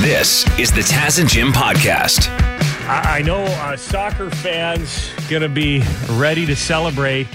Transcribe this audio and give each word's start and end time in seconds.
This 0.00 0.44
is 0.58 0.70
the 0.72 0.82
Taz 0.82 1.18
and 1.20 1.28
Jim 1.28 1.52
podcast. 1.52 2.28
I 2.86 3.18
I 3.18 3.22
know 3.22 3.42
uh, 3.42 3.76
soccer 3.76 4.30
fans 4.30 5.10
going 5.30 5.42
to 5.42 5.48
be 5.48 5.82
ready 6.10 6.44
to 6.46 6.54
celebrate. 6.54 7.26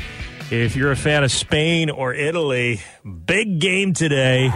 If 0.51 0.75
you're 0.75 0.91
a 0.91 0.95
fan 0.95 1.23
of 1.23 1.31
Spain 1.31 1.89
or 1.89 2.13
Italy, 2.13 2.81
big 3.25 3.59
game 3.59 3.93
today. 3.93 4.51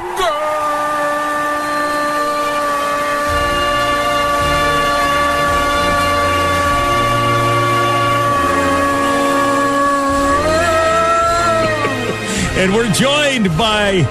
And 12.57 12.73
we're 12.73 12.91
joined 12.93 13.47
by 13.57 14.03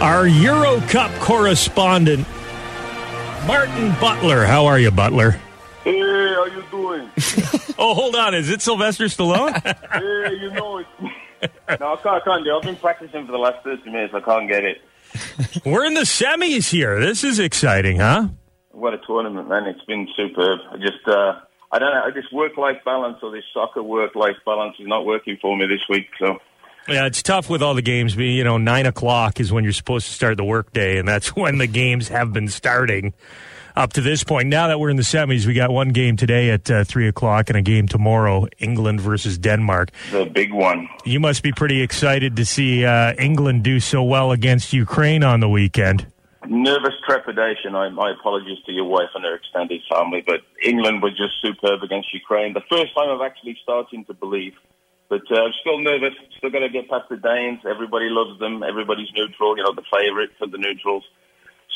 our 0.00 0.26
Euro 0.26 0.80
Cup 0.82 1.10
correspondent, 1.20 2.26
Martin 3.46 3.94
Butler. 4.00 4.44
How 4.44 4.66
are 4.66 4.78
you, 4.78 4.90
Butler? 4.90 5.30
Hey, 5.84 6.00
how 6.00 6.46
you 6.46 6.64
doing? 6.70 7.10
Oh, 7.78 7.92
hold 7.92 8.16
on. 8.16 8.34
Is 8.34 8.48
it 8.48 8.62
Sylvester 8.62 9.04
Stallone? 9.04 9.52
hey, 9.92 10.34
you 10.40 10.50
know 10.50 10.78
it. 10.78 10.86
no, 11.78 11.92
I 11.92 11.96
can't, 11.96 12.06
I 12.06 12.20
can't 12.20 12.42
do 12.42 12.54
it. 12.54 12.56
I've 12.56 12.62
been 12.62 12.76
practicing 12.76 13.26
for 13.26 13.32
the 13.32 13.38
last 13.38 13.62
30 13.64 13.90
minutes. 13.90 14.14
I 14.14 14.20
can't 14.20 14.48
get 14.48 14.64
it. 14.64 14.78
We're 15.66 15.84
in 15.84 15.92
the 15.92 16.00
semis 16.00 16.70
here. 16.70 16.98
This 16.98 17.22
is 17.22 17.38
exciting, 17.38 17.98
huh? 17.98 18.28
What 18.70 18.94
a 18.94 18.98
tournament, 19.06 19.50
man. 19.50 19.66
It's 19.66 19.84
been 19.84 20.08
superb. 20.16 20.60
I 20.72 20.78
just, 20.78 21.06
uh, 21.06 21.34
I 21.70 21.78
don't 21.78 21.92
know, 21.92 22.02
I 22.06 22.10
just 22.12 22.32
work-life 22.32 22.78
balance 22.82 23.18
or 23.22 23.30
this 23.30 23.44
soccer 23.52 23.82
work-life 23.82 24.36
balance 24.46 24.76
is 24.80 24.86
not 24.86 25.04
working 25.04 25.36
for 25.40 25.54
me 25.54 25.66
this 25.66 25.82
week, 25.90 26.06
so... 26.18 26.38
Yeah, 26.88 27.06
it's 27.06 27.22
tough 27.22 27.50
with 27.50 27.62
all 27.62 27.74
the 27.74 27.82
games. 27.82 28.14
being, 28.14 28.36
You 28.36 28.44
know, 28.44 28.58
nine 28.58 28.86
o'clock 28.86 29.40
is 29.40 29.52
when 29.52 29.64
you're 29.64 29.72
supposed 29.72 30.06
to 30.06 30.12
start 30.12 30.36
the 30.36 30.44
workday, 30.44 30.98
and 30.98 31.08
that's 31.08 31.34
when 31.36 31.58
the 31.58 31.66
games 31.66 32.08
have 32.08 32.32
been 32.32 32.48
starting 32.48 33.12
up 33.74 33.92
to 33.92 34.00
this 34.00 34.24
point. 34.24 34.48
Now 34.48 34.68
that 34.68 34.78
we're 34.78 34.90
in 34.90 34.96
the 34.96 35.02
semis, 35.02 35.46
we 35.46 35.54
got 35.54 35.70
one 35.70 35.90
game 35.90 36.16
today 36.16 36.50
at 36.50 36.70
uh, 36.70 36.84
three 36.84 37.08
o'clock 37.08 37.50
and 37.50 37.58
a 37.58 37.62
game 37.62 37.86
tomorrow, 37.88 38.46
England 38.58 39.00
versus 39.00 39.36
Denmark. 39.36 39.90
The 40.12 40.24
big 40.24 40.52
one. 40.52 40.88
You 41.04 41.20
must 41.20 41.42
be 41.42 41.52
pretty 41.52 41.82
excited 41.82 42.36
to 42.36 42.46
see 42.46 42.84
uh, 42.84 43.14
England 43.14 43.64
do 43.64 43.80
so 43.80 44.02
well 44.02 44.32
against 44.32 44.72
Ukraine 44.72 45.22
on 45.22 45.40
the 45.40 45.48
weekend. 45.48 46.06
Nervous 46.48 46.94
trepidation. 47.04 47.74
I, 47.74 47.88
my 47.88 48.12
apologies 48.12 48.58
to 48.66 48.72
your 48.72 48.84
wife 48.84 49.08
and 49.14 49.24
her 49.24 49.34
extended 49.34 49.82
family, 49.92 50.22
but 50.24 50.42
England 50.62 51.02
was 51.02 51.12
just 51.16 51.34
superb 51.42 51.82
against 51.82 52.14
Ukraine. 52.14 52.54
The 52.54 52.62
first 52.70 52.94
time 52.94 53.10
I've 53.10 53.26
actually 53.26 53.58
starting 53.62 54.04
to 54.04 54.14
believe. 54.14 54.54
But 55.08 55.22
uh, 55.30 55.42
I'm 55.42 55.52
still 55.60 55.78
nervous. 55.78 56.14
Still 56.38 56.50
got 56.50 56.60
to 56.60 56.68
get 56.68 56.88
past 56.88 57.08
the 57.08 57.16
Danes. 57.16 57.60
Everybody 57.68 58.06
loves 58.10 58.38
them. 58.40 58.62
Everybody's 58.62 59.08
neutral. 59.14 59.56
You 59.56 59.64
know, 59.64 59.74
the 59.74 59.86
favourite 59.92 60.30
for 60.38 60.46
the 60.48 60.58
neutrals. 60.58 61.04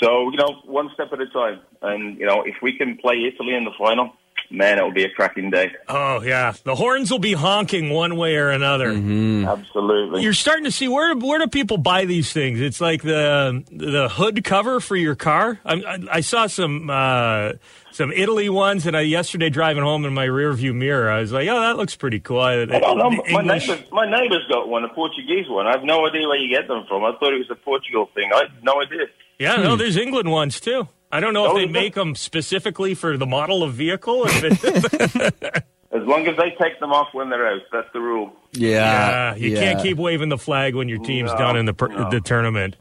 So 0.03 0.31
you 0.31 0.36
know, 0.36 0.62
one 0.64 0.91
step 0.95 1.12
at 1.12 1.20
a 1.20 1.27
time. 1.28 1.61
And 1.83 2.19
you 2.19 2.27
know, 2.27 2.42
if 2.42 2.56
we 2.62 2.77
can 2.77 2.97
play 2.97 3.17
Italy 3.33 3.55
in 3.55 3.64
the 3.64 3.73
final, 3.78 4.12
man, 4.51 4.78
it'll 4.78 4.92
be 4.92 5.05
a 5.05 5.11
cracking 5.11 5.51
day. 5.51 5.73
Oh 5.89 6.23
yeah, 6.23 6.55
the 6.64 6.75
horns 6.75 7.11
will 7.11 7.19
be 7.19 7.34
honking 7.34 7.91
one 7.91 8.17
way 8.17 8.36
or 8.36 8.51
another. 8.51 8.92
mm 8.92 9.31
Absolutely. 9.51 10.23
You're 10.23 10.33
starting 10.33 10.64
to 10.64 10.73
see 10.73 10.89
where 10.89 11.14
where 11.17 11.39
do 11.39 11.47
people 11.47 11.77
buy 11.77 12.05
these 12.05 12.33
things? 12.33 12.61
It's 12.61 12.81
like 12.81 13.03
the 13.03 13.64
the 13.70 14.08
hood 14.08 14.42
cover 14.45 14.81
for 14.81 14.97
your 14.97 15.14
car. 15.14 15.61
I, 15.64 15.75
I, 15.75 15.98
I 16.12 16.20
saw 16.20 16.47
some 16.47 16.91
uh, 16.91 17.53
some 17.92 18.12
Italy 18.12 18.48
ones, 18.48 18.86
and 18.86 18.96
I 18.96 19.00
yesterday 19.02 19.50
driving 19.50 19.83
home 19.83 20.05
in 20.05 20.14
my 20.14 20.24
rear 20.24 20.52
view 20.52 20.72
mirror, 20.74 21.10
I 21.10 21.20
was 21.20 21.33
like, 21.33 21.48
oh, 21.48 21.60
that 21.60 21.77
looks 21.77 21.96
pretty 21.96 22.20
cool. 22.20 22.41
I, 22.41 22.55
I 22.62 22.64
don't 22.66 22.98
know. 22.98 23.10
My 23.10 23.41
English- 23.41 23.69
neighbour's, 23.69 23.91
my 23.92 24.10
neighbour's 24.10 24.46
got 24.48 24.69
one, 24.69 24.84
a 24.84 24.88
Portuguese 24.88 25.48
one. 25.48 25.66
I 25.66 25.72
have 25.72 25.84
no 25.84 26.06
idea 26.06 26.27
where 26.28 26.38
you 26.38 26.48
get 26.48 26.68
them 26.68 26.84
from. 26.88 27.05
I 27.05 27.12
thought 27.18 27.33
it 27.34 27.38
was 27.38 27.50
a 27.50 27.55
Portugal 27.56 28.08
thing. 28.14 28.30
I 28.33 28.38
had 28.44 28.62
no 28.64 28.80
idea. 28.80 29.06
yeah, 29.38 29.56
no, 29.56 29.72
hmm. 29.72 29.78
there's 29.78 29.96
England 29.96 30.30
ones 30.30 30.61
too. 30.61 30.88
I 31.12 31.18
don't 31.20 31.34
know 31.34 31.46
if 31.48 31.55
they 31.55 31.64
is 31.64 31.72
there? 31.72 31.83
make 31.83 31.94
them 31.94 32.14
specifically 32.14 32.94
for 32.94 33.16
the 33.16 33.27
model 33.27 33.62
of 33.64 33.74
vehicle. 33.74 34.22
If 34.27 34.44
it, 34.64 35.64
As 35.92 36.05
long 36.06 36.24
as 36.28 36.36
they 36.36 36.50
take 36.62 36.78
them 36.78 36.92
off 36.92 37.08
when 37.12 37.30
they're 37.30 37.48
out, 37.48 37.62
that's 37.72 37.92
the 37.92 38.00
rule. 38.00 38.33
yeah, 38.52 39.33
Yeah, 39.33 39.34
you 39.34 39.48
yeah. 39.50 39.61
can't 39.61 39.83
keep 39.83 39.98
waving 39.98 40.29
the 40.29 40.39
flag 40.39 40.77
when 40.77 40.89
your 40.89 41.00
team's 41.00 41.33
No, 41.33 41.39
done 41.39 41.56
in 41.56 41.67
the 41.67 41.74
per- 41.74 41.89
no. 41.89 42.08
the 42.11 42.20
tournament. 42.20 42.77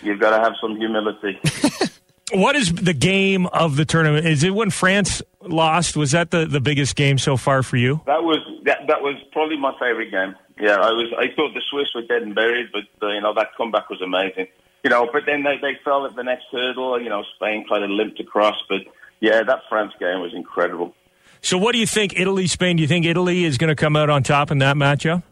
You've 0.00 0.20
got 0.20 0.36
to 0.36 0.42
have 0.44 0.52
some 0.60 0.76
humility. 0.76 1.40
What 2.32 2.56
is 2.56 2.72
the 2.72 2.94
game 2.94 3.46
of 3.46 3.76
the 3.76 3.84
tournament? 3.84 4.26
Is 4.26 4.42
it 4.42 4.54
when 4.54 4.70
France 4.70 5.22
lost? 5.42 5.96
Was 5.96 6.12
that 6.12 6.30
the, 6.30 6.46
the 6.46 6.60
biggest 6.60 6.96
game 6.96 7.18
so 7.18 7.36
far 7.36 7.62
for 7.62 7.76
you? 7.76 8.00
that 8.06 8.22
was 8.22 8.38
that, 8.64 8.86
that 8.88 9.02
was 9.02 9.16
probably 9.32 9.58
my 9.58 9.72
favourite 9.78 10.10
game. 10.10 10.34
Yeah, 10.58 10.76
I 10.76 10.92
was. 10.92 11.12
I 11.18 11.26
thought 11.34 11.54
the 11.54 11.62
Swiss 11.70 11.88
were 11.94 12.02
dead 12.02 12.22
and 12.22 12.34
buried, 12.34 12.68
but 12.72 13.06
uh, 13.06 13.12
you 13.12 13.20
know 13.20 13.34
that 13.34 13.48
comeback 13.56 13.90
was 13.90 14.00
amazing. 14.00 14.46
You 14.84 14.90
know, 14.90 15.08
but 15.12 15.24
then 15.26 15.42
they 15.42 15.58
they 15.60 15.78
fell 15.84 16.06
at 16.06 16.14
the 16.14 16.22
next 16.22 16.44
hurdle. 16.50 17.00
You 17.00 17.08
know, 17.08 17.22
Spain 17.36 17.66
kind 17.68 17.84
of 17.84 17.90
limped 17.90 18.20
across, 18.20 18.56
but 18.68 18.80
yeah, 19.20 19.42
that 19.42 19.60
France 19.68 19.92
game 19.98 20.20
was 20.20 20.32
incredible. 20.34 20.94
So, 21.40 21.58
what 21.58 21.72
do 21.72 21.78
you 21.78 21.86
think, 21.86 22.18
Italy, 22.18 22.46
Spain? 22.46 22.76
Do 22.76 22.82
you 22.82 22.88
think 22.88 23.04
Italy 23.04 23.44
is 23.44 23.58
going 23.58 23.68
to 23.68 23.74
come 23.74 23.96
out 23.96 24.10
on 24.10 24.22
top 24.22 24.50
in 24.50 24.58
that 24.58 24.76
matchup? 24.76 25.22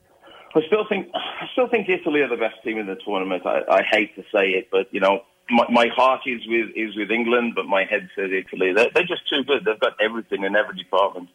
I 0.54 0.60
still 0.66 0.84
think 0.88 1.08
I 1.14 1.46
still 1.52 1.68
think 1.68 1.88
Italy 1.88 2.20
are 2.20 2.28
the 2.28 2.36
best 2.36 2.56
team 2.64 2.78
in 2.78 2.86
the 2.86 2.96
tournament. 2.96 3.46
I, 3.46 3.62
I 3.70 3.82
hate 3.82 4.16
to 4.16 4.22
say 4.34 4.50
it, 4.50 4.68
but 4.70 4.92
you 4.92 5.00
know 5.00 5.22
my, 5.50 5.66
my 5.70 5.86
heart 5.88 6.22
is 6.26 6.40
with 6.46 6.70
is 6.76 6.96
with 6.96 7.10
England, 7.10 7.54
but 7.54 7.66
my 7.66 7.84
head 7.84 8.08
says 8.14 8.30
Italy. 8.32 8.72
They're, 8.72 8.90
they're 8.94 9.06
just 9.06 9.28
too 9.28 9.44
good. 9.44 9.64
They've 9.64 9.78
got 9.78 9.94
everything 10.00 10.44
in 10.44 10.56
every 10.56 10.76
department. 10.76 11.28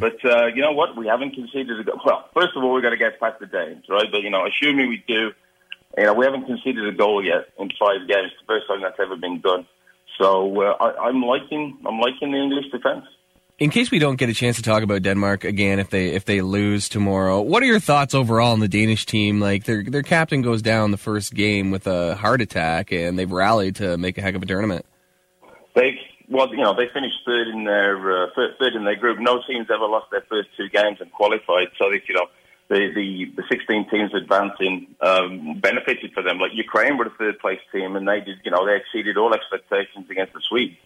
But 0.00 0.24
uh, 0.24 0.46
you 0.46 0.62
know 0.62 0.72
what? 0.72 0.96
We 0.96 1.06
haven't 1.06 1.32
conceded 1.34 1.78
a 1.80 1.84
goal. 1.84 2.00
Well, 2.04 2.28
first 2.32 2.56
of 2.56 2.62
all, 2.62 2.72
we've 2.72 2.82
got 2.82 2.90
to 2.90 2.96
get 2.96 3.20
past 3.20 3.40
the 3.40 3.46
Danes, 3.46 3.84
right? 3.88 4.06
But 4.10 4.22
you 4.22 4.30
know, 4.30 4.46
assuming 4.46 4.88
we 4.88 5.04
do, 5.06 5.32
you 5.98 6.04
know, 6.04 6.14
we 6.14 6.24
haven't 6.24 6.46
conceded 6.46 6.86
a 6.86 6.92
goal 6.92 7.24
yet 7.24 7.48
in 7.58 7.70
five 7.78 8.08
games. 8.08 8.32
It's 8.32 8.40
the 8.40 8.46
first 8.46 8.68
time 8.68 8.80
that's 8.82 8.98
ever 8.98 9.16
been 9.16 9.40
done. 9.40 9.66
So 10.18 10.62
uh, 10.62 10.76
I, 10.80 11.08
I'm 11.08 11.22
liking 11.22 11.76
I'm 11.84 12.00
liking 12.00 12.32
the 12.32 12.38
English 12.38 12.70
defence. 12.72 13.04
In 13.58 13.70
case 13.70 13.90
we 13.90 13.98
don't 13.98 14.16
get 14.16 14.28
a 14.28 14.34
chance 14.34 14.56
to 14.56 14.62
talk 14.62 14.82
about 14.82 15.00
Denmark 15.00 15.44
again, 15.44 15.78
if 15.78 15.88
they 15.88 16.08
if 16.08 16.26
they 16.26 16.42
lose 16.42 16.90
tomorrow, 16.90 17.40
what 17.40 17.62
are 17.62 17.66
your 17.66 17.80
thoughts 17.80 18.14
overall 18.14 18.52
on 18.52 18.60
the 18.60 18.68
Danish 18.68 19.06
team? 19.06 19.40
Like 19.40 19.64
their 19.64 19.82
their 19.82 20.02
captain 20.02 20.42
goes 20.42 20.60
down 20.60 20.90
the 20.90 20.98
first 20.98 21.32
game 21.32 21.70
with 21.70 21.86
a 21.86 22.16
heart 22.16 22.42
attack, 22.42 22.92
and 22.92 23.18
they've 23.18 23.30
rallied 23.30 23.76
to 23.76 23.96
make 23.96 24.18
a 24.18 24.20
heck 24.20 24.34
of 24.34 24.42
a 24.42 24.46
tournament. 24.46 24.84
They 25.74 25.98
well, 26.28 26.50
you 26.50 26.58
know, 26.58 26.74
they 26.74 26.88
finished 26.92 27.16
third 27.24 27.48
in 27.48 27.64
their 27.64 28.24
uh, 28.24 28.26
third, 28.36 28.74
in 28.74 28.84
their 28.84 28.96
group. 28.96 29.18
No 29.20 29.40
team's 29.48 29.68
ever 29.72 29.86
lost 29.86 30.10
their 30.10 30.26
first 30.28 30.50
two 30.54 30.68
games 30.68 30.98
and 31.00 31.10
qualified. 31.12 31.68
So 31.78 31.90
if 31.90 32.02
you 32.10 32.14
know 32.14 32.26
the 32.68 32.92
the, 32.94 33.32
the 33.36 33.42
16 33.48 33.88
teams 33.88 34.12
advancing 34.12 34.94
um, 35.00 35.60
benefited 35.60 36.12
for 36.12 36.22
them. 36.22 36.40
Like 36.40 36.52
Ukraine 36.52 36.98
were 36.98 37.04
the 37.04 37.16
third 37.18 37.38
place 37.38 37.60
team, 37.72 37.96
and 37.96 38.06
they 38.06 38.20
did 38.20 38.36
you 38.44 38.50
know 38.50 38.66
they 38.66 38.76
exceeded 38.76 39.16
all 39.16 39.32
expectations 39.32 40.10
against 40.10 40.34
the 40.34 40.42
Swedes. 40.46 40.76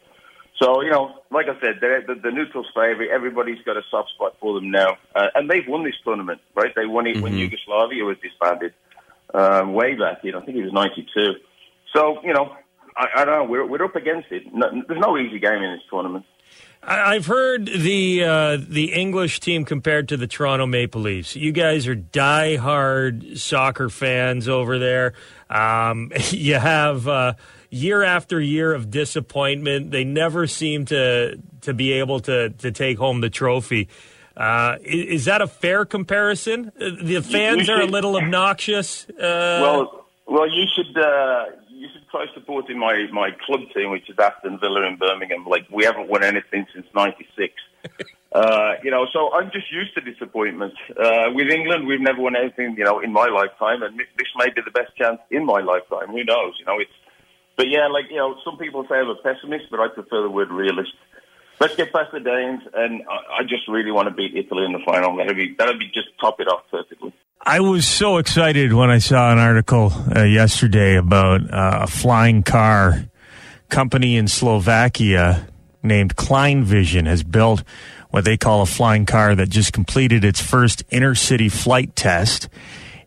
So 0.60 0.82
you 0.82 0.91
know, 0.91 1.15
like 1.31 1.47
I 1.47 1.59
said, 1.60 1.76
they're 1.81 2.04
the, 2.06 2.15
the 2.15 2.31
neutrals 2.31 2.66
favourite. 2.75 3.10
Everybody's 3.10 3.62
got 3.65 3.76
a 3.76 3.82
soft 3.91 4.10
spot 4.10 4.37
for 4.41 4.54
them 4.54 4.71
now, 4.71 4.98
uh, 5.15 5.28
and 5.34 5.48
they've 5.48 5.66
won 5.66 5.84
this 5.84 5.94
tournament, 6.04 6.41
right? 6.54 6.72
They 6.76 6.87
won 6.87 7.06
it 7.06 7.21
when 7.22 7.34
Yugoslavia 7.34 8.04
was 8.04 8.19
disbanded 8.22 8.75
um, 9.32 9.72
way 9.72 9.94
back. 9.94 10.19
You 10.22 10.32
know, 10.32 10.41
I 10.41 10.44
think 10.44 10.59
it 10.59 10.65
was 10.65 10.72
'92. 10.72 11.34
So 11.94 12.22
you 12.22 12.34
know, 12.34 12.54
I, 12.94 13.06
I 13.16 13.25
don't 13.25 13.38
know. 13.38 13.50
We're 13.50 13.66
we're 13.66 13.84
up 13.84 13.97
against 13.97 14.31
it. 14.31 14.53
No, 14.53 14.66
there's 14.87 15.00
no 15.00 15.16
easy 15.16 15.38
game 15.38 15.62
in 15.62 15.72
this 15.72 15.82
tournament. 15.88 16.26
I've 16.82 17.27
heard 17.27 17.66
the 17.66 18.25
uh, 18.25 18.59
the 18.59 18.92
English 18.92 19.41
team 19.41 19.65
compared 19.65 20.09
to 20.09 20.16
the 20.16 20.27
Toronto 20.27 20.66
Maple 20.66 21.00
Leafs. 21.03 21.37
You 21.37 21.53
guys 21.53 21.87
are 21.87 21.97
diehard 21.97 23.38
soccer 23.38 23.91
fans 23.91 24.48
over 24.48 24.78
there. 24.78 25.12
Um, 25.50 26.10
you 26.31 26.54
have 26.54 27.06
uh, 27.06 27.34
year 27.71 28.03
after 28.03 28.41
year 28.41 28.73
of 28.75 28.91
disappointment. 28.91 29.91
They 29.91 30.05
never 30.05 30.47
seem 30.47 30.85
to 30.87 31.39
to 31.63 31.75
be 31.75 31.93
able 31.93 32.21
to 32.21 32.51
to 32.51 32.71
take 32.73 32.99
home 32.99 33.21
the 33.21 33.31
trophy. 33.31 33.89
Uh, 34.37 34.77
i- 34.79 34.81
is, 34.85 35.27
that 35.27 35.43
a 35.43 35.47
fair 35.47 35.85
comparison? 35.85 36.73
Uh, 36.81 36.91
The 37.03 37.21
fans 37.21 37.69
are 37.69 37.81
a 37.81 37.87
little 37.87 38.17
obnoxious. 38.17 39.09
Uh, 39.11 39.59
well, 39.63 40.07
well, 40.27 40.49
you 40.49 40.65
should 40.75 40.97
uh, 40.97 41.45
you 41.69 41.89
should 41.93 42.09
try 42.11 42.27
supporting 42.35 42.79
my 42.79 43.07
my 43.13 43.31
club 43.45 43.61
team, 43.75 43.91
which 43.91 44.09
is 44.09 44.17
Aston 44.19 44.59
Villa 44.59 44.87
in 44.87 44.97
Birmingham. 44.97 45.45
Like 45.47 45.66
we 45.71 45.84
haven't 45.84 46.09
won 46.09 46.23
anything 46.25 46.66
since 46.75 46.87
'96. 46.95 47.55
Uh, 48.33 48.75
you 48.84 48.93
know, 48.93 49.09
so 49.13 49.33
I'm 49.33 49.51
just 49.51 49.73
used 49.73 49.93
to 49.97 50.01
disappointment. 50.01 50.73
Uh, 50.97 51.31
with 51.34 51.51
England, 51.51 51.84
we've 51.89 52.01
never 52.01 52.21
won 52.23 52.37
anything, 52.37 52.77
you 52.78 52.84
know, 52.84 53.01
in 53.01 53.13
my 53.13 53.27
lifetime, 53.27 53.83
and 53.83 53.99
this 53.99 54.28
may 54.37 54.49
be 54.51 54.61
the 54.65 54.71
best 54.71 54.95
chance 54.97 55.19
in 55.33 55.45
my 55.45 55.61
lifetime. 55.61 56.07
Who 56.11 56.23
knows? 56.23 56.55
You 56.61 56.65
know, 56.65 56.78
it's. 56.78 56.93
But 57.60 57.68
yeah, 57.68 57.89
like 57.89 58.07
you 58.09 58.16
know, 58.16 58.36
some 58.42 58.57
people 58.57 58.86
say 58.89 58.95
I'm 58.95 59.10
a 59.10 59.16
pessimist, 59.16 59.66
but 59.71 59.80
I 59.80 59.89
prefer 59.89 60.22
the 60.22 60.30
word 60.30 60.51
realist. 60.51 60.92
Let's 61.60 61.77
get 61.77 61.92
past 61.92 62.10
the 62.10 62.18
Danes, 62.18 62.62
and 62.72 63.03
I, 63.03 63.41
I 63.41 63.42
just 63.42 63.68
really 63.68 63.91
want 63.91 64.09
to 64.09 64.15
beat 64.15 64.34
Italy 64.34 64.65
in 64.65 64.72
the 64.72 64.78
final. 64.83 65.15
That'd 65.15 65.36
be 65.36 65.54
that'd 65.59 65.78
be 65.78 65.89
just 65.92 66.09
top 66.18 66.41
it 66.41 66.48
off 66.48 66.62
perfectly. 66.71 67.12
I 67.45 67.60
was 67.60 67.86
so 67.86 68.16
excited 68.16 68.72
when 68.72 68.89
I 68.89 68.97
saw 68.97 69.30
an 69.30 69.36
article 69.36 69.92
uh, 69.92 70.22
yesterday 70.22 70.97
about 70.97 71.53
uh, 71.53 71.80
a 71.83 71.86
flying 71.86 72.45
car 72.45 73.04
company 73.68 74.16
in 74.16 74.27
Slovakia 74.27 75.47
named 75.83 76.16
Klein 76.16 76.65
Vision 76.65 77.04
has 77.04 77.22
built 77.22 77.63
what 78.09 78.24
they 78.24 78.39
call 78.39 78.63
a 78.63 78.66
flying 78.66 79.04
car 79.04 79.34
that 79.34 79.51
just 79.51 79.74
completed 79.74 80.24
its 80.24 80.41
first 80.41 80.89
intercity 80.89 81.53
flight 81.53 81.95
test. 81.95 82.48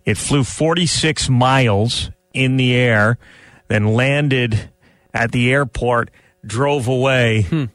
It 0.06 0.16
flew 0.16 0.44
46 0.44 1.28
miles 1.28 2.12
in 2.36 2.58
the 2.58 2.76
air, 2.76 3.18
then 3.68 3.94
landed 3.94 4.70
at 5.14 5.32
the 5.32 5.52
airport 5.52 6.12
drove 6.46 6.88
away, 6.88 7.44
hmm. 7.44 7.66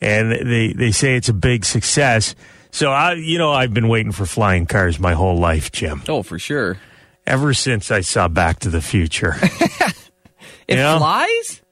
and 0.00 0.32
they 0.32 0.72
they 0.72 0.90
say 0.92 1.16
it's 1.16 1.28
a 1.28 1.34
big 1.34 1.64
success. 1.64 2.34
So 2.70 2.90
I, 2.90 3.12
you 3.14 3.38
know, 3.38 3.52
I've 3.52 3.72
been 3.74 3.88
waiting 3.88 4.12
for 4.12 4.26
flying 4.26 4.66
cars 4.66 4.98
my 4.98 5.12
whole 5.14 5.38
life, 5.38 5.70
Jim. 5.70 6.02
Oh, 6.08 6.22
for 6.22 6.38
sure. 6.38 6.76
Ever 7.26 7.54
since 7.54 7.90
I 7.90 8.00
saw 8.00 8.28
Back 8.28 8.58
to 8.60 8.70
the 8.70 8.82
Future, 8.82 9.36
It 10.68 10.76
Yeah. 10.76 10.98
flies? 10.98 11.62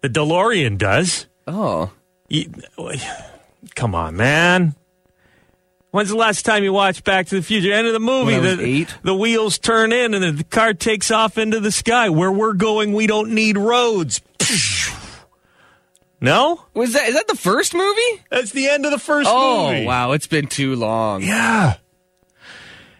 the 0.00 0.08
DeLorean 0.08 0.78
does. 0.78 1.26
Oh. 1.46 1.90
You- 2.28 2.52
come 3.74 3.94
on, 3.94 4.16
man. 4.16 4.74
When's 5.92 6.08
the 6.08 6.16
last 6.16 6.44
time 6.46 6.64
you 6.64 6.72
watched 6.72 7.04
Back 7.04 7.26
to 7.28 7.34
the 7.36 7.42
Future? 7.42 7.70
End 7.72 7.86
of 7.86 7.92
the 7.92 8.00
movie. 8.00 8.32
When 8.32 8.46
I 8.46 8.50
was 8.50 8.56
the, 8.56 8.64
eight. 8.64 8.94
the 9.02 9.14
wheels 9.14 9.58
turn 9.58 9.92
in 9.92 10.14
and 10.14 10.38
the 10.38 10.44
car 10.44 10.72
takes 10.72 11.10
off 11.10 11.36
into 11.38 11.60
the 11.60 11.70
sky. 11.70 12.08
Where 12.08 12.32
we're 12.32 12.54
going, 12.54 12.94
we 12.94 13.06
don't 13.06 13.32
need 13.34 13.58
roads. 13.58 14.20
No? 16.20 16.64
Was 16.72 16.92
that 16.94 17.08
is 17.08 17.14
that 17.14 17.26
the 17.28 17.36
first 17.36 17.74
movie? 17.74 18.22
That's 18.30 18.52
the 18.52 18.68
end 18.68 18.84
of 18.86 18.90
the 18.92 18.98
first 18.98 19.28
Oh, 19.30 19.70
movie. 19.72 19.84
wow, 19.84 20.12
it's 20.12 20.26
been 20.28 20.46
too 20.46 20.76
long. 20.76 21.22
Yeah. 21.22 21.74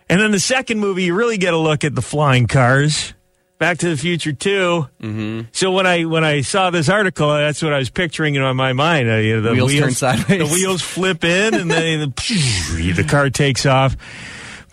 And 0.08 0.20
then 0.20 0.30
the 0.32 0.40
second 0.40 0.80
movie, 0.80 1.04
you 1.04 1.14
really 1.14 1.38
get 1.38 1.54
a 1.54 1.58
look 1.58 1.84
at 1.84 1.94
the 1.94 2.02
flying 2.02 2.46
cars. 2.46 3.14
Back 3.62 3.78
to 3.78 3.90
the 3.90 3.96
Future 3.96 4.32
2 4.32 4.88
Mm-hmm. 5.02 5.40
So 5.52 5.70
when 5.70 5.86
I 5.86 6.04
when 6.04 6.24
I 6.24 6.40
saw 6.40 6.70
this 6.70 6.88
article, 6.88 7.28
that's 7.28 7.62
what 7.62 7.72
I 7.72 7.78
was 7.78 7.90
picturing 7.90 8.34
in 8.34 8.56
my 8.56 8.72
mind. 8.72 9.08
Uh, 9.08 9.14
you 9.18 9.36
know, 9.36 9.42
the 9.42 9.52
Wheels 9.52 9.78
turn 9.78 9.92
sideways. 9.92 10.38
The 10.40 10.52
wheels 10.52 10.82
flip 10.82 11.22
in, 11.22 11.54
and 11.54 11.70
then 11.70 12.00
the, 12.00 12.92
the 12.96 13.04
car 13.04 13.30
takes 13.30 13.64
off. 13.64 13.96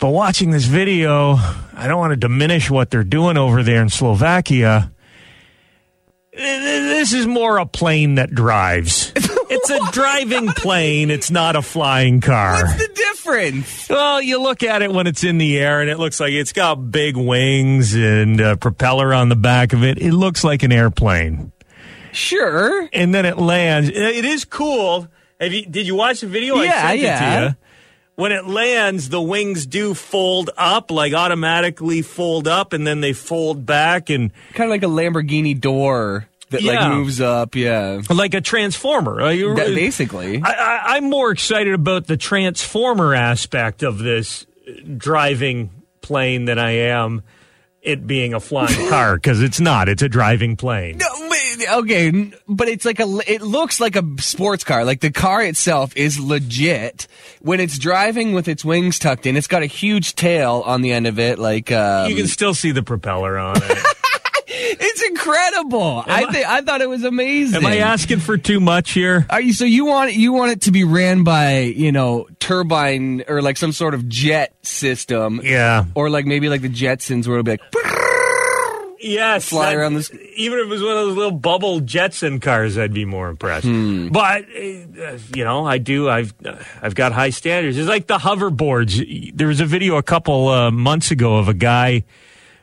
But 0.00 0.08
watching 0.08 0.50
this 0.50 0.64
video, 0.64 1.34
I 1.72 1.86
don't 1.86 1.98
want 1.98 2.10
to 2.14 2.16
diminish 2.16 2.68
what 2.68 2.90
they're 2.90 3.04
doing 3.04 3.36
over 3.36 3.62
there 3.62 3.80
in 3.80 3.90
Slovakia. 3.90 4.90
This 6.32 7.12
is 7.12 7.28
more 7.28 7.58
a 7.58 7.66
plane 7.66 8.16
that 8.16 8.34
drives. 8.34 9.12
It's 9.52 9.68
a 9.68 9.80
driving 9.90 10.46
plane. 10.46 11.10
It's 11.10 11.28
not 11.28 11.56
a 11.56 11.60
flying 11.60 12.20
car. 12.20 12.62
What's 12.64 12.74
the 12.74 12.86
difference? 12.86 13.09
Well, 13.88 14.20
you 14.20 14.40
look 14.40 14.62
at 14.62 14.82
it 14.82 14.92
when 14.92 15.06
it's 15.06 15.24
in 15.24 15.38
the 15.38 15.58
air, 15.58 15.80
and 15.80 15.90
it 15.90 15.98
looks 15.98 16.20
like 16.20 16.32
it's 16.32 16.52
got 16.52 16.90
big 16.90 17.16
wings 17.16 17.94
and 17.94 18.40
a 18.40 18.56
propeller 18.56 19.12
on 19.14 19.28
the 19.28 19.36
back 19.36 19.72
of 19.72 19.82
it. 19.84 19.98
It 19.98 20.12
looks 20.12 20.44
like 20.44 20.62
an 20.62 20.72
airplane. 20.72 21.52
Sure. 22.12 22.88
And 22.92 23.14
then 23.14 23.26
it 23.26 23.38
lands. 23.38 23.88
It 23.88 24.24
is 24.24 24.44
cool. 24.44 25.08
Have 25.40 25.52
you, 25.52 25.64
did 25.66 25.86
you 25.86 25.94
watch 25.94 26.20
the 26.20 26.26
video? 26.26 26.56
I 26.56 26.64
Yeah, 26.64 26.92
it 26.92 27.00
yeah. 27.00 27.40
to 27.40 27.46
you. 27.46 27.56
When 28.16 28.32
it 28.32 28.46
lands, 28.46 29.08
the 29.08 29.22
wings 29.22 29.64
do 29.64 29.94
fold 29.94 30.50
up, 30.56 30.90
like 30.90 31.14
automatically 31.14 32.02
fold 32.02 32.46
up, 32.46 32.74
and 32.74 32.86
then 32.86 33.00
they 33.00 33.14
fold 33.14 33.64
back, 33.64 34.10
and 34.10 34.30
Kind 34.52 34.70
of 34.70 34.70
like 34.70 34.82
a 34.82 34.86
Lamborghini 34.86 35.58
door 35.58 36.28
that 36.50 36.62
Yeah. 36.62 36.88
like 36.88 36.96
moves 36.96 37.20
up, 37.20 37.54
yeah. 37.54 38.00
like 38.10 38.34
a 38.34 38.40
transformer. 38.40 39.30
You- 39.32 39.54
That- 39.54 39.74
basically. 39.74 40.40
I, 40.42 40.50
I, 40.50 40.80
I'm 40.96 41.10
more 41.10 41.30
excited 41.30 41.74
about 41.74 42.06
the 42.06 42.16
transformer 42.16 43.14
aspect 43.14 43.82
of 43.82 43.98
this 43.98 44.46
driving 44.96 45.70
plane 46.00 46.44
than 46.44 46.58
I 46.58 46.72
am 46.72 47.22
it 47.82 48.06
being 48.06 48.34
a 48.34 48.40
flying 48.40 48.88
car 48.90 49.14
because 49.16 49.42
it's 49.42 49.60
not. 49.60 49.88
It's 49.88 50.02
a 50.02 50.08
driving 50.08 50.56
plane. 50.56 50.98
No, 50.98 51.78
okay, 51.80 52.30
but 52.46 52.68
it's 52.68 52.84
like 52.84 53.00
a. 53.00 53.18
It 53.26 53.40
looks 53.42 53.80
like 53.80 53.96
a 53.96 54.04
sports 54.18 54.64
car. 54.64 54.84
Like 54.84 55.00
the 55.00 55.10
car 55.10 55.42
itself 55.42 55.96
is 55.96 56.20
legit. 56.20 57.06
When 57.40 57.58
it's 57.58 57.78
driving 57.78 58.32
with 58.34 58.48
its 58.48 58.64
wings 58.64 58.98
tucked 58.98 59.24
in, 59.26 59.36
it's 59.36 59.46
got 59.46 59.62
a 59.62 59.66
huge 59.66 60.14
tail 60.14 60.62
on 60.66 60.82
the 60.82 60.92
end 60.92 61.06
of 61.06 61.18
it. 61.18 61.38
Like 61.38 61.72
um, 61.72 62.10
You 62.10 62.16
can 62.16 62.26
still 62.26 62.52
see 62.54 62.70
the 62.70 62.82
propeller 62.82 63.38
on 63.38 63.56
it. 63.56 63.78
it's 64.80 65.02
incredible. 65.02 66.04
I 66.06 66.24
I- 66.24 66.32
think 66.32 66.46
I 66.46 66.60
thought 66.60 66.80
it 66.80 66.88
was 66.88 67.04
amazing. 67.04 67.56
Am 67.56 67.66
I 67.66 67.78
asking 67.78 68.20
for 68.20 68.36
too 68.36 68.60
much 68.60 68.92
here? 68.92 69.26
Are 69.30 69.40
you 69.40 69.52
so 69.52 69.64
you 69.64 69.84
want 69.84 70.14
you 70.14 70.32
want 70.32 70.52
it 70.52 70.60
to 70.62 70.70
be 70.70 70.84
ran 70.84 71.24
by 71.24 71.60
you 71.60 71.92
know 71.92 72.26
turbine 72.38 73.24
or 73.28 73.42
like 73.42 73.56
some 73.56 73.72
sort 73.72 73.94
of 73.94 74.08
jet 74.08 74.54
system, 74.62 75.40
Yeah. 75.42 75.84
or 75.94 76.10
like 76.10 76.26
maybe 76.26 76.48
like 76.48 76.62
the 76.62 76.68
Jetsons 76.68 77.26
where 77.26 77.38
it'll 77.38 77.44
be 77.44 77.52
like 77.52 77.60
Yes. 79.02 79.48
Fly 79.48 79.70
that- 79.70 79.76
around 79.78 79.94
this- 79.94 80.10
Even 80.36 80.58
if 80.58 80.66
it 80.66 80.68
was 80.68 80.82
one 80.82 80.90
of 80.92 81.06
those 81.06 81.16
little 81.16 81.30
bubble 81.32 81.80
Jetson 81.80 82.38
cars, 82.38 82.76
I'd 82.76 82.92
be 82.92 83.06
more 83.06 83.30
impressed. 83.30 83.64
Hmm. 83.66 84.08
But 84.08 84.42
uh, 84.44 85.16
you 85.34 85.42
know, 85.44 85.64
I 85.66 85.78
do. 85.78 86.08
I've 86.10 86.34
uh, 86.44 86.56
I've 86.82 86.94
got 86.94 87.12
high 87.12 87.30
standards. 87.30 87.78
It's 87.78 87.88
like 87.88 88.06
the 88.08 88.18
hoverboards. 88.18 89.32
There 89.34 89.46
was 89.48 89.60
a 89.60 89.64
video 89.66 89.96
a 89.96 90.02
couple 90.02 90.48
uh, 90.48 90.70
months 90.70 91.10
ago 91.10 91.36
of 91.38 91.48
a 91.48 91.54
guy 91.54 92.04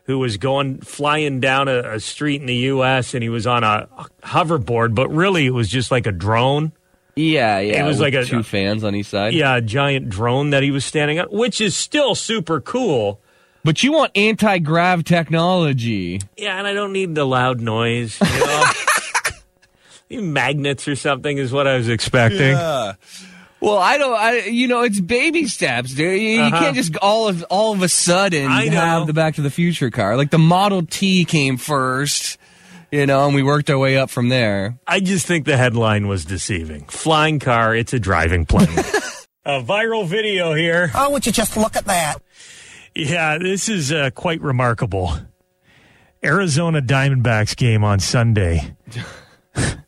who 0.08 0.18
was 0.20 0.38
going 0.38 0.80
flying 0.80 1.40
down 1.40 1.68
a, 1.68 1.96
a 1.96 2.00
street 2.00 2.42
in 2.42 2.48
the 2.48 2.56
U.S. 2.56 3.14
and 3.14 3.22
he 3.22 3.30
was 3.30 3.46
on 3.46 3.64
a 3.64 3.88
hoverboard, 4.24 4.96
but 4.96 5.10
really 5.10 5.46
it 5.46 5.52
was 5.54 5.70
just 5.70 5.92
like 5.92 6.08
a 6.08 6.12
drone. 6.12 6.72
yeah 7.16 7.60
yeah. 7.60 7.84
It 7.84 7.88
was 7.88 7.98
with 8.00 8.14
like 8.14 8.24
a- 8.24 8.26
two 8.26 8.42
fans 8.44 8.84
on 8.84 8.96
each 8.96 9.08
side. 9.08 9.34
Yeah, 9.34 9.56
a 9.58 9.62
giant 9.62 10.10
drone 10.10 10.50
that 10.52 10.64
he 10.64 10.72
was 10.72 10.84
standing 10.86 11.20
on, 11.20 11.28
which 11.28 11.62
is 11.62 11.76
still 11.76 12.16
super 12.16 12.60
cool. 12.62 13.20
but 13.64 13.84
you 13.84 13.92
want 13.92 14.12
anti 14.18 14.60
grav 14.60 15.04
technology. 15.04 16.22
Yeah, 16.38 16.58
and 16.58 16.66
I 16.66 16.74
don't 16.74 16.94
need 16.94 17.14
the 17.14 17.26
loud 17.26 17.60
noise. 17.62 18.18
You 18.22 18.40
know? 18.40 18.64
Magnets 20.22 20.88
or 20.88 20.96
something 20.96 21.38
is 21.38 21.52
what 21.52 21.68
I 21.68 21.76
was 21.76 21.90
expecting. 21.90 22.56
Well, 23.60 23.78
I 23.78 23.98
don't. 23.98 24.14
I 24.14 24.44
you 24.46 24.68
know 24.68 24.82
it's 24.84 25.00
baby 25.00 25.48
steps, 25.48 25.94
dude. 25.94 26.22
You, 26.22 26.28
you 26.30 26.42
Uh-huh. 26.42 26.60
can't 26.60 26.76
just 26.76 26.96
all 26.98 27.28
of 27.28 27.44
all 27.50 27.74
of 27.74 27.82
a 27.82 27.90
sudden 27.90 28.46
I 28.52 28.68
have 28.70 29.08
the 29.08 29.14
Back 29.14 29.36
to 29.36 29.42
the 29.42 29.50
Future 29.50 29.90
car. 29.90 30.16
Like 30.16 30.30
the 30.30 30.38
Model 30.38 30.86
T 30.86 31.26
came 31.26 31.58
first, 31.58 32.38
you 32.92 33.06
know, 33.08 33.26
and 33.26 33.34
we 33.36 33.42
worked 33.42 33.70
our 33.72 33.78
way 33.80 33.98
up 33.98 34.10
from 34.12 34.30
there. 34.30 34.78
I 34.86 35.00
just 35.00 35.26
think 35.26 35.46
the 35.46 35.58
headline 35.58 36.08
was 36.08 36.24
deceiving. 36.24 36.86
Flying 36.86 37.40
car, 37.40 37.76
it's 37.76 37.94
a 37.94 38.00
driving 38.00 38.46
plane. 38.46 38.70
a 39.46 39.62
viral 39.64 40.06
video 40.06 40.54
here. 40.54 40.92
Oh, 40.94 41.10
would 41.12 41.26
you 41.26 41.32
just 41.32 41.58
look 41.58 41.76
at 41.76 41.86
that? 41.86 42.18
Yeah, 42.94 43.38
this 43.40 43.70
is 43.70 43.92
uh, 43.92 44.12
quite 44.12 44.42
remarkable. 44.42 45.14
Arizona 46.24 46.82
Diamondbacks 46.82 47.56
game 47.56 47.84
on 47.84 48.00
Sunday. 48.00 48.76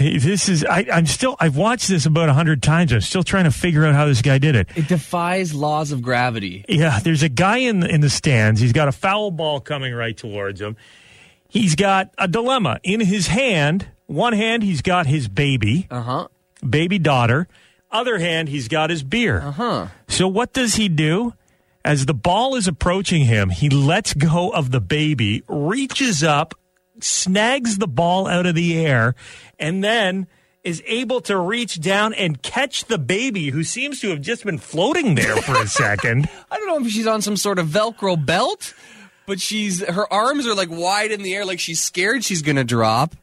This 0.00 0.48
is 0.48 0.64
I, 0.64 0.86
I'm 0.92 1.04
still 1.06 1.36
I've 1.38 1.56
watched 1.56 1.88
this 1.88 2.06
about 2.06 2.28
a 2.28 2.32
hundred 2.32 2.62
times. 2.62 2.92
I'm 2.92 3.02
still 3.02 3.22
trying 3.22 3.44
to 3.44 3.50
figure 3.50 3.84
out 3.84 3.94
how 3.94 4.06
this 4.06 4.22
guy 4.22 4.38
did 4.38 4.56
it. 4.56 4.68
It 4.74 4.88
defies 4.88 5.54
laws 5.54 5.92
of 5.92 6.00
gravity. 6.00 6.64
Yeah, 6.68 6.98
there's 7.00 7.22
a 7.22 7.28
guy 7.28 7.58
in 7.58 7.82
in 7.84 8.00
the 8.00 8.08
stands. 8.10 8.60
He's 8.60 8.72
got 8.72 8.88
a 8.88 8.92
foul 8.92 9.30
ball 9.30 9.60
coming 9.60 9.94
right 9.94 10.16
towards 10.16 10.60
him. 10.60 10.76
He's 11.48 11.74
got 11.74 12.10
a 12.16 12.26
dilemma 12.26 12.80
in 12.82 13.00
his 13.00 13.26
hand. 13.26 13.88
One 14.06 14.32
hand, 14.32 14.62
he's 14.62 14.82
got 14.82 15.06
his 15.06 15.28
baby, 15.28 15.86
Uh 15.90 16.02
huh. 16.02 16.28
baby 16.68 16.98
daughter. 16.98 17.46
Other 17.92 18.18
hand, 18.18 18.48
he's 18.48 18.68
got 18.68 18.88
his 18.90 19.02
beer. 19.02 19.40
Uh 19.40 19.50
huh. 19.52 19.86
So 20.08 20.26
what 20.28 20.52
does 20.52 20.76
he 20.76 20.88
do? 20.88 21.34
As 21.84 22.06
the 22.06 22.14
ball 22.14 22.56
is 22.56 22.68
approaching 22.68 23.24
him, 23.24 23.50
he 23.50 23.68
lets 23.70 24.14
go 24.14 24.50
of 24.50 24.70
the 24.70 24.80
baby, 24.80 25.42
reaches 25.48 26.22
up, 26.22 26.54
snags 27.04 27.78
the 27.78 27.88
ball 27.88 28.26
out 28.26 28.46
of 28.46 28.54
the 28.54 28.84
air, 28.84 29.14
and 29.58 29.82
then 29.82 30.26
is 30.62 30.82
able 30.86 31.20
to 31.22 31.38
reach 31.38 31.80
down 31.80 32.12
and 32.14 32.42
catch 32.42 32.84
the 32.84 32.98
baby 32.98 33.50
who 33.50 33.64
seems 33.64 34.00
to 34.00 34.10
have 34.10 34.20
just 34.20 34.44
been 34.44 34.58
floating 34.58 35.14
there 35.14 35.36
for 35.36 35.56
a 35.56 35.66
second. 35.66 36.28
I 36.50 36.56
don't 36.58 36.66
know 36.66 36.84
if 36.84 36.92
she's 36.92 37.06
on 37.06 37.22
some 37.22 37.36
sort 37.36 37.58
of 37.58 37.68
Velcro 37.68 38.24
belt, 38.24 38.74
but 39.26 39.40
she's 39.40 39.82
her 39.82 40.12
arms 40.12 40.46
are 40.46 40.54
like 40.54 40.70
wide 40.70 41.12
in 41.12 41.22
the 41.22 41.34
air, 41.34 41.44
like 41.44 41.60
she's 41.60 41.82
scared 41.82 42.24
she's 42.24 42.42
gonna 42.42 42.64
drop. 42.64 43.14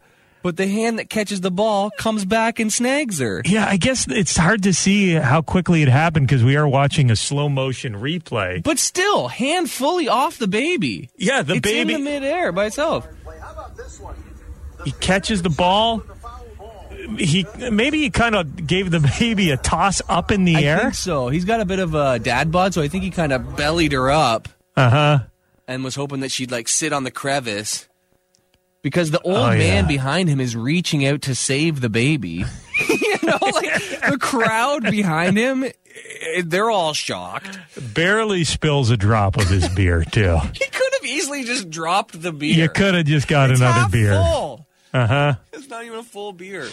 But 0.43 0.55
the 0.55 0.67
hand 0.67 0.99
that 0.99 1.09
catches 1.09 1.41
the 1.41 1.51
ball 1.51 1.91
comes 1.97 2.23
back 2.23 2.59
and 2.59 2.71
snags 2.71 3.19
her. 3.19 3.41
Yeah, 3.43 3.67
I 3.67 3.75
guess 3.77 4.07
it's 4.07 4.37
hard 4.37 4.63
to 4.63 4.73
see 4.73 5.13
how 5.13 5.41
quickly 5.41 5.81
it 5.81 5.89
happened 5.89 6.27
because 6.27 6.43
we 6.43 6.55
are 6.55 6.67
watching 6.67 7.11
a 7.11 7.15
slow 7.15 7.49
motion 7.49 7.95
replay. 7.95 8.63
But 8.63 8.79
still, 8.79 9.27
hand 9.27 9.69
fully 9.69 10.07
off 10.07 10.37
the 10.37 10.47
baby. 10.47 11.09
Yeah, 11.17 11.41
the 11.41 11.55
it's 11.55 11.61
baby 11.61 11.95
in 11.95 12.03
the 12.03 12.11
midair 12.11 12.51
by 12.51 12.67
itself. 12.67 13.07
He 14.85 14.91
catches 14.93 15.41
the 15.41 15.49
ball. 15.49 16.03
He 17.17 17.45
maybe 17.71 17.99
he 17.99 18.09
kind 18.09 18.35
of 18.35 18.67
gave 18.67 18.91
the 18.91 18.99
baby 19.19 19.51
a 19.51 19.57
toss 19.57 20.01
up 20.09 20.31
in 20.31 20.43
the 20.45 20.55
I 20.57 20.61
air. 20.63 20.79
think 20.81 20.95
so. 20.95 21.29
He's 21.29 21.45
got 21.45 21.61
a 21.61 21.65
bit 21.65 21.79
of 21.79 21.95
a 21.95 22.19
dad 22.19 22.51
bod, 22.51 22.73
so 22.73 22.81
I 22.81 22.87
think 22.87 23.03
he 23.03 23.11
kind 23.11 23.31
of 23.31 23.55
bellied 23.55 23.93
her 23.93 24.09
up 24.11 24.49
Uh 24.75 24.89
huh. 24.89 25.19
and 25.67 25.83
was 25.83 25.95
hoping 25.95 26.19
that 26.21 26.31
she'd 26.31 26.51
like 26.51 26.67
sit 26.67 26.91
on 26.93 27.03
the 27.03 27.11
crevice. 27.11 27.87
Because 28.81 29.11
the 29.11 29.19
old 29.21 29.37
Oh, 29.37 29.47
man 29.49 29.83
yeah. 29.83 29.87
behind 29.87 30.29
him 30.29 30.39
is 30.39 30.55
reaching 30.55 31.05
out 31.05 31.23
to 31.23 31.35
save 31.35 31.81
the 31.81 31.89
baby. 31.89 32.45
you 32.89 33.15
know, 33.23 33.37
like 33.41 34.01
the 34.09 34.17
crowd 34.19 34.83
behind 34.83 35.35
him, 35.37 35.63
eh, 35.63 36.41
they're 36.45 36.69
all 36.69 36.93
shocked. 36.93 37.57
Barely 37.93 38.43
spills 38.43 38.89
a 38.91 38.97
drop 38.97 39.35
of 39.37 39.47
his 39.49 39.67
beer 39.69 40.03
too. 40.03 40.37
He 40.53 40.65
could 40.69 40.93
easily 41.07 41.43
just 41.43 41.69
dropped 41.69 42.21
the 42.21 42.31
beer. 42.31 42.53
You 42.53 42.69
could 42.69 42.93
have 42.93 43.05
just 43.05 43.27
got 43.27 43.51
It's 43.51 43.59
another 43.59 43.79
half 43.81 43.91
beer. 43.91 44.13
Full. 44.13 44.67
Uh 44.93 45.07
huh. 45.07 45.35
It's 45.53 45.69
not 45.69 45.83
even 45.83 45.99
a 45.99 46.03
full 46.03 46.33
beer. 46.33 46.67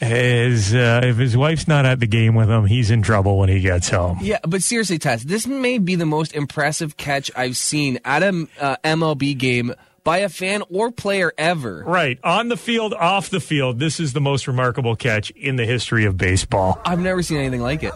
His 0.00 0.74
uh, 0.74 1.00
if 1.04 1.16
his 1.16 1.36
wife's 1.36 1.68
not 1.68 1.86
at 1.86 2.00
the 2.00 2.08
game 2.08 2.34
with 2.34 2.50
him, 2.50 2.66
he's 2.66 2.90
in 2.90 3.02
trouble 3.02 3.38
when 3.38 3.48
he 3.48 3.60
gets 3.60 3.88
home. 3.88 4.18
Yeah, 4.20 4.38
but 4.46 4.62
seriously, 4.62 4.98
Tess, 4.98 5.22
this 5.22 5.46
may 5.46 5.78
be 5.78 5.94
the 5.94 6.06
most 6.06 6.34
impressive 6.34 6.96
catch 6.96 7.30
I've 7.36 7.56
seen 7.56 8.00
at 8.04 8.22
a 8.24 8.48
uh, 8.60 8.76
MLB 8.82 9.38
game 9.38 9.74
by 10.02 10.18
a 10.18 10.28
fan 10.28 10.64
or 10.70 10.90
player 10.90 11.32
ever. 11.38 11.84
Right. 11.86 12.18
On 12.24 12.48
the 12.48 12.56
field, 12.56 12.94
off 12.94 13.30
the 13.30 13.38
field, 13.38 13.78
this 13.78 14.00
is 14.00 14.12
the 14.12 14.20
most 14.20 14.48
remarkable 14.48 14.96
catch 14.96 15.30
in 15.30 15.54
the 15.54 15.64
history 15.64 16.04
of 16.04 16.16
baseball. 16.16 16.80
I've 16.84 16.98
never 16.98 17.22
seen 17.22 17.38
anything 17.38 17.62
like 17.62 17.84
it. 17.84 17.92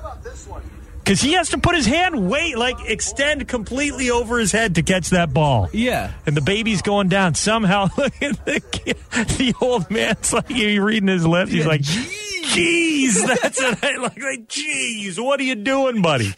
Because 1.06 1.20
he 1.20 1.34
has 1.34 1.50
to 1.50 1.58
put 1.58 1.76
his 1.76 1.86
hand 1.86 2.28
way, 2.28 2.56
like, 2.56 2.74
extend 2.90 3.46
completely 3.46 4.10
over 4.10 4.40
his 4.40 4.50
head 4.50 4.74
to 4.74 4.82
catch 4.82 5.10
that 5.10 5.32
ball. 5.32 5.70
Yeah. 5.72 6.10
And 6.26 6.36
the 6.36 6.40
baby's 6.40 6.82
going 6.82 7.08
down. 7.08 7.36
Somehow, 7.36 7.88
look 7.96 8.20
at 8.20 8.44
the, 8.44 8.58
kid, 8.72 8.96
the 9.38 9.54
old 9.60 9.88
man's 9.88 10.32
like, 10.32 10.48
he's 10.48 10.80
reading 10.80 11.08
his 11.08 11.24
lips. 11.24 11.52
He's 11.52 11.64
like, 11.64 11.82
jeez. 11.82 13.24
That's 13.24 13.60
it. 13.60 14.00
Like, 14.02 14.20
like, 14.20 14.48
jeez, 14.48 15.24
what 15.24 15.38
are 15.38 15.44
you 15.44 15.54
doing, 15.54 16.02
buddy? 16.02 16.34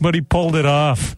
But 0.00 0.14
he 0.14 0.20
pulled 0.20 0.54
it 0.54 0.66
off. 0.66 1.16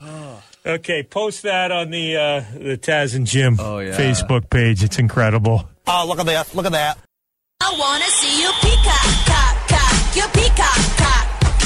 Okay, 0.64 1.02
post 1.02 1.43
that 1.43 1.73
on 1.73 1.91
the 1.91 2.17
uh, 2.17 2.45
the 2.55 2.79
Taz 2.79 3.14
and 3.14 3.26
Jim 3.26 3.59
Oh, 3.61 3.81
yeah. 3.81 3.99
Facebook 3.99 4.49
page. 4.49 4.83
It's 4.83 4.99
incredible. 4.99 5.69
Oh, 5.87 6.07
look 6.09 6.21
at 6.21 6.25
this. 6.26 6.55
Look 6.55 6.64
at 6.64 6.73
that. 6.73 6.97
I 7.61 7.76
wanna 7.79 8.05
see 8.07 8.41
you 8.41 8.50
peacock, 8.62 9.26
cock, 9.26 9.69
cock, 9.69 10.17
your 10.17 10.29
peacock, 10.29 10.97
cock. 10.97 11.01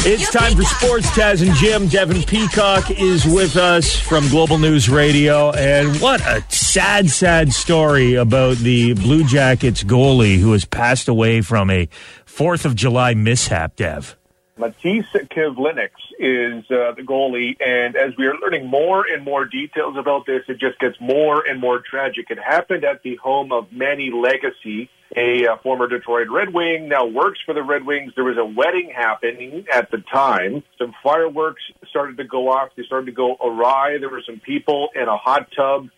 It's 0.09 0.31
time 0.31 0.55
for 0.55 0.63
sports. 0.63 1.09
Taz 1.09 1.45
and 1.45 1.53
Jim. 1.57 1.89
Devin 1.89 2.23
Peacock 2.23 2.93
is 2.93 3.25
with 3.25 3.57
us 3.57 3.99
from 3.99 4.29
Global 4.29 4.57
News 4.57 4.89
Radio. 4.89 5.51
And 5.51 6.01
what 6.01 6.21
a 6.21 6.45
sad, 6.49 7.11
sad 7.11 7.53
story 7.53 8.15
about 8.15 8.57
the 8.59 8.95
Blue 8.95 9.25
Jackets 9.25 9.83
goalie 9.83 10.39
who 10.39 10.53
has 10.53 10.65
passed 10.65 11.09
away 11.09 11.41
from 11.41 11.71
a 11.71 11.89
4th 12.25 12.65
of 12.65 12.77
July 12.77 13.15
mishap, 13.15 13.75
Dev. 13.75 14.17
Matiss 14.59 15.05
Kivlenieks 15.13 15.91
is 16.19 16.65
uh, 16.71 16.93
the 16.97 17.03
goalie, 17.03 17.57
and 17.61 17.95
as 17.95 18.17
we 18.17 18.27
are 18.27 18.35
learning 18.39 18.67
more 18.67 19.05
and 19.07 19.23
more 19.23 19.45
details 19.45 19.97
about 19.99 20.25
this, 20.25 20.45
it 20.49 20.59
just 20.59 20.79
gets 20.79 20.97
more 20.99 21.47
and 21.47 21.61
more 21.61 21.81
tragic. 21.81 22.31
It 22.31 22.39
happened 22.39 22.83
at 22.83 23.03
the 23.03 23.17
home 23.17 23.53
of 23.53 23.71
Manny 23.71 24.11
Legace, 24.11 24.89
a 25.15 25.47
uh, 25.47 25.57
former 25.63 25.89
Detroit 25.89 26.29
Red 26.31 26.55
Wing, 26.55 26.89
now 26.89 27.05
works 27.05 27.39
for 27.45 27.53
the 27.53 27.63
Red 27.63 27.85
Wings. 27.85 28.13
There 28.15 28.25
was 28.25 28.39
a 28.39 28.47
wedding 28.47 28.91
happening 28.97 29.67
at 29.71 29.91
the 29.91 29.99
time. 29.99 30.63
Some 30.79 30.95
fireworks 31.03 31.63
started 31.91 32.17
to 32.17 32.25
go 32.25 32.49
off. 32.49 32.71
They 32.77 32.85
started 32.85 33.07
to 33.07 33.13
go 33.13 33.37
awry. 33.37 33.99
There 34.01 34.09
were 34.09 34.23
some 34.25 34.41
people 34.41 34.89
in 34.95 35.07
a 35.07 35.19
hot 35.19 35.49
tub. 35.55 35.89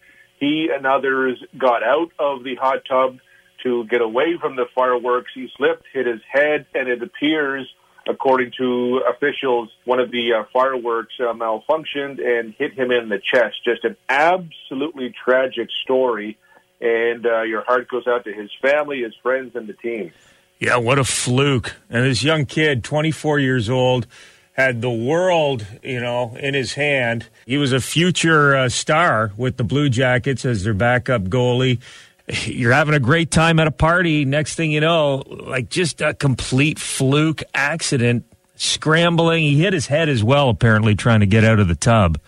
He 0.40 0.68
and 0.74 0.84
others 0.84 1.40
got 1.56 1.84
out 1.84 2.10
of 2.18 2.42
the 2.42 2.56
hot 2.56 2.82
tub 2.88 3.18
to 3.62 3.84
get 3.86 4.00
away 4.00 4.36
from 4.40 4.56
the 4.56 4.66
fireworks. 4.74 5.30
He 5.32 5.48
slipped, 5.56 5.84
hit 5.92 6.06
his 6.06 6.20
head, 6.28 6.66
and 6.74 6.88
it 6.88 7.02
appears 7.02 7.68
according 8.08 8.52
to 8.58 9.02
officials, 9.08 9.68
one 9.84 10.00
of 10.00 10.10
the 10.10 10.32
uh, 10.32 10.44
fireworks 10.52 11.14
uh, 11.20 11.34
malfunctioned 11.34 12.24
and 12.24 12.54
hit 12.54 12.72
him 12.72 12.90
in 12.90 13.08
the 13.08 13.18
chest. 13.18 13.56
Just 13.64 13.84
an 13.84 13.96
absolutely 14.08 15.14
tragic 15.24 15.68
story. 15.82 16.38
And 16.80 17.26
uh, 17.26 17.42
your 17.42 17.62
heart 17.62 17.88
goes 17.88 18.06
out 18.06 18.24
to 18.24 18.32
his 18.32 18.50
family, 18.62 19.02
his 19.02 19.14
friends, 19.22 19.54
and 19.54 19.66
the 19.66 19.74
team. 19.74 20.12
Yeah, 20.58 20.76
what 20.76 20.98
a 20.98 21.04
fluke. 21.04 21.76
And 21.90 22.04
this 22.04 22.22
young 22.22 22.46
kid, 22.46 22.82
24 22.82 23.38
years 23.38 23.68
old, 23.68 24.06
had 24.52 24.80
the 24.80 24.90
world, 24.90 25.64
you 25.84 26.00
know, 26.00 26.36
in 26.40 26.54
his 26.54 26.74
hand. 26.74 27.28
He 27.46 27.58
was 27.58 27.72
a 27.72 27.80
future 27.80 28.56
uh, 28.56 28.68
star 28.68 29.32
with 29.36 29.56
the 29.56 29.64
Blue 29.64 29.88
Jackets 29.88 30.44
as 30.44 30.64
their 30.64 30.74
backup 30.74 31.22
goalie. 31.24 31.78
You're 32.44 32.72
having 32.72 32.94
a 32.94 33.00
great 33.00 33.30
time 33.30 33.58
at 33.58 33.66
a 33.66 33.72
party. 33.72 34.24
Next 34.24 34.54
thing 34.54 34.70
you 34.70 34.80
know, 34.80 35.22
like 35.26 35.70
just 35.70 36.00
a 36.00 36.14
complete 36.14 36.78
fluke 36.78 37.42
accident, 37.54 38.24
scrambling. 38.56 39.42
He 39.44 39.60
hit 39.60 39.72
his 39.72 39.86
head 39.86 40.08
as 40.08 40.22
well, 40.22 40.48
apparently, 40.48 40.94
trying 40.94 41.20
to 41.20 41.26
get 41.26 41.44
out 41.44 41.58
of 41.58 41.68
the 41.68 41.74
tub. 41.74 42.18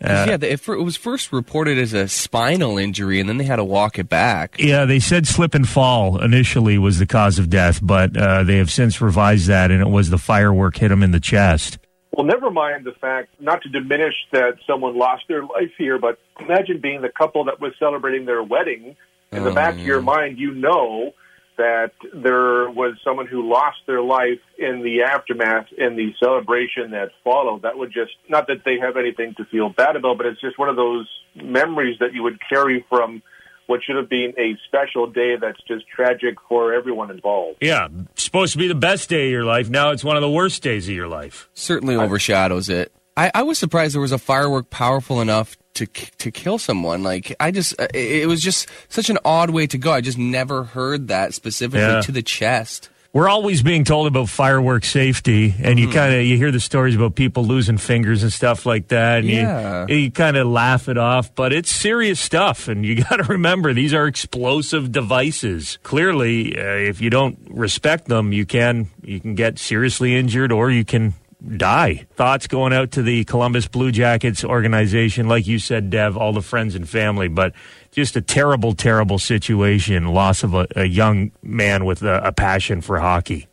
yeah, 0.00 0.34
it, 0.34 0.42
it 0.42 0.66
was 0.68 0.96
first 0.96 1.32
reported 1.32 1.78
as 1.78 1.92
a 1.92 2.06
spinal 2.08 2.76
injury, 2.76 3.18
and 3.20 3.28
then 3.28 3.38
they 3.38 3.44
had 3.44 3.56
to 3.56 3.64
walk 3.64 3.98
it 3.98 4.08
back. 4.08 4.56
Yeah, 4.58 4.84
they 4.84 4.98
said 5.00 5.26
slip 5.26 5.54
and 5.54 5.66
fall 5.66 6.20
initially 6.20 6.76
was 6.76 6.98
the 6.98 7.06
cause 7.06 7.38
of 7.38 7.48
death, 7.48 7.80
but 7.82 8.16
uh, 8.16 8.42
they 8.42 8.58
have 8.58 8.70
since 8.70 9.00
revised 9.00 9.46
that, 9.48 9.70
and 9.70 9.80
it 9.80 9.88
was 9.88 10.10
the 10.10 10.18
firework 10.18 10.76
hit 10.76 10.90
him 10.90 11.02
in 11.02 11.12
the 11.12 11.20
chest. 11.20 11.78
Well, 12.12 12.26
never 12.26 12.50
mind 12.50 12.84
the 12.84 12.92
fact, 12.92 13.28
not 13.40 13.62
to 13.62 13.68
diminish 13.68 14.14
that 14.32 14.56
someone 14.66 14.98
lost 14.98 15.24
their 15.28 15.42
life 15.42 15.72
here, 15.76 15.98
but 15.98 16.18
imagine 16.40 16.80
being 16.80 17.02
the 17.02 17.10
couple 17.10 17.44
that 17.44 17.60
was 17.60 17.72
celebrating 17.78 18.24
their 18.24 18.42
wedding. 18.42 18.96
In 19.32 19.44
the 19.44 19.50
Oh, 19.50 19.54
back 19.54 19.74
of 19.74 19.80
your 19.80 20.00
mind, 20.02 20.38
you 20.38 20.52
know 20.54 21.12
that 21.58 21.92
there 22.14 22.70
was 22.70 22.96
someone 23.02 23.26
who 23.26 23.48
lost 23.50 23.78
their 23.86 24.02
life 24.02 24.40
in 24.58 24.82
the 24.82 25.02
aftermath 25.02 25.66
in 25.76 25.96
the 25.96 26.12
celebration 26.22 26.90
that 26.90 27.10
followed. 27.24 27.62
That 27.62 27.78
would 27.78 27.92
just, 27.92 28.12
not 28.28 28.46
that 28.48 28.58
they 28.64 28.78
have 28.78 28.96
anything 28.96 29.34
to 29.38 29.44
feel 29.46 29.70
bad 29.70 29.96
about, 29.96 30.18
but 30.18 30.26
it's 30.26 30.40
just 30.40 30.58
one 30.58 30.68
of 30.68 30.76
those 30.76 31.08
memories 31.34 31.96
that 32.00 32.12
you 32.12 32.22
would 32.22 32.38
carry 32.46 32.84
from 32.88 33.22
what 33.66 33.80
should 33.82 33.96
have 33.96 34.08
been 34.08 34.32
a 34.38 34.56
special 34.68 35.06
day 35.06 35.36
that's 35.40 35.60
just 35.66 35.86
tragic 35.88 36.36
for 36.48 36.72
everyone 36.72 37.10
involved. 37.10 37.58
Yeah, 37.60 37.88
supposed 38.16 38.52
to 38.52 38.58
be 38.58 38.68
the 38.68 38.74
best 38.76 39.08
day 39.08 39.24
of 39.26 39.32
your 39.32 39.44
life. 39.44 39.68
Now 39.68 39.90
it's 39.90 40.04
one 40.04 40.16
of 40.16 40.22
the 40.22 40.30
worst 40.30 40.62
days 40.62 40.88
of 40.88 40.94
your 40.94 41.08
life. 41.08 41.48
Certainly 41.54 41.96
overshadows 41.96 42.68
it. 42.68 42.92
I, 43.16 43.30
I 43.34 43.42
was 43.42 43.58
surprised 43.58 43.94
there 43.94 44.00
was 44.02 44.12
a 44.12 44.18
firework 44.18 44.70
powerful 44.70 45.20
enough 45.20 45.56
to 45.76 45.86
to 45.86 46.30
kill 46.30 46.58
someone. 46.58 47.02
Like 47.02 47.34
I 47.40 47.50
just, 47.50 47.80
uh, 47.80 47.86
it 47.94 48.28
was 48.28 48.42
just 48.42 48.68
such 48.88 49.08
an 49.10 49.18
odd 49.24 49.50
way 49.50 49.66
to 49.68 49.78
go. 49.78 49.92
I 49.92 50.00
just 50.00 50.18
never 50.18 50.64
heard 50.64 51.08
that 51.08 51.32
specifically 51.34 51.80
Yeah. 51.80 52.00
to 52.02 52.12
the 52.12 52.22
chest. 52.22 52.90
We're 53.12 53.30
always 53.30 53.62
being 53.62 53.84
told 53.84 54.08
about 54.08 54.28
firework 54.28 54.84
safety, 54.84 55.54
and 55.62 55.78
you 55.78 55.88
kind 55.88 56.14
of 56.14 56.20
you 56.26 56.36
hear 56.36 56.50
the 56.50 56.60
stories 56.60 56.94
about 56.94 57.14
people 57.14 57.46
losing 57.46 57.78
fingers 57.78 58.22
and 58.22 58.30
stuff 58.30 58.66
like 58.66 58.88
that, 58.88 59.20
and 59.20 59.28
Yeah. 59.30 59.86
you, 59.88 59.96
you 59.96 60.10
kind 60.10 60.36
of 60.36 60.46
laugh 60.48 60.86
it 60.90 60.98
off. 60.98 61.34
But 61.34 61.54
it's 61.54 61.70
serious 61.70 62.20
stuff, 62.20 62.68
and 62.68 62.84
you 62.84 62.96
got 63.08 63.16
to 63.16 63.22
remember 63.22 63.72
these 63.72 63.94
are 63.94 64.06
explosive 64.06 64.92
devices. 64.92 65.78
Clearly, 65.82 66.58
uh, 66.58 66.62
if 66.62 67.00
you 67.00 67.08
don't 67.08 67.38
respect 67.48 68.06
them, 68.08 68.34
you 68.34 68.44
can 68.44 68.88
you 69.02 69.18
can 69.18 69.34
get 69.34 69.58
seriously 69.58 70.14
injured, 70.14 70.52
or 70.52 70.70
you 70.70 70.84
can 70.84 71.14
die. 71.56 72.06
Thoughts 72.14 72.46
going 72.46 72.72
out 72.72 72.92
to 72.92 73.02
the 73.02 73.24
Columbus 73.24 73.68
Blue 73.68 73.92
Jackets 73.92 74.44
organization, 74.44 75.28
like 75.28 75.46
you 75.46 75.58
said, 75.58 75.90
Dev, 75.90 76.16
all 76.16 76.32
the 76.32 76.42
friends 76.42 76.74
and 76.74 76.88
family, 76.88 77.28
but 77.28 77.52
just 77.90 78.16
a 78.16 78.20
terrible, 78.20 78.74
terrible 78.74 79.18
situation. 79.18 80.06
Loss 80.06 80.42
of 80.42 80.54
a, 80.54 80.66
a 80.76 80.84
young 80.84 81.32
man 81.42 81.84
with 81.84 82.02
a, 82.02 82.20
a 82.26 82.32
passion 82.32 82.80
for 82.80 82.98
hockey. 82.98 83.48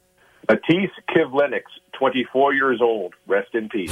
Matiss 0.49 0.89
Kivlenieks, 1.09 1.61
24 1.97 2.53
years 2.53 2.79
old. 2.81 3.13
Rest 3.27 3.53
in 3.53 3.69
peace. 3.69 3.91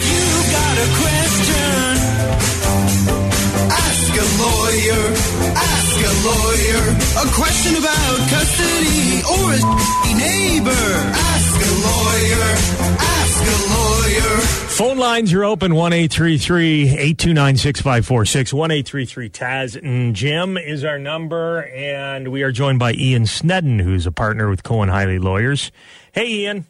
Ask 4.01 4.17
a 4.17 4.25
lawyer. 4.41 5.13
Ask 5.53 5.97
a 6.01 6.13
lawyer. 6.25 6.81
A 7.21 7.27
question 7.35 7.75
about 7.77 8.17
custody 8.31 9.21
or 9.29 9.53
a 9.53 10.13
neighbor. 10.17 10.85
Ask 11.13 11.61
a 11.61 11.73
lawyer. 11.85 12.49
Ask 12.97 13.43
a 13.45 13.57
lawyer. 13.69 14.41
Phone 14.71 14.97
lines 14.97 15.31
are 15.33 15.43
open 15.43 15.75
1 15.75 15.93
829 15.93 17.57
6546. 17.57 18.51
1 18.51 18.71
Taz 18.71 19.79
and 19.79 20.15
Jim 20.15 20.57
is 20.57 20.83
our 20.83 20.97
number, 20.97 21.67
and 21.67 22.29
we 22.29 22.41
are 22.41 22.51
joined 22.51 22.79
by 22.79 22.93
Ian 22.93 23.27
Snedden, 23.27 23.77
who's 23.77 24.07
a 24.07 24.11
partner 24.11 24.49
with 24.49 24.63
Cohen 24.63 24.89
Highley 24.89 25.19
Lawyers. 25.19 25.71
Hey, 26.11 26.27
Ian. 26.27 26.65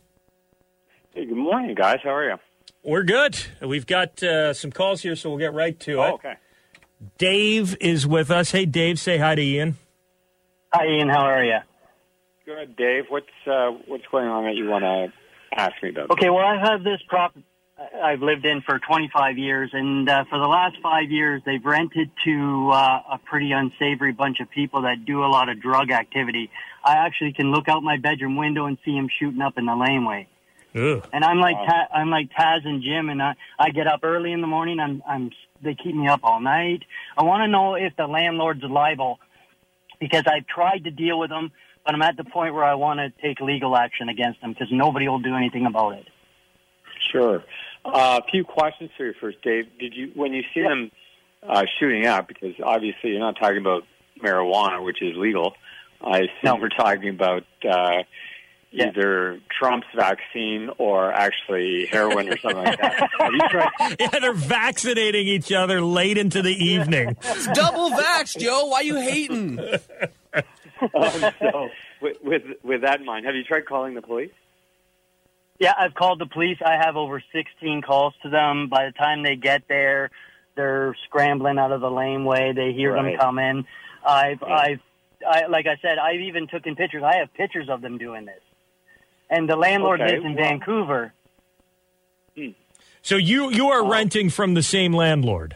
Hey, 1.13 1.27
good 1.27 1.37
morning, 1.37 1.75
guys. 1.75 1.99
How 2.03 2.13
are 2.13 2.29
you? 2.29 2.35
We're 2.83 3.03
good. 3.03 3.39
We've 3.61 3.87
got 3.87 4.21
uh, 4.21 4.53
some 4.53 4.73
calls 4.73 5.01
here, 5.01 5.15
so 5.15 5.29
we'll 5.29 5.39
get 5.39 5.53
right 5.53 5.79
to 5.79 5.91
it. 6.01 6.09
Oh, 6.09 6.15
okay. 6.15 6.35
Dave 7.17 7.77
is 7.79 8.05
with 8.05 8.31
us. 8.31 8.51
Hey, 8.51 8.65
Dave, 8.65 8.99
say 8.99 9.17
hi 9.17 9.35
to 9.35 9.41
Ian. 9.41 9.77
Hi, 10.73 10.85
Ian. 10.85 11.09
How 11.09 11.25
are 11.25 11.43
you? 11.43 11.59
Good, 12.45 12.75
Dave. 12.75 13.05
What's 13.09 13.27
uh, 13.45 13.71
what's 13.87 14.05
going 14.11 14.27
on 14.27 14.45
that 14.45 14.55
you 14.55 14.67
want 14.67 14.83
to 14.83 15.13
ask 15.57 15.73
me 15.83 15.89
about? 15.89 16.11
Okay, 16.11 16.29
well, 16.29 16.45
I 16.45 16.59
have 16.59 16.83
this 16.83 16.99
prop 17.07 17.33
I've 18.03 18.21
lived 18.21 18.45
in 18.45 18.61
for 18.61 18.79
25 18.79 19.37
years, 19.37 19.69
and 19.73 20.07
uh, 20.07 20.23
for 20.29 20.37
the 20.37 20.47
last 20.47 20.75
five 20.81 21.09
years, 21.09 21.41
they've 21.45 21.63
rented 21.63 22.09
to 22.25 22.69
uh, 22.71 23.01
a 23.13 23.19
pretty 23.25 23.51
unsavory 23.51 24.11
bunch 24.11 24.39
of 24.39 24.49
people 24.49 24.83
that 24.83 25.05
do 25.05 25.23
a 25.23 25.27
lot 25.27 25.49
of 25.49 25.61
drug 25.61 25.91
activity. 25.91 26.49
I 26.83 26.97
actually 26.97 27.33
can 27.33 27.51
look 27.51 27.67
out 27.67 27.83
my 27.83 27.97
bedroom 27.97 28.35
window 28.35 28.65
and 28.65 28.77
see 28.85 28.95
them 28.95 29.07
shooting 29.19 29.41
up 29.41 29.57
in 29.57 29.65
the 29.65 29.75
laneway. 29.75 30.27
Ugh. 30.75 31.07
And 31.11 31.23
I'm 31.23 31.39
like 31.39 31.55
Ta- 31.55 31.87
I'm 31.93 32.09
like 32.09 32.29
Taz 32.29 32.65
and 32.65 32.81
Jim, 32.81 33.09
and 33.09 33.21
I 33.21 33.35
I 33.59 33.71
get 33.71 33.87
up 33.87 34.01
early 34.03 34.31
in 34.31 34.41
the 34.41 34.47
morning. 34.47 34.79
I'm 34.79 35.03
I'm 35.07 35.31
they 35.63 35.75
keep 35.75 35.95
me 35.95 36.07
up 36.07 36.21
all 36.23 36.39
night. 36.39 36.83
I 37.17 37.23
want 37.23 37.41
to 37.43 37.47
know 37.47 37.75
if 37.75 37.95
the 37.97 38.07
landlord's 38.07 38.63
liable 38.63 39.19
because 39.99 40.23
I've 40.27 40.47
tried 40.47 40.83
to 40.85 40.91
deal 40.91 41.19
with 41.19 41.29
them, 41.29 41.51
but 41.85 41.93
I'm 41.95 42.01
at 42.01 42.17
the 42.17 42.23
point 42.23 42.53
where 42.53 42.63
I 42.63 42.75
want 42.75 42.99
to 42.99 43.09
take 43.21 43.39
legal 43.39 43.75
action 43.75 44.09
against 44.09 44.41
them 44.41 44.53
because 44.53 44.69
nobody 44.71 45.07
will 45.07 45.19
do 45.19 45.35
anything 45.35 45.65
about 45.65 45.93
it. 45.93 46.07
Sure. 47.11 47.43
Uh, 47.83 48.19
a 48.23 48.31
few 48.31 48.43
questions 48.43 48.91
for 48.95 49.05
you 49.05 49.13
first, 49.19 49.41
Dave. 49.41 49.65
Did 49.79 49.93
you 49.95 50.11
when 50.15 50.33
you 50.33 50.43
see 50.53 50.61
them 50.61 50.91
uh, 51.47 51.63
shooting 51.79 52.05
up? 52.05 52.27
Because 52.27 52.53
obviously 52.63 53.11
you're 53.11 53.19
not 53.19 53.37
talking 53.39 53.57
about 53.57 53.83
marijuana, 54.23 54.83
which 54.83 55.01
is 55.01 55.15
legal. 55.17 55.53
I 56.03 56.19
assume 56.19 56.29
No. 56.43 56.55
we're 56.55 56.69
talking 56.69 57.09
about 57.09 57.43
uh, 57.67 58.03
Yeah. 58.73 58.87
either 58.87 59.39
Trump's 59.59 59.87
vaccine 59.93 60.69
or 60.77 61.11
actually 61.11 61.87
heroin 61.87 62.29
or 62.29 62.37
something 62.37 62.63
like 62.63 62.79
that. 62.79 63.09
Have 63.19 63.33
you 63.33 63.49
tried? 63.49 63.95
Yeah, 63.99 64.19
they're 64.19 64.33
vaccinating 64.33 65.27
each 65.27 65.51
other 65.51 65.81
late 65.81 66.17
into 66.17 66.41
the 66.41 66.53
evening. 66.53 67.17
It's 67.21 67.47
double 67.47 67.89
vax, 67.91 68.37
Joe. 68.37 68.67
Why 68.67 68.81
you 68.81 68.95
hating? 68.95 69.59
Um, 70.95 71.11
so, 71.39 71.69
with, 72.01 72.17
with 72.23 72.41
with 72.63 72.81
that 72.81 72.99
in 73.01 73.05
mind, 73.05 73.27
have 73.27 73.35
you 73.35 73.43
tried 73.43 73.67
calling 73.67 73.93
the 73.93 74.01
police? 74.01 74.31
Yeah, 75.59 75.73
I've 75.77 75.93
called 75.93 76.17
the 76.19 76.25
police. 76.25 76.57
I 76.65 76.77
have 76.83 76.95
over 76.95 77.21
16 77.31 77.83
calls 77.83 78.15
to 78.23 78.29
them. 78.31 78.67
By 78.67 78.85
the 78.87 78.91
time 78.93 79.21
they 79.21 79.35
get 79.35 79.61
there, 79.69 80.09
they're 80.55 80.95
scrambling 81.05 81.59
out 81.59 81.71
of 81.71 81.81
the 81.81 81.91
laneway. 81.91 82.53
They 82.55 82.73
hear 82.73 82.93
Right. 82.93 83.11
them 83.11 83.19
coming. 83.19 83.65
I've, 84.03 84.39
Yeah. 84.41 84.53
I've, 84.55 84.79
I, 85.29 85.45
like 85.45 85.67
I 85.67 85.77
said, 85.83 85.99
I've 85.99 86.19
even 86.21 86.47
taken 86.47 86.75
pictures. 86.75 87.03
I 87.05 87.17
have 87.17 87.31
pictures 87.35 87.69
of 87.69 87.81
them 87.81 87.99
doing 87.99 88.25
this. 88.25 88.41
And 89.31 89.49
the 89.49 89.55
landlord 89.55 90.01
Okay, 90.01 90.13
lives 90.13 90.25
in 90.25 90.35
well- 90.35 90.43
Vancouver. 90.43 91.13
Hmm. 92.37 92.49
So 93.01 93.15
you 93.15 93.49
you 93.49 93.69
are 93.69 93.89
renting 93.89 94.29
from 94.29 94.53
the 94.53 94.61
same 94.61 94.93
landlord. 94.93 95.55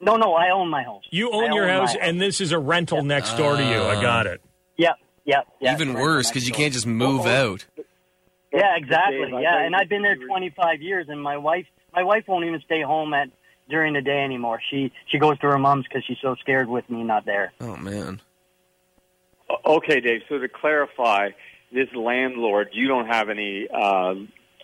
No, 0.00 0.16
no, 0.16 0.34
I 0.34 0.50
own 0.50 0.68
my 0.68 0.82
house. 0.82 1.04
You 1.10 1.30
I 1.30 1.44
own 1.44 1.52
your 1.54 1.64
own 1.64 1.70
my 1.70 1.86
house, 1.86 1.96
and 2.00 2.20
this 2.20 2.40
is 2.40 2.52
a 2.52 2.58
rental 2.58 3.02
next 3.02 3.34
door 3.36 3.56
to 3.56 3.62
you. 3.62 3.80
I 3.80 3.96
ah. 3.96 4.00
got 4.00 4.26
it. 4.26 4.40
Yep, 4.76 4.96
yep, 5.24 5.46
yep. 5.60 5.74
Even 5.80 5.94
Right 5.94 6.02
worse 6.02 6.28
because 6.28 6.46
you 6.46 6.52
can't 6.52 6.72
just 6.72 6.86
move 6.86 7.26
out. 7.26 7.64
Yeah, 8.52 8.76
exactly. 8.76 9.30
Yeah, 9.40 9.64
and 9.64 9.74
I've 9.74 9.88
been 9.88 10.02
there 10.02 10.16
25 10.16 10.82
years, 10.82 11.06
and 11.08 11.22
my 11.22 11.38
wife, 11.38 11.66
my 11.94 12.02
wife 12.02 12.24
won't 12.28 12.44
even 12.44 12.60
stay 12.64 12.82
home 12.82 13.14
at 13.14 13.28
during 13.70 13.94
the 13.94 14.02
day 14.02 14.22
anymore. 14.22 14.60
She 14.70 14.92
she 15.10 15.18
goes 15.18 15.38
to 15.38 15.46
her 15.48 15.58
mom's 15.58 15.86
because 15.88 16.04
she's 16.06 16.18
so 16.20 16.34
scared 16.36 16.68
with 16.68 16.88
me 16.90 17.02
not 17.02 17.24
there. 17.24 17.52
Oh 17.60 17.76
man. 17.76 18.20
Okay, 19.66 20.00
Dave. 20.00 20.22
So 20.28 20.38
to 20.38 20.48
clarify, 20.48 21.30
this 21.72 21.88
landlord, 21.94 22.68
you 22.72 22.88
don't 22.88 23.06
have 23.06 23.28
any, 23.28 23.66
uh, 23.72 24.14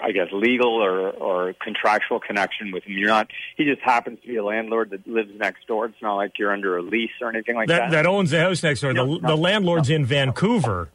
I 0.00 0.12
guess, 0.12 0.29
legal 0.33 0.83
or, 0.83 1.11
or 1.11 1.55
contractual 1.61 2.21
connection 2.21 2.71
with 2.73 2.85
him. 2.85 2.97
You're 2.99 3.09
not. 3.09 3.29
He 3.57 3.65
just 3.65 3.81
happens 3.81 4.21
to 4.23 4.29
be 4.29 4.37
a 4.37 4.45
landlord 4.45 4.91
that 4.91 5.07
lives 5.07 5.31
next 5.37 5.67
door. 5.67 5.87
It's 5.87 6.00
not 6.03 6.17
like 6.17 6.38
you're 6.38 6.53
under 6.53 6.77
a 6.77 6.83
lease 6.83 7.11
or 7.21 7.29
anything 7.31 7.57
like 7.57 7.69
That 7.69 7.91
that. 7.91 7.91
that 7.91 8.07
owns 8.07 8.31
the 8.31 8.41
house 8.41 8.62
next 8.62 8.81
door. 8.83 8.93
The, 8.93 9.05
No, 9.05 9.17
no, 9.17 9.29
the 9.29 9.37
landlord's 9.37 9.91
in 9.91 10.05
Vancouver, 10.05 10.91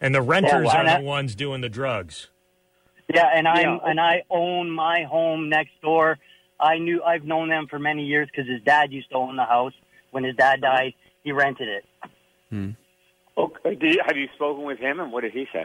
and 0.00 0.14
the 0.14 0.22
renters 0.22 0.64
well, 0.64 0.70
are 0.76 0.80
and 0.80 0.88
I- 0.90 0.98
the 1.00 1.04
ones 1.04 1.34
doing 1.34 1.60
the 1.60 1.68
drugs. 1.68 2.28
Yeah, 3.14 3.26
and 3.34 3.48
I'm 3.48 3.62
Yeah. 3.62 3.78
and 3.86 3.98
I 4.00 4.22
own 4.28 4.70
my 4.70 5.04
home 5.04 5.48
next 5.48 5.80
door. 5.80 6.18
I 6.60 6.78
knew 6.78 7.02
I've 7.02 7.24
known 7.24 7.48
them 7.48 7.66
for 7.68 7.78
many 7.78 8.04
years 8.04 8.28
because 8.30 8.46
his 8.50 8.60
dad 8.62 8.92
used 8.92 9.08
to 9.10 9.16
own 9.16 9.36
the 9.36 9.44
house. 9.46 9.72
When 10.10 10.24
his 10.24 10.36
dad 10.36 10.60
died, 10.60 10.92
he 11.24 11.32
rented 11.32 11.68
it. 11.68 12.74
Okay. 13.38 13.74
Did 13.76 13.94
you, 13.94 14.00
have 14.04 14.16
you 14.16 14.28
spoken 14.34 14.64
with 14.64 14.78
him, 14.78 14.98
and 15.00 15.12
what 15.12 15.22
did 15.22 15.32
he 15.32 15.46
say? 15.52 15.64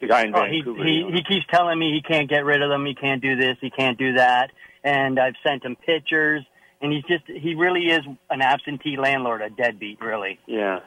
The 0.00 0.06
guy 0.06 0.24
in 0.24 0.34
Oh, 0.34 0.44
he, 0.46 0.58
Vancouver. 0.62 0.84
he 0.84 0.90
you 0.92 1.10
know. 1.10 1.16
he 1.16 1.22
keeps 1.24 1.44
telling 1.52 1.78
me 1.78 1.92
he 1.92 2.00
can't 2.02 2.28
get 2.28 2.44
rid 2.44 2.62
of 2.62 2.70
them. 2.70 2.86
He 2.86 2.94
can't 2.94 3.20
do 3.20 3.36
this. 3.36 3.56
He 3.60 3.68
can't 3.70 3.98
do 3.98 4.14
that. 4.14 4.50
And 4.84 5.18
I've 5.18 5.34
sent 5.46 5.64
him 5.64 5.76
pictures. 5.76 6.44
And 6.80 6.90
he's 6.92 7.04
just 7.04 7.24
he 7.26 7.54
really 7.54 7.90
is 7.90 8.00
an 8.30 8.40
absentee 8.40 8.96
landlord, 8.96 9.42
a 9.42 9.50
deadbeat, 9.50 10.00
really. 10.00 10.38
Yeah. 10.46 10.80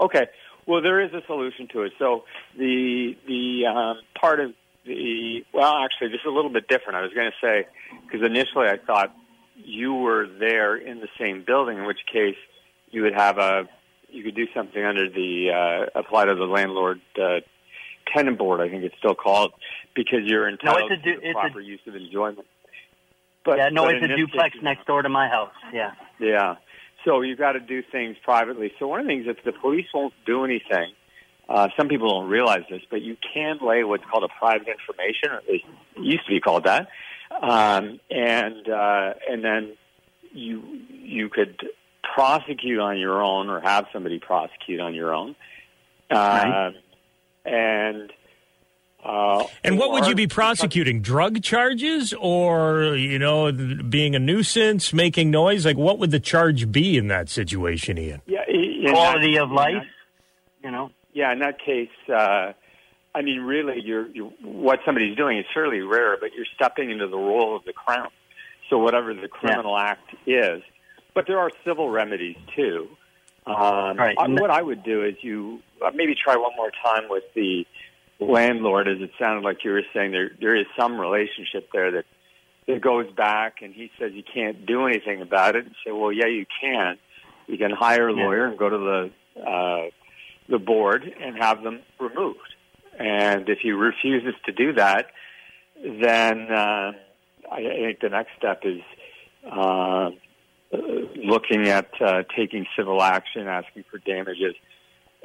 Okay. 0.00 0.28
Well, 0.66 0.80
there 0.80 1.00
is 1.02 1.12
a 1.12 1.20
solution 1.26 1.68
to 1.74 1.82
it. 1.82 1.92
So 1.98 2.24
the 2.56 3.14
the 3.26 3.66
um, 3.66 3.96
part 4.18 4.40
of 4.40 4.52
the 4.86 5.44
well, 5.52 5.74
actually, 5.84 6.08
this 6.08 6.20
is 6.20 6.26
a 6.26 6.30
little 6.30 6.50
bit 6.50 6.68
different. 6.68 6.96
I 6.96 7.02
was 7.02 7.12
going 7.12 7.30
to 7.30 7.46
say 7.46 7.66
because 8.06 8.24
initially 8.26 8.68
I 8.68 8.78
thought 8.78 9.14
you 9.56 9.92
were 9.92 10.26
there 10.38 10.74
in 10.76 11.00
the 11.00 11.08
same 11.20 11.44
building, 11.46 11.76
in 11.76 11.84
which 11.86 12.00
case 12.10 12.36
you 12.90 13.02
would 13.02 13.14
have 13.14 13.36
a 13.36 13.68
you 14.08 14.22
could 14.22 14.34
do 14.34 14.46
something 14.54 14.82
under 14.82 15.08
the 15.08 15.50
uh, 15.50 15.98
apply 15.98 16.26
to 16.26 16.34
the 16.34 16.44
landlord 16.44 17.00
uh, 17.20 17.40
tenant 18.14 18.38
board. 18.38 18.60
I 18.60 18.68
think 18.68 18.84
it's 18.84 18.96
still 18.98 19.14
called 19.14 19.52
because 19.94 20.20
you're 20.24 20.48
entitled 20.48 20.90
it's 20.90 21.00
a 21.00 21.04
du- 21.04 21.14
to 21.14 21.20
the 21.20 21.26
it's 21.28 21.36
a- 21.36 21.40
proper 21.40 21.60
use 21.60 21.80
of 21.86 21.96
enjoyment. 21.96 22.46
But 23.44 23.58
yeah, 23.58 23.68
no, 23.70 23.84
but 23.84 23.94
it's 23.94 24.04
a 24.04 24.16
duplex 24.16 24.54
case, 24.54 24.62
next 24.62 24.86
door 24.86 25.02
to 25.02 25.08
my 25.08 25.28
house. 25.28 25.52
Yeah. 25.72 25.92
yeah. 26.18 26.56
So 27.04 27.20
you've 27.20 27.38
got 27.38 27.52
to 27.52 27.60
do 27.60 27.80
things 27.92 28.16
privately. 28.24 28.72
So 28.80 28.88
one 28.88 28.98
of 28.98 29.06
the 29.06 29.10
things, 29.10 29.26
if 29.28 29.44
the 29.44 29.52
police 29.52 29.86
won't 29.94 30.12
do 30.26 30.44
anything, 30.44 30.92
uh, 31.48 31.68
some 31.76 31.86
people 31.88 32.10
don't 32.10 32.28
realize 32.28 32.62
this, 32.68 32.82
but 32.90 33.02
you 33.02 33.16
can 33.32 33.58
lay 33.62 33.84
what's 33.84 34.02
called 34.10 34.24
a 34.24 34.38
private 34.40 34.66
information, 34.66 35.30
or 35.30 35.36
at 35.36 35.48
least 35.48 35.64
it 35.96 36.02
used 36.02 36.26
to 36.26 36.32
be 36.32 36.40
called 36.40 36.64
that, 36.64 36.88
um, 37.40 38.00
and 38.10 38.68
uh, 38.68 39.14
and 39.30 39.44
then 39.44 39.76
you 40.32 40.60
you 40.90 41.28
could 41.28 41.68
prosecute 42.16 42.78
on 42.80 42.98
your 42.98 43.22
own 43.22 43.50
or 43.50 43.60
have 43.60 43.84
somebody 43.92 44.18
prosecute 44.18 44.80
on 44.80 44.94
your 44.94 45.14
own, 45.14 45.36
uh, 46.10 46.70
and. 47.44 48.10
Uh, 49.04 49.44
And 49.62 49.78
what 49.78 49.92
would 49.92 50.06
you 50.08 50.16
be 50.16 50.26
prosecuting? 50.26 51.00
Drug 51.00 51.40
charges, 51.42 52.12
or 52.18 52.96
you 52.96 53.18
know, 53.20 53.52
being 53.52 54.16
a 54.16 54.18
nuisance, 54.18 54.92
making 54.92 55.30
noise? 55.30 55.64
Like, 55.64 55.76
what 55.76 55.98
would 56.00 56.10
the 56.10 56.18
charge 56.18 56.72
be 56.72 56.96
in 56.96 57.06
that 57.08 57.28
situation, 57.28 57.98
Ian? 57.98 58.22
Yeah, 58.26 58.42
Quality 58.90 59.34
that- 59.34 59.42
of 59.44 59.50
life, 59.52 59.84
you 60.64 60.70
know. 60.72 60.90
Yeah, 61.12 61.32
in 61.32 61.38
that 61.38 61.60
case, 61.64 61.88
uh, 62.12 62.52
I 63.14 63.22
mean, 63.22 63.40
really, 63.42 63.80
you're, 63.82 64.08
you're, 64.08 64.30
what 64.42 64.80
somebody's 64.84 65.16
doing 65.16 65.38
is 65.38 65.46
fairly 65.54 65.80
rare, 65.80 66.16
but 66.20 66.30
you're 66.34 66.50
stepping 66.56 66.90
into 66.90 67.06
the 67.06 67.16
role 67.16 67.54
of 67.56 67.64
the 67.64 67.72
crown. 67.72 68.08
So 68.68 68.78
whatever 68.78 69.14
the 69.14 69.28
criminal 69.28 69.78
act 69.78 70.14
is, 70.26 70.62
but 71.16 71.26
there 71.26 71.40
are 71.40 71.50
civil 71.64 71.88
remedies 71.90 72.36
too. 72.54 72.86
Um, 73.46 73.96
Right. 73.98 74.16
I, 74.18 74.28
what 74.28 74.50
I 74.50 74.60
would 74.62 74.84
do 74.84 75.02
is 75.02 75.14
you 75.22 75.60
uh, 75.84 75.90
maybe 75.94 76.14
try 76.14 76.36
one 76.36 76.52
more 76.56 76.70
time 76.70 77.08
with 77.08 77.24
the 77.34 77.64
landlord, 78.20 78.86
as 78.86 79.00
it 79.00 79.10
sounded 79.18 79.42
like 79.42 79.64
you 79.64 79.70
were 79.72 79.82
saying. 79.94 80.12
There, 80.12 80.30
there 80.40 80.54
is 80.54 80.66
some 80.78 81.00
relationship 81.00 81.70
there 81.72 81.90
that 81.92 82.04
that 82.68 82.80
goes 82.80 83.10
back, 83.12 83.62
and 83.62 83.72
he 83.72 83.90
says 83.98 84.12
you 84.12 84.24
can't 84.24 84.66
do 84.66 84.86
anything 84.86 85.22
about 85.22 85.56
it. 85.56 85.64
And 85.64 85.74
say, 85.84 85.92
well, 85.92 86.12
yeah, 86.12 86.26
you 86.26 86.44
can. 86.60 86.98
You 87.46 87.56
can 87.56 87.70
hire 87.70 88.08
a 88.08 88.14
Yeah. 88.14 88.24
lawyer 88.24 88.46
and 88.46 88.58
go 88.58 88.68
to 88.68 88.78
the 88.78 89.02
uh, 89.40 89.90
the 90.48 90.58
board 90.58 91.02
and 91.20 91.36
have 91.38 91.62
them 91.62 91.80
removed. 91.98 92.50
And 92.98 93.48
if 93.48 93.58
he 93.62 93.70
refuses 93.72 94.34
to 94.46 94.52
do 94.52 94.74
that, 94.74 95.06
then 95.82 96.50
uh, 96.50 96.92
I 97.50 97.62
think 97.62 98.00
the 98.00 98.08
next 98.08 98.30
step 98.36 98.62
is 98.64 98.80
uh, 99.50 100.10
looking 101.16 101.68
at 101.68 101.90
uh, 102.00 102.22
taking 102.36 102.66
civil 102.76 103.02
action, 103.02 103.46
asking 103.48 103.84
for 103.90 103.98
damages. 103.98 104.54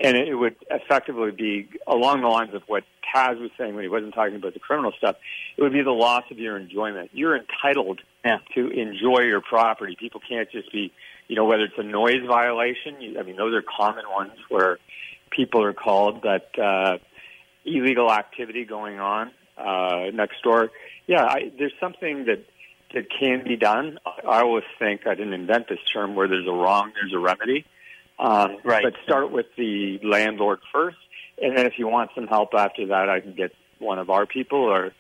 And 0.04 0.18
it 0.18 0.34
would 0.34 0.56
effectively 0.70 1.32
be 1.32 1.70
along 1.86 2.22
the 2.22 2.28
lines 2.28 2.54
of 2.56 2.64
what 2.66 2.84
Taz 3.14 3.40
was 3.40 3.52
saying 3.58 3.76
when 3.76 3.84
he 3.84 3.90
wasn't 3.90 4.14
talking 4.16 4.36
about 4.36 4.54
the 4.54 4.60
criminal 4.60 4.94
stuff. 4.98 5.18
It 5.58 5.62
would 5.62 5.74
be 5.74 5.84
the 5.84 5.92
loss 5.92 6.24
of 6.32 6.40
your 6.40 6.58
enjoyment. 6.58 7.12
You're 7.14 7.38
entitled 7.38 8.02
Yeah. 8.26 8.40
to 8.56 8.70
enjoy 8.70 9.22
your 9.22 9.42
property. 9.42 9.96
People 10.00 10.22
can't 10.28 10.50
just 10.50 10.72
be, 10.72 10.92
you 11.28 11.36
know, 11.36 11.46
whether 11.46 11.64
it's 11.64 11.78
a 11.78 11.84
noise 11.84 12.26
violation. 12.26 13.00
You, 13.00 13.20
I 13.20 13.24
mean, 13.24 13.36
those 13.36 13.54
are 13.54 13.62
common 13.62 14.06
ones 14.10 14.32
where 14.50 14.80
people 15.30 15.62
are 15.64 15.74
called 15.74 16.24
that 16.24 16.50
uh, 16.60 16.98
illegal 17.66 18.12
activity 18.12 18.66
going 18.66 19.00
on 19.00 19.32
uh, 19.58 20.06
next 20.14 20.42
door. 20.42 20.72
Yeah, 21.06 21.26
I, 21.26 21.52
there's 21.58 21.74
something 21.80 22.26
that 22.26 22.46
that 22.94 23.08
can 23.20 23.44
be 23.44 23.56
done. 23.56 24.00
I, 24.06 24.42
always 24.42 24.64
think 24.80 25.08
I 25.08 25.16
didn't 25.16 25.34
invent 25.34 25.68
this 25.70 25.80
term 25.94 26.16
where 26.16 26.28
there's 26.28 26.48
a 26.48 26.52
wrong, 26.52 26.92
there's 26.94 27.14
a 27.14 27.20
remedy. 27.20 27.66
Um, 28.20 28.58
Right. 28.64 28.84
But 28.84 28.94
start 29.04 29.32
with 29.32 29.48
the 29.58 30.00
landlord 30.04 30.60
first, 30.72 30.98
and 31.42 31.58
then 31.58 31.66
if 31.66 31.74
you 31.78 31.88
want 31.88 32.12
some 32.14 32.28
help 32.28 32.54
after 32.54 32.88
that, 32.88 33.10
I 33.10 33.20
can 33.20 33.34
get 33.34 33.52
one 33.80 33.98
of 33.98 34.10
our 34.10 34.26
people, 34.26 34.60
or 34.60 34.92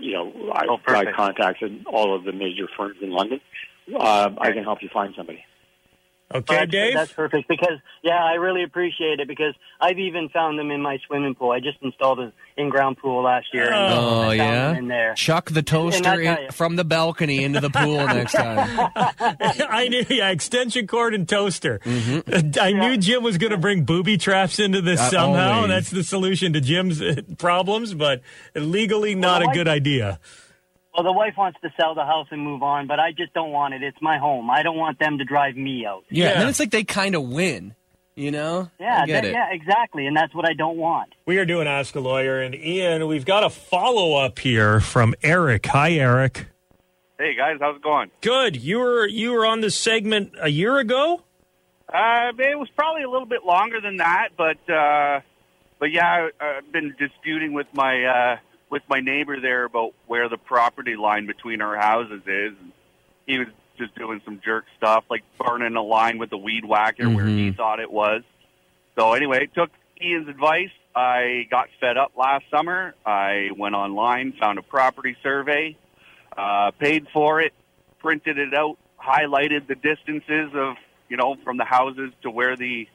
you 0.00 0.12
know, 0.12 0.50
I, 0.52 0.66
Oh, 0.68 0.78
I 0.86 1.12
contacted 1.12 1.84
all 1.86 2.14
of 2.14 2.24
the 2.24 2.32
major 2.32 2.68
firms 2.76 2.96
in 3.02 3.10
London. 3.10 3.40
Um, 3.88 4.38
I 4.40 4.52
can 4.52 4.64
help 4.64 4.82
you 4.82 4.88
find 4.92 5.14
somebody. 5.16 5.44
Okay, 6.34 6.56
that's, 6.56 6.70
Dave. 6.72 6.94
That's 6.94 7.12
perfect 7.12 7.48
because 7.48 7.78
yeah, 8.02 8.22
I 8.22 8.32
really 8.34 8.64
appreciate 8.64 9.20
it 9.20 9.28
because 9.28 9.54
I've 9.80 9.98
even 10.00 10.28
found 10.30 10.58
them 10.58 10.72
in 10.72 10.82
my 10.82 10.98
swimming 11.06 11.36
pool. 11.36 11.52
I 11.52 11.60
just 11.60 11.78
installed 11.82 12.18
an 12.18 12.32
in-ground 12.56 12.96
pool 12.98 13.22
last 13.22 13.46
year. 13.54 13.66
And 13.66 13.74
Oh, 13.94 13.98
Oh 13.98 14.22
found 14.24 14.36
yeah. 14.36 14.66
them 14.68 14.76
in 14.78 14.88
there. 14.88 15.14
Chuck 15.14 15.50
the 15.52 15.62
toaster 15.62 16.08
I'll 16.08 16.18
in, 16.18 16.50
from 16.50 16.74
the 16.74 16.82
balcony 16.84 17.44
into 17.44 17.60
the 17.60 17.70
pool 17.70 18.04
next 18.08 18.32
time. 18.32 18.90
I 18.96 19.86
knew, 19.88 20.04
yeah, 20.08 20.30
extension 20.30 20.88
cord 20.88 21.14
and 21.14 21.28
toaster. 21.28 21.78
Mm-hmm. 21.84 22.58
I 22.60 22.72
knew 22.72 22.96
Jim 22.96 23.22
was 23.22 23.38
going 23.38 23.52
to 23.52 23.58
bring 23.58 23.84
booby 23.84 24.16
traps 24.18 24.58
into 24.58 24.80
this 24.80 25.00
Uh, 25.00 25.10
somehow. 25.10 25.52
always. 25.52 25.68
That's 25.70 25.90
the 25.90 26.02
solution 26.02 26.54
to 26.54 26.60
Jim's 26.60 27.00
uh, 27.00 27.20
problems, 27.38 27.94
but 27.94 28.22
legally 28.56 29.14
not 29.14 29.42
Well, 29.42 29.48
a 29.50 29.52
I- 29.52 29.54
good 29.54 29.68
idea. 29.68 30.18
Well, 30.96 31.04
the 31.04 31.12
wife 31.12 31.34
wants 31.36 31.58
to 31.62 31.70
sell 31.78 31.94
the 31.94 32.04
house 32.06 32.28
and 32.30 32.40
move 32.42 32.62
on, 32.62 32.86
but 32.86 32.98
I 32.98 33.12
just 33.12 33.34
don't 33.34 33.50
want 33.52 33.74
it. 33.74 33.82
It's 33.82 34.00
my 34.00 34.16
home. 34.18 34.48
I 34.50 34.62
don't 34.62 34.78
want 34.78 34.98
them 34.98 35.18
to 35.18 35.24
drive 35.24 35.54
me 35.56 35.84
out. 35.84 36.04
Yeah, 36.08 36.24
Yeah. 36.24 36.30
and 36.32 36.40
then 36.42 36.48
it's 36.48 36.58
like 36.58 36.70
they 36.70 36.84
kind 36.84 37.14
of 37.14 37.22
win. 37.28 37.74
You 38.14 38.30
know? 38.30 38.70
Yeah, 38.80 39.04
get 39.04 39.12
that- 39.12 39.24
it. 39.28 39.32
yeah, 39.34 39.48
exactly, 39.52 40.06
and 40.06 40.16
that's 40.16 40.34
what 40.34 40.48
I 40.48 40.54
don't 40.54 40.78
want. 40.78 41.12
We 41.26 41.36
are 41.36 41.44
doing 41.44 41.68
Ask 41.68 41.94
a 41.96 42.00
Lawyer, 42.00 42.40
and 42.40 42.54
Ian, 42.54 43.06
we've 43.08 43.26
got 43.26 43.44
a 43.44 43.50
follow 43.50 44.14
up 44.14 44.38
here 44.38 44.80
from 44.80 45.14
Eric. 45.22 45.66
Hi, 45.66 45.92
Eric. 45.92 46.46
Hey 47.18 47.34
guys, 47.34 47.58
how's 47.60 47.76
it 47.76 47.82
going? 47.82 48.10
Good. 48.22 48.56
You 48.56 48.78
were 48.78 49.06
you 49.06 49.32
were 49.32 49.44
on 49.44 49.60
this 49.60 49.74
segment 49.76 50.32
a 50.40 50.48
year 50.48 50.78
ago. 50.78 51.24
Uh, 51.92 52.32
it 52.38 52.58
was 52.58 52.68
probably 52.74 53.02
a 53.02 53.10
little 53.10 53.26
bit 53.28 53.44
longer 53.44 53.82
than 53.82 53.98
that, 53.98 54.30
but 54.38 54.56
uh, 54.70 55.20
but 55.78 55.92
yeah, 55.92 56.28
I- 56.40 56.44
I've 56.58 56.72
been 56.72 56.94
disputing 56.98 57.52
with 57.52 57.66
my 57.74 58.02
uh, 58.04 58.36
with 58.70 58.82
my 58.88 59.00
neighbor 59.00 59.40
there 59.40 59.64
about 59.64 59.94
where 60.06 60.28
the 60.28 60.38
property 60.38 60.96
line 60.96 61.26
between 61.26 61.60
our 61.60 61.76
houses 61.76 62.22
is. 62.26 62.52
And 62.60 62.72
he 63.26 63.38
was 63.38 63.48
just 63.78 63.94
doing 63.94 64.20
some 64.24 64.40
jerk 64.44 64.64
stuff, 64.76 65.04
like 65.10 65.22
burning 65.38 65.76
a 65.76 65.82
line 65.82 66.18
with 66.18 66.32
a 66.32 66.36
weed 66.36 66.64
whacker 66.64 67.08
where 67.08 67.26
he 67.26 67.52
thought 67.52 67.80
it 67.80 67.90
was. 67.90 68.22
So 68.98 69.12
anyway, 69.12 69.48
took 69.54 69.70
Ian's 70.02 70.28
advice. 70.28 70.70
I 70.94 71.46
got 71.50 71.68
fed 71.80 71.96
up 71.96 72.12
last 72.16 72.46
summer. 72.50 72.94
I 73.04 73.50
went 73.56 73.74
online, 73.74 74.32
found 74.32 74.58
a 74.58 74.62
property 74.62 75.16
survey, 75.22 75.76
uh, 76.36 76.70
paid 76.72 77.06
for 77.12 77.40
it, 77.40 77.52
printed 77.98 78.38
it 78.38 78.54
out, 78.54 78.78
highlighted 78.98 79.66
the 79.66 79.74
distances 79.74 80.52
of 80.54 80.76
you 81.08 81.16
know 81.16 81.36
from 81.44 81.58
the 81.58 81.64
houses 81.64 82.12
to 82.22 82.30
where 82.30 82.56
the 82.56 82.88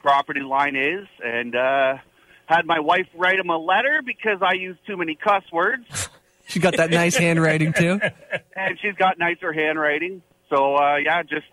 property 0.00 0.40
line 0.40 0.76
is, 0.76 1.06
and 1.22 1.54
uh, 1.54 1.98
had 2.46 2.66
my 2.66 2.80
wife 2.80 3.08
write 3.14 3.38
him 3.38 3.50
a 3.50 3.58
letter 3.58 4.02
because 4.04 4.42
I 4.42 4.54
used 4.54 4.78
too 4.86 4.96
many 4.96 5.14
cuss 5.14 5.44
words, 5.52 6.10
She 6.52 6.60
got 6.60 6.76
that 6.76 6.90
nice 6.90 7.16
handwriting 7.16 7.72
too. 7.72 7.98
and 8.56 8.78
she's 8.80 8.94
got 8.94 9.18
nicer 9.18 9.54
handwriting. 9.54 10.20
So 10.50 10.76
uh, 10.76 10.96
yeah, 10.96 11.22
just 11.22 11.46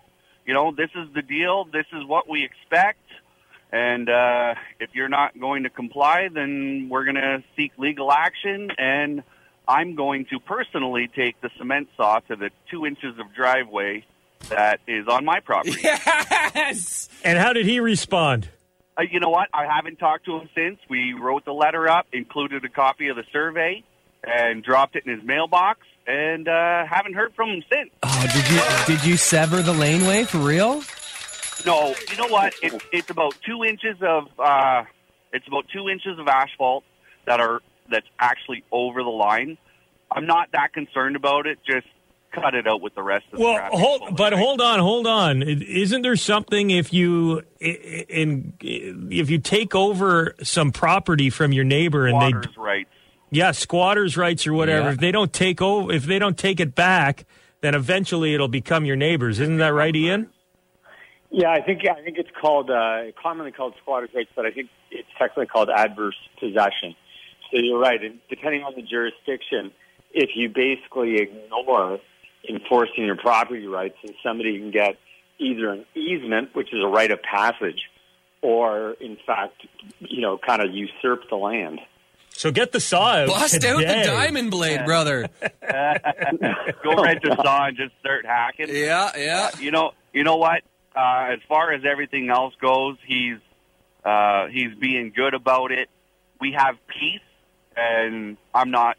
you 0.46 0.54
know, 0.54 0.74
this 0.76 0.90
is 0.96 1.08
the 1.14 1.22
deal. 1.22 1.66
This 1.66 1.86
is 1.94 2.06
what 2.06 2.28
we 2.28 2.44
expect. 2.44 3.00
And 3.72 4.10
uh, 4.10 4.56
if 4.80 4.90
you're 4.94 5.10
not 5.10 5.40
going 5.40 5.64
to 5.64 5.70
comply, 5.70 6.28
then 6.34 6.88
we're 6.90 7.06
going 7.06 7.16
to 7.16 7.44
seek 7.56 7.72
legal 7.78 8.12
action. 8.12 8.72
And 8.78 9.24
I'm 9.68 9.96
going 9.96 10.26
to 10.32 10.40
personally 10.40 11.08
take 11.16 11.40
the 11.40 11.52
cement 11.58 11.88
saw 11.96 12.20
to 12.28 12.36
the 12.36 12.50
two 12.70 12.86
inches 12.86 13.20
of 13.20 13.34
driveway 13.34 14.06
that 14.50 14.80
is 14.88 15.08
on 15.08 15.24
my 15.24 15.40
property. 15.40 15.82
Yes. 16.56 17.08
And 17.24 17.38
how 17.38 17.54
did 17.54 17.66
he 17.66 17.80
respond? 17.80 18.50
Uh, 19.00 19.04
you 19.10 19.20
know 19.20 19.30
what? 19.30 19.48
I 19.54 19.66
haven't 19.66 19.98
talked 19.98 20.26
to 20.26 20.38
him 20.38 20.50
since. 20.54 20.78
We 20.90 21.14
wrote 21.14 21.46
the 21.46 21.54
letter 21.54 21.90
up, 21.90 22.08
included 22.12 22.66
a 22.66 22.70
copy 22.70 23.08
of 23.08 23.16
the 23.16 23.24
survey, 23.32 23.84
and 24.24 24.62
dropped 24.64 24.96
it 24.96 25.06
in 25.06 25.18
his 25.18 25.26
mailbox, 25.26 25.80
and 26.06 26.48
uh, 26.48 26.86
haven't 26.86 27.14
heard 27.14 27.34
from 27.34 27.50
him 27.50 27.64
since. 27.72 27.92
Oh, 28.04 28.28
did 28.34 28.50
you 28.50 28.96
did 28.98 29.06
you 29.06 29.16
sever 29.16 29.62
the 29.62 29.74
laneway 29.74 30.24
for 30.24 30.40
real? 30.40 30.84
No, 31.66 31.96
you 32.10 32.18
know 32.18 32.28
what? 32.28 32.54
It's 32.62 32.84
it's 32.92 33.10
about 33.10 33.36
two 33.46 33.64
inches 33.64 33.98
of 34.02 34.28
uh, 34.38 34.84
it's 35.32 35.48
about 35.48 35.66
two 35.74 35.88
inches 35.90 36.20
of 36.20 36.28
asphalt 36.28 36.84
that 37.26 37.40
are 37.40 37.62
that's 37.90 38.08
actually 38.20 38.64
over 38.72 39.02
the 39.02 39.10
line. 39.10 39.58
I'm 40.12 40.26
not 40.26 40.52
that 40.52 40.74
concerned 40.74 41.16
about 41.16 41.48
it. 41.48 41.60
Just 41.66 41.88
cut 42.34 42.54
it 42.56 42.68
out 42.68 42.82
with 42.82 42.96
the 42.96 43.02
rest 43.04 43.26
of 43.32 43.40
the 43.40 43.44
Well, 43.46 43.60
hold, 43.72 44.00
flow. 44.02 44.12
but 44.12 44.34
hold 44.34 44.62
on, 44.62 44.80
hold 44.80 45.08
on. 45.08 45.42
Isn't 45.42 46.02
there 46.02 46.16
something 46.16 46.70
if 46.72 46.94
you 46.94 47.44
in 47.60 48.54
if 48.62 49.30
you 49.30 49.38
take 49.40 49.76
over 49.76 50.36
some 50.44 50.72
property 50.72 51.30
from 51.30 51.52
your 51.54 51.64
neighbor 51.66 52.08
and 52.08 52.22
they 52.22 52.30
Squatters' 52.30 52.58
rights. 52.58 52.90
yeah 53.32 53.52
squatters' 53.52 54.18
rights 54.18 54.46
or 54.48 54.54
whatever, 54.54 54.88
Yeah. 54.88 54.94
if 54.94 54.98
they 55.00 55.12
don't 55.12 55.34
take 55.34 55.62
over, 55.62 55.92
if 55.92 56.04
they 56.06 56.20
don't 56.20 56.38
take 56.38 56.60
it 56.60 56.76
back, 56.76 57.26
then 57.62 57.76
eventually 57.76 58.34
it'll 58.34 58.48
become 58.48 58.86
your 58.86 58.96
neighbors. 58.96 59.40
Isn't 59.40 59.58
that 59.58 59.74
right, 59.74 59.96
Ian? 59.96 60.30
Yeah, 61.32 61.52
I 61.52 61.62
think 61.62 61.82
I 61.88 62.02
think 62.02 62.18
it's 62.18 62.30
called 62.42 62.72
uh, 62.72 63.12
commonly 63.22 63.52
called 63.52 63.76
squatters' 63.82 64.10
rights, 64.16 64.32
but 64.36 64.46
I 64.46 64.52
think 64.52 64.70
it's 64.92 65.08
technically 65.18 65.46
called 65.46 65.70
adverse 65.70 66.16
possession. 66.40 66.96
So 67.52 67.58
you're 67.60 67.80
right. 67.80 68.02
And 68.04 68.20
depending 68.30 68.64
on 68.64 68.74
the 68.76 68.82
jurisdiction, 68.82 69.72
if 70.12 70.32
you 70.36 70.50
basically 70.50 71.18
ignore 71.18 72.00
enforcing 72.48 73.06
your 73.06 73.18
property 73.18 73.68
rights, 73.68 73.98
and 74.04 74.14
somebody 74.24 74.58
can 74.58 74.72
get 74.72 74.98
either 75.40 75.70
an 75.72 75.86
easement, 75.96 76.54
which 76.54 76.74
is 76.74 76.84
a 76.84 76.88
right 76.88 77.12
of 77.12 77.22
passage, 77.22 77.90
or 78.42 78.92
in 79.00 79.18
fact, 79.26 79.66
you 80.00 80.22
know, 80.22 80.38
kind 80.38 80.62
of 80.62 80.72
usurp 80.72 81.30
the 81.30 81.36
land. 81.36 81.80
So 82.32 82.52
get 82.52 82.72
the 82.72 82.80
saw 82.80 83.16
out. 83.16 83.28
Bust 83.28 83.66
out 83.66 83.80
the 83.80 84.04
diamond 84.06 84.52
blade, 84.52 84.86
brother. 84.86 85.28
Go 85.42 86.94
right 86.94 87.22
to 87.22 87.36
saw 87.36 87.68
and 87.68 87.76
just 87.76 87.92
start 88.00 88.26
hacking. 88.26 88.68
Yeah, 88.70 89.12
yeah. 89.18 89.50
You 89.60 89.72
know, 89.72 89.92
you 90.14 90.24
know 90.24 90.38
what? 90.38 90.62
Uh, 90.96 91.28
as 91.34 91.40
far 91.48 91.74
as 91.74 91.84
everything 91.86 92.30
else 92.30 92.54
goes, 92.62 92.98
he's 93.06 93.38
uh, 94.06 94.48
he's 94.48 94.74
being 94.76 95.12
good 95.14 95.34
about 95.34 95.72
it. 95.72 95.90
We 96.40 96.54
have 96.54 96.76
peace, 96.88 97.20
and 97.76 98.38
I'm 98.54 98.72
not 98.72 98.98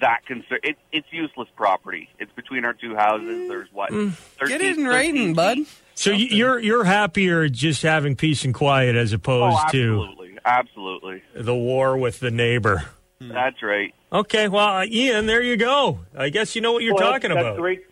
that 0.00 0.24
concerned. 0.26 0.60
It, 0.62 0.76
it's 0.92 1.06
useless 1.10 1.48
property. 1.56 2.08
It's 2.18 2.32
between 2.32 2.64
our 2.64 2.72
two 2.72 2.94
houses. 2.94 3.48
There's 3.48 3.68
what? 3.72 3.90
13, 3.90 4.08
Mm. 4.12 4.48
Get 4.48 4.60
it 4.60 4.78
in 4.78 4.84
13 4.84 4.86
writing, 4.86 5.34
bud. 5.34 5.58
So 5.94 6.12
y- 6.12 6.28
you're 6.30 6.58
you're 6.58 6.84
happier 6.84 7.48
just 7.48 7.82
having 7.82 8.16
peace 8.16 8.44
and 8.44 8.54
quiet 8.54 8.96
as 8.96 9.12
Oh, 9.12 9.16
opposed 9.16 9.68
to 9.72 10.02
absolutely, 10.02 10.38
absolutely. 10.44 11.22
the 11.34 11.54
war 11.54 11.96
with 11.96 12.20
the 12.20 12.30
neighbor. 12.30 12.84
That's 13.20 13.62
right. 13.62 13.94
Okay, 14.12 14.48
well, 14.48 14.78
uh, 14.78 14.84
Ian, 14.84 15.26
there 15.26 15.42
you 15.42 15.56
go. 15.56 16.00
I 16.16 16.28
guess 16.30 16.56
you 16.56 16.60
know 16.62 16.72
what 16.72 16.82
you're 16.82 16.94
Well, 16.94 17.12
talking 17.12 17.30
that's 17.30 17.40
about. 17.40 17.56
Great. 17.58 17.84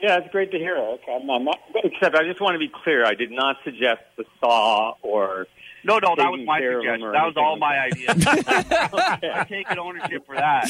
Yeah, 0.00 0.18
it's 0.18 0.32
great 0.32 0.50
to 0.52 0.58
hear. 0.58 0.76
Okay, 0.76 1.16
I'm, 1.20 1.30
I'm 1.30 1.44
not, 1.44 1.58
except 1.84 2.16
I 2.16 2.24
just 2.24 2.40
want 2.40 2.54
to 2.54 2.58
be 2.58 2.70
clear. 2.82 3.04
I 3.04 3.14
did 3.14 3.30
not 3.30 3.56
suggest 3.64 4.00
the 4.16 4.24
saw 4.40 4.94
or 5.02 5.46
No, 5.84 5.98
no, 5.98 6.14
that 6.16 6.30
was 6.30 6.40
my 6.46 6.60
care 6.60 6.80
suggestion. 6.80 7.12
That 7.12 7.24
was 7.24 7.34
all 7.36 7.58
like 7.58 7.60
my 7.60 7.74
that. 7.74 9.22
idea. 9.22 9.30
I'm 9.34 9.46
taking 9.46 9.78
ownership 9.78 10.24
for 10.26 10.36
that. 10.36 10.64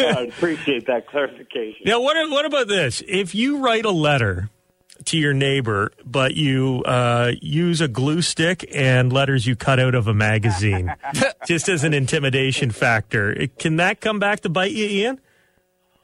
I 0.16 0.22
appreciate 0.24 0.86
that 0.86 1.06
clarification. 1.06 1.82
Now, 1.86 2.00
what 2.02 2.16
what 2.30 2.44
about 2.44 2.68
this? 2.68 3.02
If 3.08 3.34
you 3.34 3.58
write 3.64 3.84
a 3.84 3.90
letter 3.90 4.50
to 5.06 5.18
your 5.18 5.34
neighbor, 5.34 5.92
but 6.04 6.34
you 6.34 6.82
uh, 6.84 7.32
use 7.40 7.80
a 7.80 7.88
glue 7.88 8.22
stick 8.22 8.68
and 8.74 9.12
letters 9.12 9.46
you 9.46 9.56
cut 9.56 9.80
out 9.80 9.94
of 9.94 10.08
a 10.08 10.14
magazine, 10.14 10.94
just 11.46 11.68
as 11.68 11.84
an 11.84 11.92
intimidation 11.94 12.70
factor, 12.70 13.30
it- 13.32 13.58
can 13.58 13.76
that 13.76 14.00
come 14.00 14.18
back 14.18 14.40
to 14.40 14.48
bite 14.48 14.72
you, 14.72 14.86
Ian? 14.86 15.20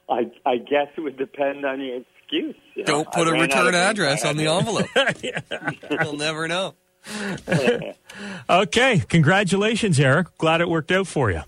I, 0.09 0.29
I 0.45 0.57
guess 0.57 0.87
it 0.97 1.01
would 1.01 1.17
depend 1.17 1.63
on 1.65 1.79
your 1.79 2.01
excuse. 2.01 2.55
you. 2.75 2.83
Don't 2.83 3.09
put 3.11 3.27
I 3.27 3.37
a 3.37 3.41
return 3.41 3.73
address 3.75 4.25
on 4.25 4.35
the 4.35 4.43
had 4.43 4.57
envelope. 4.57 6.01
You'll 6.03 6.17
never 6.17 6.47
know. 6.49 6.75
Okay, 8.49 9.01
congratulations, 9.07 9.99
Eric. 9.99 10.27
Glad 10.37 10.61
it 10.61 10.69
worked 10.69 10.91
out 10.91 11.07
for 11.07 11.31
you. 11.31 11.41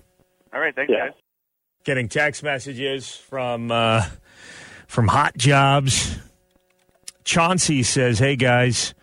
All 0.53 0.59
right, 0.59 0.73
thanks, 0.73 0.91
Yeah. 0.91 1.07
guys. 1.09 1.15
Getting 1.83 2.07
text 2.07 2.43
messages 2.43 3.13
from 3.15 3.69
uh, 3.71 4.03
from 4.87 5.09
Hot 5.09 5.37
Jobs. 5.37 6.17
Chauncey 7.25 7.83
says, 7.83 8.19
"Hey 8.19 8.37
guys, 8.37 8.93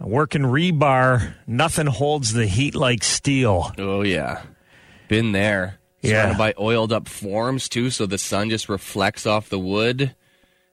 working 0.00 0.42
rebar, 0.42 1.34
nothing 1.46 1.86
holds 1.86 2.32
the 2.32 2.46
heat 2.46 2.74
like 2.74 3.04
steel." 3.04 3.70
Oh 3.78 4.02
yeah, 4.02 4.42
been 5.08 5.30
there. 5.32 5.78
Yeah. 6.02 6.22
Trying 6.22 6.32
to 6.32 6.38
buy 6.38 6.54
oiled 6.58 6.92
up 6.92 7.08
forms 7.08 7.68
too, 7.68 7.90
so 7.90 8.06
the 8.06 8.18
sun 8.18 8.50
just 8.50 8.68
reflects 8.68 9.24
off 9.26 9.48
the 9.48 9.58
wood, 9.58 10.00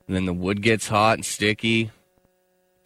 and 0.08 0.16
then 0.16 0.26
the 0.26 0.34
wood 0.34 0.62
gets 0.64 0.88
hot 0.88 1.16
and 1.20 1.26
sticky. 1.26 1.92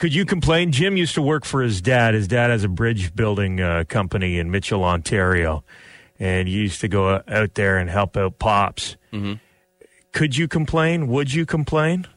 Could 0.02 0.16
you 0.16 0.26
complain? 0.26 0.72
Jim 0.72 0.98
used 0.98 1.14
to 1.14 1.22
work 1.22 1.46
for 1.46 1.62
his 1.62 1.80
dad. 1.80 2.16
His 2.16 2.28
dad 2.28 2.50
has 2.50 2.64
a 2.64 2.68
bridge 2.68 3.16
building 3.16 3.62
uh, 3.62 3.84
company 3.88 4.40
in 4.40 4.50
Mitchell, 4.50 4.84
Ontario, 4.84 5.64
and 6.18 6.48
he 6.48 6.56
used 6.56 6.82
to 6.82 6.88
go 6.88 7.22
out 7.28 7.54
there 7.54 7.78
and 7.78 7.88
help 7.88 8.18
out 8.18 8.40
pops. 8.40 8.98
Mm-hmm. 9.14 9.34
Could 10.12 10.36
you 10.36 10.48
complain? 10.48 11.08
Would 11.08 11.36
you 11.36 11.46
complain? 11.46 12.08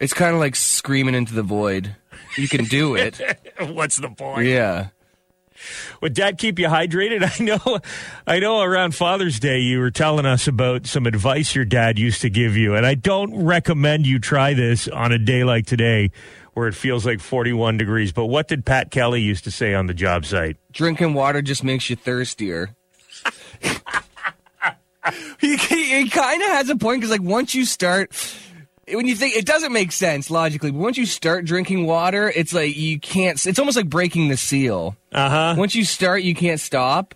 It's 0.00 0.12
kind 0.12 0.34
of 0.34 0.40
like 0.40 0.54
screaming 0.54 1.14
into 1.14 1.32
the 1.32 1.42
void. 1.42 1.96
You 2.36 2.46
can 2.46 2.66
do 2.66 2.94
it. 2.94 3.18
What's 3.58 3.96
the 3.96 4.10
point? 4.10 4.48
yeah. 4.48 4.88
Would 6.00 6.14
Dad 6.14 6.38
keep 6.38 6.58
you 6.58 6.66
hydrated? 6.66 7.22
I 7.40 7.42
know, 7.42 7.78
I 8.26 8.38
know. 8.38 8.60
Around 8.60 8.94
Father's 8.94 9.40
Day, 9.40 9.60
you 9.60 9.78
were 9.78 9.90
telling 9.90 10.26
us 10.26 10.46
about 10.46 10.86
some 10.86 11.06
advice 11.06 11.54
your 11.54 11.64
dad 11.64 11.98
used 11.98 12.20
to 12.22 12.30
give 12.30 12.56
you, 12.56 12.74
and 12.74 12.84
I 12.84 12.94
don't 12.94 13.44
recommend 13.44 14.06
you 14.06 14.18
try 14.18 14.54
this 14.54 14.88
on 14.88 15.12
a 15.12 15.18
day 15.18 15.44
like 15.44 15.66
today, 15.66 16.10
where 16.54 16.68
it 16.68 16.74
feels 16.74 17.06
like 17.06 17.20
41 17.20 17.76
degrees. 17.78 18.12
But 18.12 18.26
what 18.26 18.48
did 18.48 18.64
Pat 18.64 18.90
Kelly 18.90 19.20
used 19.20 19.44
to 19.44 19.50
say 19.50 19.74
on 19.74 19.86
the 19.86 19.94
job 19.94 20.24
site? 20.24 20.56
Drinking 20.72 21.14
water 21.14 21.42
just 21.42 21.64
makes 21.64 21.88
you 21.90 21.96
thirstier. 21.96 22.74
he 25.40 25.56
he 25.56 26.08
kind 26.08 26.42
of 26.42 26.48
has 26.48 26.70
a 26.70 26.76
point 26.76 27.00
because, 27.00 27.10
like, 27.10 27.22
once 27.22 27.54
you 27.54 27.64
start, 27.64 28.12
when 28.88 29.06
you 29.06 29.14
think 29.14 29.36
it 29.36 29.46
doesn't 29.46 29.72
make 29.72 29.92
sense 29.92 30.30
logically, 30.30 30.70
but 30.70 30.78
once 30.78 30.96
you 30.96 31.06
start 31.06 31.44
drinking 31.44 31.86
water, 31.86 32.32
it's 32.34 32.52
like 32.52 32.76
you 32.76 32.98
can't. 33.00 33.44
It's 33.46 33.58
almost 33.58 33.76
like 33.76 33.88
breaking 33.88 34.28
the 34.28 34.36
seal. 34.36 34.96
Uh 35.12 35.28
huh. 35.28 35.54
Once 35.58 35.74
you 35.74 35.84
start, 35.84 36.22
you 36.22 36.34
can't 36.34 36.60
stop. 36.60 37.14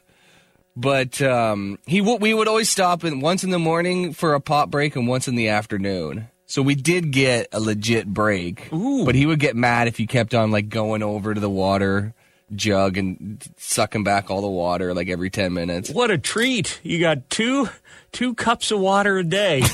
But 0.79 1.23
um, 1.23 1.79
he 1.87 2.01
w- 2.01 2.19
we 2.19 2.35
would 2.35 2.49
always 2.49 2.69
stop 2.69 3.03
in, 3.03 3.21
once 3.21 3.43
in 3.43 3.51
the 3.51 3.59
morning 3.59 4.13
for 4.13 4.35
a 4.35 4.41
pot 4.41 4.71
break 4.71 4.95
and 4.95 5.09
once 5.09 5.27
in 5.27 5.35
the 5.35 5.49
afternoon. 5.49 6.29
So 6.47 6.63
we 6.63 6.75
did 6.75 7.11
get 7.11 7.49
a 7.53 7.61
legit 7.61 8.07
break. 8.07 8.73
Ooh. 8.73 9.05
But 9.05 9.15
he 9.15 9.27
would 9.27 9.41
get 9.41 9.57
mad 9.57 9.89
if 9.89 9.99
you 9.99 10.07
kept 10.07 10.35
on 10.35 10.51
like 10.51 10.69
going 10.69 11.03
over 11.03 11.35
to 11.35 11.41
the 11.41 11.51
water 11.51 12.15
jug 12.55 12.97
and 12.97 13.43
sucking 13.57 14.05
back 14.05 14.31
all 14.31 14.41
the 14.41 14.47
water 14.49 14.95
like 14.95 15.09
every 15.09 15.31
10 15.31 15.53
minutes. 15.53 15.91
What 15.91 16.13
a 16.13 16.19
treat! 16.19 16.81
You 16.85 17.01
got 17.01 17.29
two 17.29 17.69
two 18.13 18.35
cups 18.35 18.71
of 18.71 18.81
water 18.81 19.19
a 19.19 19.25
day. 19.25 19.63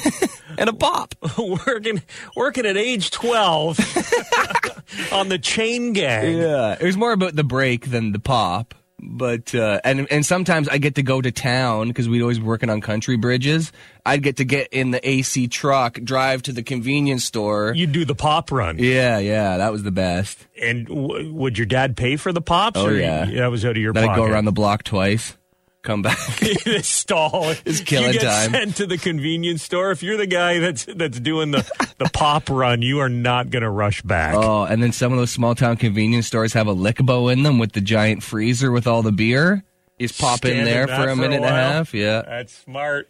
And 0.59 0.69
a 0.69 0.75
pop. 0.75 1.15
working 1.39 2.03
working 2.37 2.67
at 2.67 2.77
age 2.77 3.11
12 3.11 3.79
on 5.13 5.31
the 5.31 5.39
chain 5.39 5.95
gang. 5.95 6.37
Yeah. 6.37 6.77
It 6.79 6.85
was 6.85 6.97
more 6.97 7.13
about 7.13 7.35
the 7.35 7.43
break 7.43 7.91
than 7.91 8.13
the 8.13 8.19
pop. 8.19 8.75
But 9.05 9.53
uh, 9.55 9.81
and 9.85 10.07
and 10.13 10.25
sometimes 10.25 10.69
I 10.69 10.79
get 10.79 10.95
to 10.95 11.03
go 11.03 11.21
to 11.21 11.33
town 11.33 11.89
because 11.89 12.09
we'd 12.09 12.23
always 12.23 12.39
be 12.39 12.45
working 12.45 12.71
on 12.71 12.81
country 12.81 13.17
bridges. 13.17 13.73
I'd 14.07 14.23
get 14.23 14.37
to 14.37 14.45
get 14.45 14.69
in 14.73 14.93
the 14.93 15.09
AC 15.09 15.49
truck, 15.49 15.95
drive 15.95 16.43
to 16.43 16.53
the 16.53 16.63
convenience 16.63 17.25
store. 17.25 17.73
You'd 17.75 17.93
do 17.93 18.05
the 18.05 18.15
pop 18.15 18.53
run. 18.53 18.79
Yeah, 18.79 19.19
yeah, 19.19 19.57
that 19.57 19.73
was 19.73 19.83
the 19.83 19.91
best. 19.91 20.47
And 20.61 20.87
w- 20.87 21.33
would 21.33 21.59
your 21.59 21.67
dad 21.67 21.97
pay 21.97 22.17
for 22.17 22.33
the 22.33 22.41
pops? 22.41 22.79
Oh, 22.79 22.87
or 22.87 22.93
yeah. 22.93 23.25
that 23.25 23.51
was 23.51 23.65
out 23.65 23.73
of 23.73 23.77
your 23.79 23.93
Then 23.93 24.09
I'd 24.09 24.17
go 24.17 24.25
around 24.25 24.45
the 24.45 24.53
block 24.53 24.85
twice, 24.85 25.37
come 25.83 26.03
back. 26.03 26.19
this 26.65 26.89
stall. 26.89 27.53
It's 27.65 27.81
killing 27.81 28.15
you 28.15 28.21
get 28.21 28.23
time. 28.23 28.51
Sent 28.51 28.77
to 28.77 28.87
the 28.87 28.99
convenience 28.99 29.63
store. 29.63 29.91
If 29.91 30.03
you're 30.03 30.17
the 30.17 30.27
guy 30.27 30.59
that's 30.59 30.85
that's 30.85 31.21
doing 31.21 31.51
the 31.51 31.69
the 31.99 32.09
pop 32.13 32.49
run, 32.49 32.83
you 32.83 33.01
are 33.01 33.09
not 33.09 33.51
going 33.51 33.63
to 33.63 33.71
rush 33.71 34.03
back. 34.03 34.35
Oh, 34.35 34.65
and 34.65 34.83
then 34.83 34.93
some 34.93 35.13
of 35.13 35.19
those 35.19 35.31
small 35.31 35.55
town 35.55 35.77
convenience 35.77 36.27
stores 36.27 36.53
have 36.55 36.67
a 36.67 36.75
lickbo 36.75 37.33
in 37.33 37.43
them 37.43 37.59
with 37.59 37.73
the 37.73 37.81
giant 37.81 38.23
freezer 38.23 38.71
with 38.71 38.87
all 38.87 39.03
the 39.03 39.13
beer. 39.13 39.65
Just 40.01 40.21
pop 40.21 40.45
in 40.45 40.65
there 40.65 40.89
for 40.89 41.09
a 41.09 41.17
minute 41.17 41.37
and 41.37 41.45
a 41.45 41.49
half. 41.49 41.95
Yeah. 41.95 42.23
That's 42.23 42.53
smart. 42.53 43.09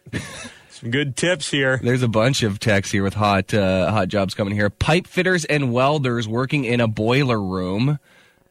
Some 0.69 0.91
good 0.91 1.17
tips 1.17 1.51
here. 1.51 1.79
There's 1.83 2.03
a 2.03 2.09
bunch 2.09 2.43
of 2.43 2.59
techs 2.59 2.91
here 2.91 3.03
with 3.03 3.15
hot 3.15 3.55
uh, 3.55 3.91
hot 3.91 4.09
jobs 4.09 4.35
coming 4.35 4.55
here. 4.55 4.69
Pipe 4.69 5.07
fitters 5.07 5.45
and 5.45 5.73
welders 5.73 6.27
working 6.27 6.65
in 6.65 6.81
a 6.81 6.89
boiler 6.89 7.41
room. 7.41 7.99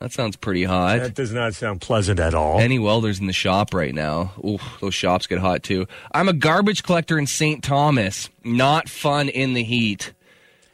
That 0.02 0.12
sounds 0.12 0.36
pretty 0.36 0.64
hot. 0.64 0.98
That 0.98 1.14
does 1.14 1.32
not 1.32 1.54
sound 1.54 1.80
pleasant 1.80 2.20
at 2.20 2.34
all. 2.34 2.60
Any 2.60 2.80
welders 2.80 3.20
in 3.20 3.28
the 3.28 3.34
shop 3.34 3.72
right 3.72 3.94
now? 3.94 4.34
Ooh, 4.44 4.58
those 4.80 4.96
shops 4.96 5.28
get 5.28 5.38
hot 5.38 5.62
too. 5.62 5.88
I'm 6.12 6.28
a 6.28 6.34
garbage 6.34 6.82
collector 6.82 7.20
in 7.20 7.28
St. 7.28 7.64
Thomas. 7.64 8.28
Not 8.44 8.90
fun 8.90 9.30
in 9.30 9.54
the 9.54 9.64
heat. 9.64 10.12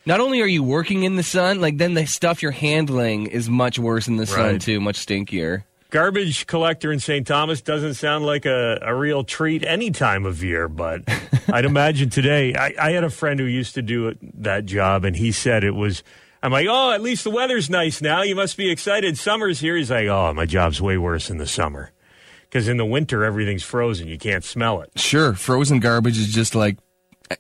Not 0.05 0.21
only 0.21 0.41
are 0.41 0.47
you 0.47 0.63
working 0.63 1.03
in 1.03 1.17
the 1.17 1.23
sun, 1.23 1.59
like 1.59 1.77
then 1.77 1.93
the 1.93 2.05
stuff 2.05 2.41
you're 2.41 2.53
handling 2.53 3.27
is 3.27 3.49
much 3.49 3.77
worse 3.77 4.07
in 4.07 4.15
the 4.15 4.25
sun 4.25 4.59
too, 4.59 4.79
much 4.79 4.95
stinkier. 5.05 5.65
Garbage 5.89 6.47
collector 6.47 6.93
in 6.93 7.01
St. 7.01 7.27
Thomas 7.27 7.59
doesn't 7.59 7.95
sound 7.95 8.25
like 8.25 8.45
a, 8.45 8.79
a 8.81 8.95
real 8.95 9.25
treat 9.25 9.65
any 9.65 9.91
time 9.91 10.25
of 10.25 10.41
year, 10.41 10.69
but 10.69 11.01
I'd 11.51 11.65
imagine 11.65 12.09
today. 12.09 12.55
I, 12.55 12.73
I 12.79 12.91
had 12.91 13.03
a 13.03 13.09
friend 13.09 13.41
who 13.41 13.45
used 13.45 13.73
to 13.75 13.81
do 13.81 14.07
it, 14.07 14.41
that 14.41 14.65
job, 14.65 15.03
and 15.03 15.17
he 15.17 15.33
said 15.33 15.65
it 15.65 15.75
was. 15.75 16.01
I'm 16.47 16.53
like, 16.53 16.67
oh, 16.69 16.91
at 16.91 17.01
least 17.01 17.25
the 17.25 17.29
weather's 17.29 17.69
nice 17.69 18.01
now. 18.01 18.21
You 18.21 18.33
must 18.33 18.55
be 18.55 18.71
excited. 18.71 19.17
Summer's 19.17 19.59
here. 19.59 19.75
He's 19.75 19.91
like, 19.91 20.07
oh, 20.07 20.33
my 20.33 20.45
job's 20.45 20.81
way 20.81 20.97
worse 20.97 21.29
in 21.29 21.39
the 21.39 21.45
summer. 21.45 21.91
Because 22.43 22.69
in 22.69 22.77
the 22.77 22.85
winter, 22.85 23.25
everything's 23.25 23.63
frozen. 23.63 24.07
You 24.07 24.17
can't 24.17 24.45
smell 24.45 24.79
it. 24.79 24.91
Sure, 24.95 25.33
frozen 25.33 25.81
garbage 25.81 26.17
is 26.17 26.33
just 26.33 26.55
like 26.55 26.77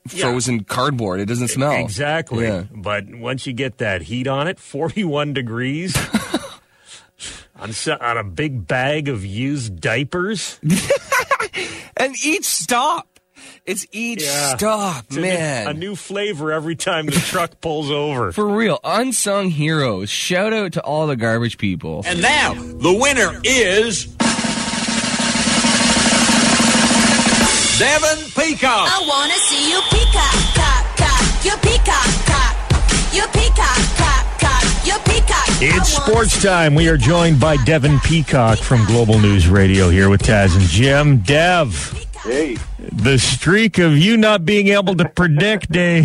frozen 0.09 0.65
cardboard. 0.65 1.21
It 1.21 1.27
doesn't 1.27 1.47
smell. 1.47 1.71
Exactly. 1.71 2.47
Yeah. 2.47 2.65
But 2.69 3.05
once 3.15 3.47
you 3.47 3.53
get 3.53 3.77
that 3.77 4.01
heat 4.01 4.27
on 4.27 4.49
it, 4.49 4.59
41 4.59 5.31
degrees 5.31 5.95
on, 7.55 7.71
on 8.01 8.17
a 8.17 8.25
big 8.25 8.67
bag 8.67 9.07
of 9.07 9.25
used 9.25 9.79
diapers. 9.79 10.59
And 11.99 12.15
each 12.23 12.45
stop. 12.45 13.16
It's 13.65 13.85
each 13.91 14.23
Yeah. 14.23 14.55
stop, 14.55 15.05
It's 15.07 15.17
a 15.17 15.19
new- 15.19 15.27
man. 15.27 15.67
A 15.67 15.73
new 15.73 15.95
flavor 15.95 16.51
every 16.53 16.75
time 16.75 17.05
the 17.05 17.11
truck 17.13 17.51
pulls 17.61 17.91
over. 17.91 18.31
For 18.31 18.47
real, 18.47 18.79
unsung 18.83 19.49
heroes. 19.49 20.09
Shout 20.09 20.53
out 20.53 20.71
to 20.73 20.81
all 20.81 21.07
the 21.07 21.15
garbage 21.15 21.57
people. 21.57 22.03
And 22.05 22.21
now, 22.21 22.53
the 22.53 22.93
winner 22.93 23.39
is. 23.43 24.07
Devin 27.77 28.25
Peacock. 28.35 28.89
I 28.89 29.05
wanna 29.07 29.35
see 29.35 29.69
you 29.69 29.79
peacock, 29.91 30.33
cock, 30.55 30.97
cock. 30.97 31.45
You 31.45 31.51
peacock, 31.61 32.25
cock. 32.25 32.55
You 33.13 33.21
peacock, 33.33 33.77
cock, 33.97 34.39
cock. 34.39 34.63
You 34.83 34.93
peacock. 35.05 35.47
It's 35.61 35.93
sports 35.93 36.41
time. 36.41 36.73
We 36.73 36.87
are 36.87 36.97
joined 36.97 37.39
by 37.39 37.57
Devin 37.65 37.99
Peacock 37.99 38.57
from 38.57 38.83
Global 38.85 39.19
News 39.19 39.47
Radio 39.47 39.89
here 39.89 40.09
with 40.09 40.23
Taz 40.23 40.55
and 40.55 40.65
Jim. 40.65 41.17
Dev, 41.19 42.06
Hey, 42.27 42.57
the 42.77 43.17
streak 43.17 43.77
of 43.77 43.97
you 43.97 44.17
not 44.17 44.43
being 44.43 44.67
able 44.67 44.97
to 44.97 45.07
predict 45.07 45.73
a, 45.77 45.99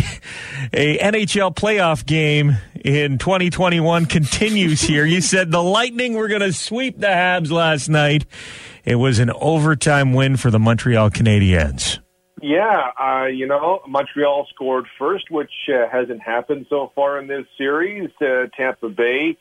a 0.72 0.98
NHL 0.98 1.52
playoff 1.52 2.06
game 2.06 2.58
in 2.76 3.18
2021 3.18 4.06
continues 4.06 4.82
here. 4.82 5.04
You 5.04 5.20
said 5.20 5.50
the 5.50 5.60
Lightning 5.60 6.14
were 6.14 6.28
going 6.28 6.42
to 6.42 6.52
sweep 6.52 7.00
the 7.00 7.08
Habs 7.08 7.50
last 7.50 7.88
night. 7.88 8.24
It 8.84 8.94
was 8.94 9.18
an 9.18 9.32
overtime 9.32 10.12
win 10.12 10.36
for 10.36 10.52
the 10.52 10.60
Montreal 10.60 11.10
Canadiens. 11.10 11.98
Yeah, 12.40 12.90
uh, 13.00 13.26
you 13.26 13.48
know, 13.48 13.80
Montreal 13.88 14.46
scored 14.54 14.86
first, 15.00 15.28
which 15.28 15.50
uh, 15.68 15.88
hasn't 15.90 16.22
happened 16.22 16.66
so 16.70 16.92
far 16.94 17.18
in 17.18 17.26
this 17.26 17.46
series. 17.58 18.10
Uh, 18.20 18.46
Tampa 18.56 18.90
Bay 18.90 19.36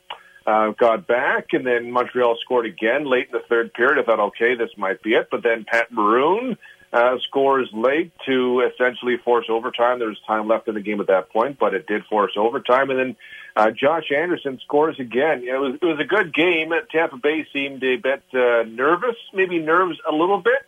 uh, 0.46 0.70
got 0.78 1.06
back, 1.06 1.48
and 1.52 1.66
then 1.66 1.90
Montreal 1.90 2.36
scored 2.40 2.66
again 2.66 3.04
late 3.04 3.26
in 3.26 3.32
the 3.32 3.44
third 3.48 3.72
period. 3.74 4.02
I 4.02 4.04
thought, 4.04 4.20
okay, 4.20 4.54
this 4.56 4.70
might 4.76 5.02
be 5.02 5.10
it. 5.10 5.28
But 5.30 5.42
then 5.42 5.64
Pat 5.70 5.92
Maroon 5.92 6.56
uh, 6.92 7.16
scores 7.26 7.68
late 7.72 8.12
to 8.26 8.68
essentially 8.72 9.16
force 9.24 9.46
overtime. 9.48 9.98
There 9.98 10.08
was 10.08 10.20
time 10.26 10.46
left 10.48 10.68
in 10.68 10.74
the 10.74 10.80
game 10.80 11.00
at 11.00 11.06
that 11.06 11.30
point, 11.30 11.58
but 11.58 11.74
it 11.74 11.86
did 11.86 12.04
force 12.04 12.32
overtime. 12.36 12.90
And 12.90 12.98
then 12.98 13.16
uh, 13.56 13.70
Josh 13.70 14.10
Anderson 14.14 14.60
scores 14.64 14.98
again. 15.00 15.42
It 15.44 15.58
was 15.58 15.78
it 15.80 15.84
was 15.84 16.00
a 16.00 16.04
good 16.04 16.34
game. 16.34 16.72
Tampa 16.90 17.16
Bay 17.16 17.46
seemed 17.52 17.82
a 17.82 17.96
bit 17.96 18.22
uh, 18.34 18.64
nervous, 18.68 19.16
maybe 19.32 19.58
nerves 19.58 19.98
a 20.08 20.12
little 20.12 20.40
bit 20.42 20.62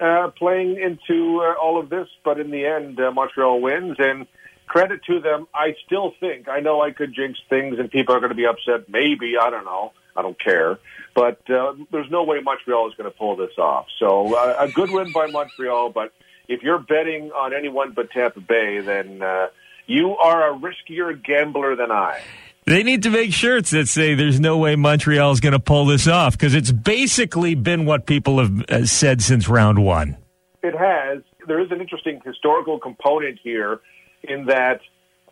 uh, 0.00 0.28
playing 0.36 0.78
into 0.80 1.40
uh, 1.42 1.54
all 1.60 1.78
of 1.78 1.88
this, 1.88 2.08
but 2.24 2.38
in 2.38 2.50
the 2.50 2.66
end, 2.66 3.00
uh, 3.00 3.10
Montreal 3.10 3.60
wins. 3.60 3.96
And 3.98 4.26
credit 4.66 5.00
to 5.06 5.20
them. 5.20 5.46
I 5.54 5.74
still 5.84 6.12
think 6.20 6.48
I 6.48 6.60
know 6.60 6.80
I 6.80 6.90
could 6.90 7.14
jinx 7.14 7.38
things, 7.48 7.78
and 7.78 7.90
people 7.90 8.14
are 8.14 8.20
going 8.20 8.30
to 8.30 8.36
be 8.36 8.46
upset. 8.46 8.88
Maybe 8.88 9.34
I 9.40 9.50
don't 9.50 9.64
know. 9.64 9.92
I 10.16 10.22
don't 10.22 10.38
care. 10.42 10.78
But 11.14 11.48
uh, 11.50 11.74
there's 11.90 12.10
no 12.10 12.24
way 12.24 12.40
Montreal 12.40 12.88
is 12.88 12.94
going 12.94 13.10
to 13.10 13.16
pull 13.16 13.36
this 13.36 13.56
off. 13.58 13.86
So 13.98 14.34
uh, 14.34 14.56
a 14.58 14.68
good 14.68 14.90
win 14.90 15.12
by 15.12 15.26
Montreal. 15.26 15.90
But 15.90 16.12
if 16.48 16.62
you're 16.62 16.78
betting 16.78 17.30
on 17.32 17.54
anyone 17.54 17.92
but 17.92 18.10
Tampa 18.10 18.40
Bay, 18.40 18.80
then 18.80 19.22
uh, 19.22 19.48
you 19.86 20.16
are 20.16 20.52
a 20.52 20.58
riskier 20.58 21.22
gambler 21.22 21.76
than 21.76 21.90
I. 21.90 22.20
They 22.66 22.82
need 22.82 23.04
to 23.04 23.10
make 23.10 23.32
shirts 23.32 23.70
that 23.70 23.86
say 23.86 24.14
there's 24.14 24.40
no 24.40 24.58
way 24.58 24.74
Montreal 24.74 25.30
is 25.30 25.38
going 25.38 25.52
to 25.52 25.60
pull 25.60 25.86
this 25.86 26.08
off 26.08 26.32
because 26.32 26.54
it's 26.54 26.72
basically 26.72 27.54
been 27.54 27.86
what 27.86 28.06
people 28.06 28.40
have 28.40 28.64
uh, 28.68 28.84
said 28.86 29.22
since 29.22 29.48
round 29.48 29.84
one. 29.84 30.16
It 30.62 30.74
has. 30.76 31.22
There 31.46 31.60
is 31.60 31.70
an 31.70 31.80
interesting 31.80 32.20
historical 32.24 32.80
component 32.80 33.38
here 33.40 33.80
in 34.28 34.46
that 34.46 34.80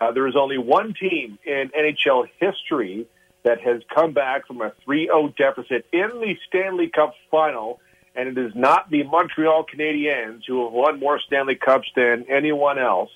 uh, 0.00 0.12
there 0.12 0.26
is 0.26 0.37
only 0.37 0.59
one 0.59 0.94
team 0.94 1.38
in 1.44 1.70
NHL 1.70 2.28
history 2.40 3.07
that 3.44 3.61
has 3.61 3.83
come 3.94 4.12
back 4.12 4.46
from 4.46 4.61
a 4.62 4.72
3-0 4.87 5.37
deficit 5.37 5.87
in 5.92 6.09
the 6.20 6.37
Stanley 6.48 6.88
Cup 6.88 7.14
final, 7.30 7.80
and 8.16 8.28
it 8.28 8.38
is 8.38 8.52
not 8.54 8.90
the 8.90 9.02
Montreal 9.04 9.64
Canadiens 9.72 10.40
who 10.46 10.64
have 10.64 10.72
won 10.72 10.98
more 10.98 11.20
Stanley 11.20 11.54
Cups 11.57 11.88
than 11.94 12.24
anyone 12.30 12.78
else. 12.78 13.11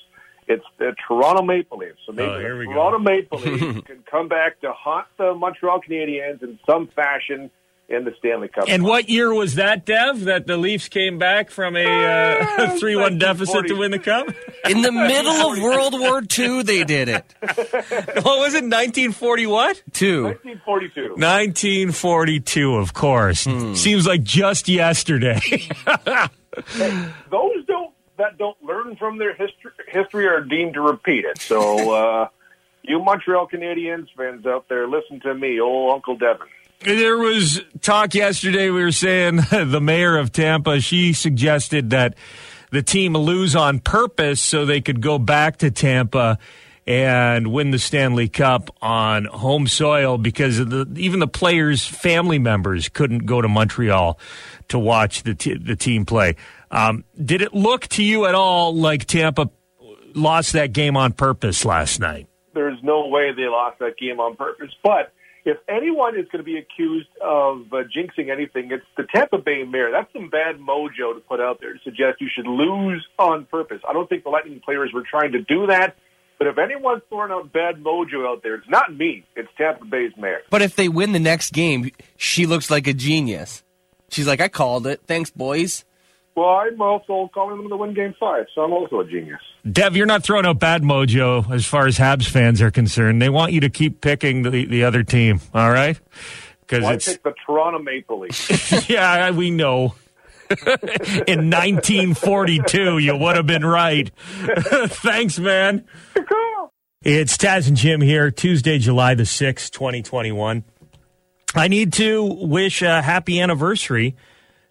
It's 0.46 0.64
the 0.78 0.94
Toronto 1.06 1.42
Maple 1.42 1.78
Leafs. 1.78 1.98
So 2.06 2.12
maybe 2.12 2.30
Oh, 2.30 2.38
here 2.38 2.58
we 2.58 2.64
the 2.66 2.72
go. 2.72 2.74
Toronto 2.74 2.98
Maple 2.98 3.38
Leafs 3.38 3.80
can 3.86 4.02
come 4.10 4.28
back 4.28 4.60
to 4.60 4.72
haunt 4.72 5.06
the 5.18 5.34
Montreal 5.34 5.80
Canadiens 5.80 6.42
in 6.42 6.58
some 6.68 6.86
fashion 6.88 7.50
in 7.88 8.04
the 8.04 8.14
Stanley 8.18 8.48
Cup. 8.48 8.64
And 8.68 8.84
what 8.84 9.08
year 9.08 9.32
was 9.32 9.54
that, 9.54 9.86
Dev? 9.86 10.24
That 10.24 10.46
the 10.46 10.56
Leafs 10.56 10.88
came 10.88 11.18
back 11.18 11.50
from 11.50 11.76
a 11.76 11.84
uh, 11.84 12.76
three-one 12.78 13.18
deficit 13.18 13.66
to 13.68 13.74
win 13.74 13.90
the 13.90 13.98
cup? 13.98 14.28
In 14.68 14.82
the 14.82 14.92
middle 14.92 15.52
of 15.52 15.58
World 15.58 15.98
War 15.98 16.22
II, 16.38 16.62
they 16.62 16.84
did 16.84 17.08
it. 17.08 17.24
what 17.40 18.38
was 18.38 18.54
it? 18.54 18.64
1940 18.64 19.46
what? 19.46 19.82
Two. 19.92 20.24
1942. 20.24 21.00
1942, 21.14 22.76
of 22.76 22.92
course. 22.92 23.40
Seems 23.40 24.06
like 24.06 24.22
just 24.22 24.68
yesterday. 24.68 25.40
those 27.30 27.64
don't 27.66 27.94
that 28.18 28.36
don't 28.36 28.62
learn 28.62 28.96
from 28.96 29.16
their 29.18 29.32
history 29.34 29.70
history 29.86 30.26
are 30.26 30.40
deemed 30.40 30.74
to 30.74 30.80
repeat 30.80 31.24
it. 31.24 31.40
So 31.40 31.94
uh, 31.94 32.28
you 32.82 32.98
Montreal 32.98 33.48
Canadiens 33.48 34.08
fans 34.16 34.44
out 34.44 34.68
there, 34.68 34.88
listen 34.88 35.20
to 35.20 35.34
me, 35.34 35.60
old 35.60 35.94
Uncle 35.94 36.16
Devin. 36.16 36.48
There 36.80 37.18
was 37.18 37.60
talk 37.80 38.14
yesterday. 38.14 38.70
We 38.70 38.82
were 38.82 38.92
saying 38.92 39.36
the 39.50 39.80
mayor 39.80 40.16
of 40.16 40.30
Tampa, 40.30 40.80
she 40.80 41.12
suggested 41.12 41.90
that 41.90 42.14
the 42.70 42.82
team 42.82 43.14
lose 43.14 43.56
on 43.56 43.80
purpose 43.80 44.40
so 44.40 44.64
they 44.64 44.80
could 44.80 45.00
go 45.00 45.18
back 45.18 45.58
to 45.58 45.70
Tampa 45.70 46.38
and 46.86 47.52
win 47.52 47.70
the 47.70 47.78
Stanley 47.78 48.28
Cup 48.28 48.74
on 48.80 49.24
home 49.26 49.66
soil 49.66 50.18
because 50.18 50.58
the, 50.58 50.88
even 50.96 51.20
the 51.20 51.28
players' 51.28 51.84
family 51.84 52.38
members 52.38 52.88
couldn't 52.88 53.26
go 53.26 53.42
to 53.42 53.48
Montreal 53.48 54.18
to 54.68 54.78
watch 54.78 55.22
the, 55.24 55.34
t- 55.34 55.58
the 55.58 55.76
team 55.76 56.06
play. 56.06 56.36
Um, 56.70 57.04
did 57.22 57.42
it 57.42 57.52
look 57.52 57.88
to 57.88 58.04
you 58.04 58.24
at 58.26 58.34
all 58.34 58.74
like 58.74 59.04
Tampa 59.04 59.50
lost 60.14 60.52
that 60.52 60.72
game 60.72 60.96
on 60.96 61.12
purpose 61.12 61.64
last 61.64 61.98
night? 62.00 62.28
There's 62.54 62.78
no 62.82 63.08
way 63.08 63.32
they 63.36 63.48
lost 63.48 63.80
that 63.80 63.98
game 63.98 64.20
on 64.20 64.36
purpose. 64.36 64.70
But 64.82 65.12
if 65.48 65.58
anyone 65.68 66.16
is 66.16 66.26
going 66.26 66.38
to 66.38 66.42
be 66.44 66.58
accused 66.58 67.08
of 67.22 67.72
uh, 67.72 67.82
jinxing 67.94 68.30
anything, 68.30 68.70
it's 68.70 68.84
the 68.96 69.04
Tampa 69.14 69.38
Bay 69.38 69.64
mayor. 69.64 69.90
That's 69.90 70.12
some 70.12 70.28
bad 70.30 70.56
mojo 70.58 71.14
to 71.14 71.20
put 71.28 71.40
out 71.40 71.60
there 71.60 71.72
to 71.72 71.78
suggest 71.82 72.20
you 72.20 72.28
should 72.34 72.46
lose 72.46 73.04
on 73.18 73.46
purpose. 73.46 73.80
I 73.88 73.92
don't 73.92 74.08
think 74.08 74.24
the 74.24 74.30
Lightning 74.30 74.60
players 74.64 74.90
were 74.92 75.04
trying 75.08 75.32
to 75.32 75.40
do 75.40 75.66
that. 75.66 75.96
But 76.38 76.46
if 76.46 76.58
anyone's 76.58 77.02
throwing 77.08 77.32
out 77.32 77.52
bad 77.52 77.82
mojo 77.82 78.28
out 78.28 78.42
there, 78.42 78.54
it's 78.54 78.68
not 78.68 78.94
me. 78.94 79.24
It's 79.34 79.48
Tampa 79.58 79.84
Bay's 79.86 80.12
mayor. 80.16 80.40
But 80.50 80.62
if 80.62 80.76
they 80.76 80.88
win 80.88 81.12
the 81.12 81.18
next 81.18 81.52
game, 81.52 81.90
she 82.16 82.46
looks 82.46 82.70
like 82.70 82.86
a 82.86 82.92
genius. 82.92 83.64
She's 84.10 84.26
like, 84.26 84.40
I 84.40 84.48
called 84.48 84.86
it. 84.86 85.00
Thanks, 85.06 85.30
boys. 85.30 85.84
Well, 86.38 86.50
I'm 86.50 86.80
also 86.80 87.28
calling 87.34 87.56
them 87.56 87.68
to 87.68 87.76
win 87.76 87.94
Game 87.94 88.14
Five, 88.20 88.46
so 88.54 88.60
I'm 88.60 88.72
also 88.72 89.00
a 89.00 89.04
genius. 89.04 89.40
Dev, 89.68 89.96
you're 89.96 90.06
not 90.06 90.22
throwing 90.22 90.46
out 90.46 90.60
bad 90.60 90.84
mojo 90.84 91.50
as 91.50 91.66
far 91.66 91.88
as 91.88 91.98
Habs 91.98 92.28
fans 92.28 92.62
are 92.62 92.70
concerned. 92.70 93.20
They 93.20 93.28
want 93.28 93.52
you 93.52 93.60
to 93.62 93.68
keep 93.68 94.00
picking 94.00 94.42
the, 94.42 94.64
the 94.66 94.84
other 94.84 95.02
team, 95.02 95.40
all 95.52 95.68
right? 95.68 95.98
Because 96.60 96.82
Well, 96.82 96.92
I 96.92 96.94
it's 96.94 97.08
picked 97.08 97.24
the 97.24 97.34
Toronto 97.44 97.80
Maple 97.80 98.20
Leafs. 98.20 98.88
yeah, 98.88 99.32
we 99.32 99.50
know. 99.50 99.96
In 101.26 101.50
1942, 101.50 102.98
you 102.98 103.16
would 103.16 103.34
have 103.34 103.48
been 103.48 103.66
right. 103.66 104.08
Thanks, 104.16 105.40
man. 105.40 105.86
Cool. 106.14 106.72
It's 107.02 107.36
Taz 107.36 107.66
and 107.66 107.76
Jim 107.76 108.00
here, 108.00 108.30
Tuesday, 108.30 108.78
July 108.78 109.16
the 109.16 109.24
6th, 109.24 109.70
2021. 109.72 110.62
I 111.56 111.66
need 111.66 111.94
to 111.94 112.22
wish 112.22 112.80
a 112.82 113.02
happy 113.02 113.40
anniversary 113.40 114.14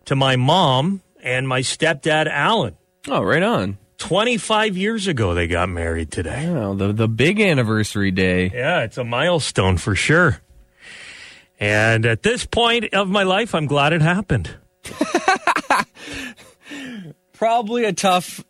to 0.05 0.15
my 0.15 0.37
mom 0.37 1.01
and 1.27 1.47
my 1.47 1.59
stepdad, 1.59 2.27
Alan. 2.27 2.77
Oh, 3.09 3.21
right 3.21 3.43
on. 3.43 3.77
25 3.97 4.77
years 4.77 5.07
ago, 5.07 5.33
they 5.33 5.47
got 5.47 5.67
married 5.67 6.09
today. 6.09 6.47
Oh, 6.47 6.73
the 6.73 6.93
the 6.93 7.09
big 7.09 7.41
anniversary 7.41 8.11
day. 8.11 8.49
Yeah, 8.53 8.83
it's 8.83 8.97
a 8.97 9.03
milestone 9.03 9.77
for 9.77 9.93
sure. 9.93 10.39
And 11.59 12.05
at 12.05 12.23
this 12.23 12.45
point 12.45 12.93
of 12.93 13.09
my 13.09 13.23
life, 13.23 13.53
I'm 13.53 13.65
glad 13.65 13.91
it 13.91 14.01
happened. 14.01 14.55
Probably 17.33 17.83
a 17.83 17.93
tough, 17.93 18.43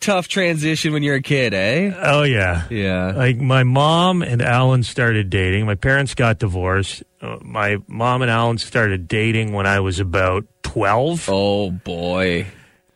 tough 0.00 0.28
transition 0.28 0.92
when 0.92 1.02
you're 1.02 1.16
a 1.16 1.22
kid, 1.22 1.54
eh? 1.54 1.92
Oh, 1.96 2.22
yeah. 2.22 2.66
Yeah. 2.70 3.12
Like 3.16 3.36
my 3.38 3.64
mom 3.64 4.22
and 4.22 4.42
Alan 4.42 4.82
started 4.82 5.30
dating. 5.30 5.66
My 5.66 5.74
parents 5.74 6.14
got 6.14 6.38
divorced. 6.38 7.02
Uh, 7.20 7.38
my 7.40 7.78
mom 7.86 8.22
and 8.22 8.30
Alan 8.30 8.58
started 8.58 9.08
dating 9.08 9.52
when 9.52 9.66
I 9.66 9.80
was 9.80 10.00
about 10.00 10.44
12. 10.62 11.28
Oh 11.30 11.70
boy. 11.70 12.46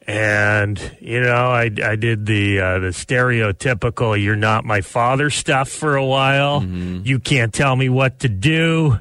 And 0.09 0.81
you 1.01 1.20
know, 1.20 1.51
I, 1.51 1.68
I 1.83 1.96
did 1.96 2.27
the 2.27 2.61
uh, 2.61 2.79
the 2.79 2.88
stereotypical 2.88 4.22
"you're 4.22 4.37
not 4.37 4.64
my 4.64 4.81
father" 4.81 5.31
stuff 5.31 5.68
for 5.68 5.96
a 5.96 6.05
while. 6.05 6.62
You 6.62 7.18
can't 7.18 7.53
tell 7.53 7.75
me 7.75 7.88
what 7.88 8.20
to 8.20 8.29
do. 8.29 8.99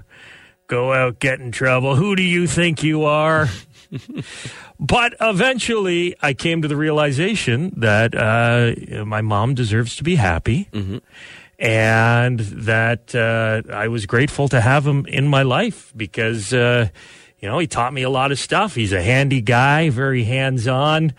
Go 0.66 0.94
out, 0.94 1.20
get 1.20 1.40
in 1.40 1.52
trouble. 1.52 1.96
Who 1.96 2.16
do 2.16 2.24
you 2.24 2.48
think 2.48 2.82
you 2.82 3.04
are? 3.04 3.48
but 4.80 5.16
eventually, 5.22 6.16
I 6.22 6.34
came 6.34 6.62
to 6.62 6.68
the 6.68 6.76
realization 6.76 7.74
that 7.78 8.14
uh, 8.16 9.06
my 9.06 9.22
mom 9.22 9.54
deserves 9.56 9.96
to 9.98 10.04
be 10.04 10.16
happy, 10.16 10.68
and 11.60 12.40
that 12.40 13.16
uh, 13.16 13.62
I 13.74 13.88
was 13.88 14.06
grateful 14.06 14.48
to 14.50 14.60
have 14.62 14.86
him 14.86 15.06
in 15.06 15.28
my 15.28 15.44
life 15.44 15.94
because. 15.96 16.54
You 17.40 17.50
know, 17.50 17.60
he 17.60 17.68
taught 17.68 17.94
me 17.94 18.02
a 18.04 18.10
lot 18.10 18.32
of 18.32 18.40
stuff. 18.40 18.76
He's 18.76 18.94
a 18.94 19.02
handy 19.02 19.42
guy, 19.42 19.90
very 19.90 20.24
hands 20.24 20.68
on. 20.68 21.14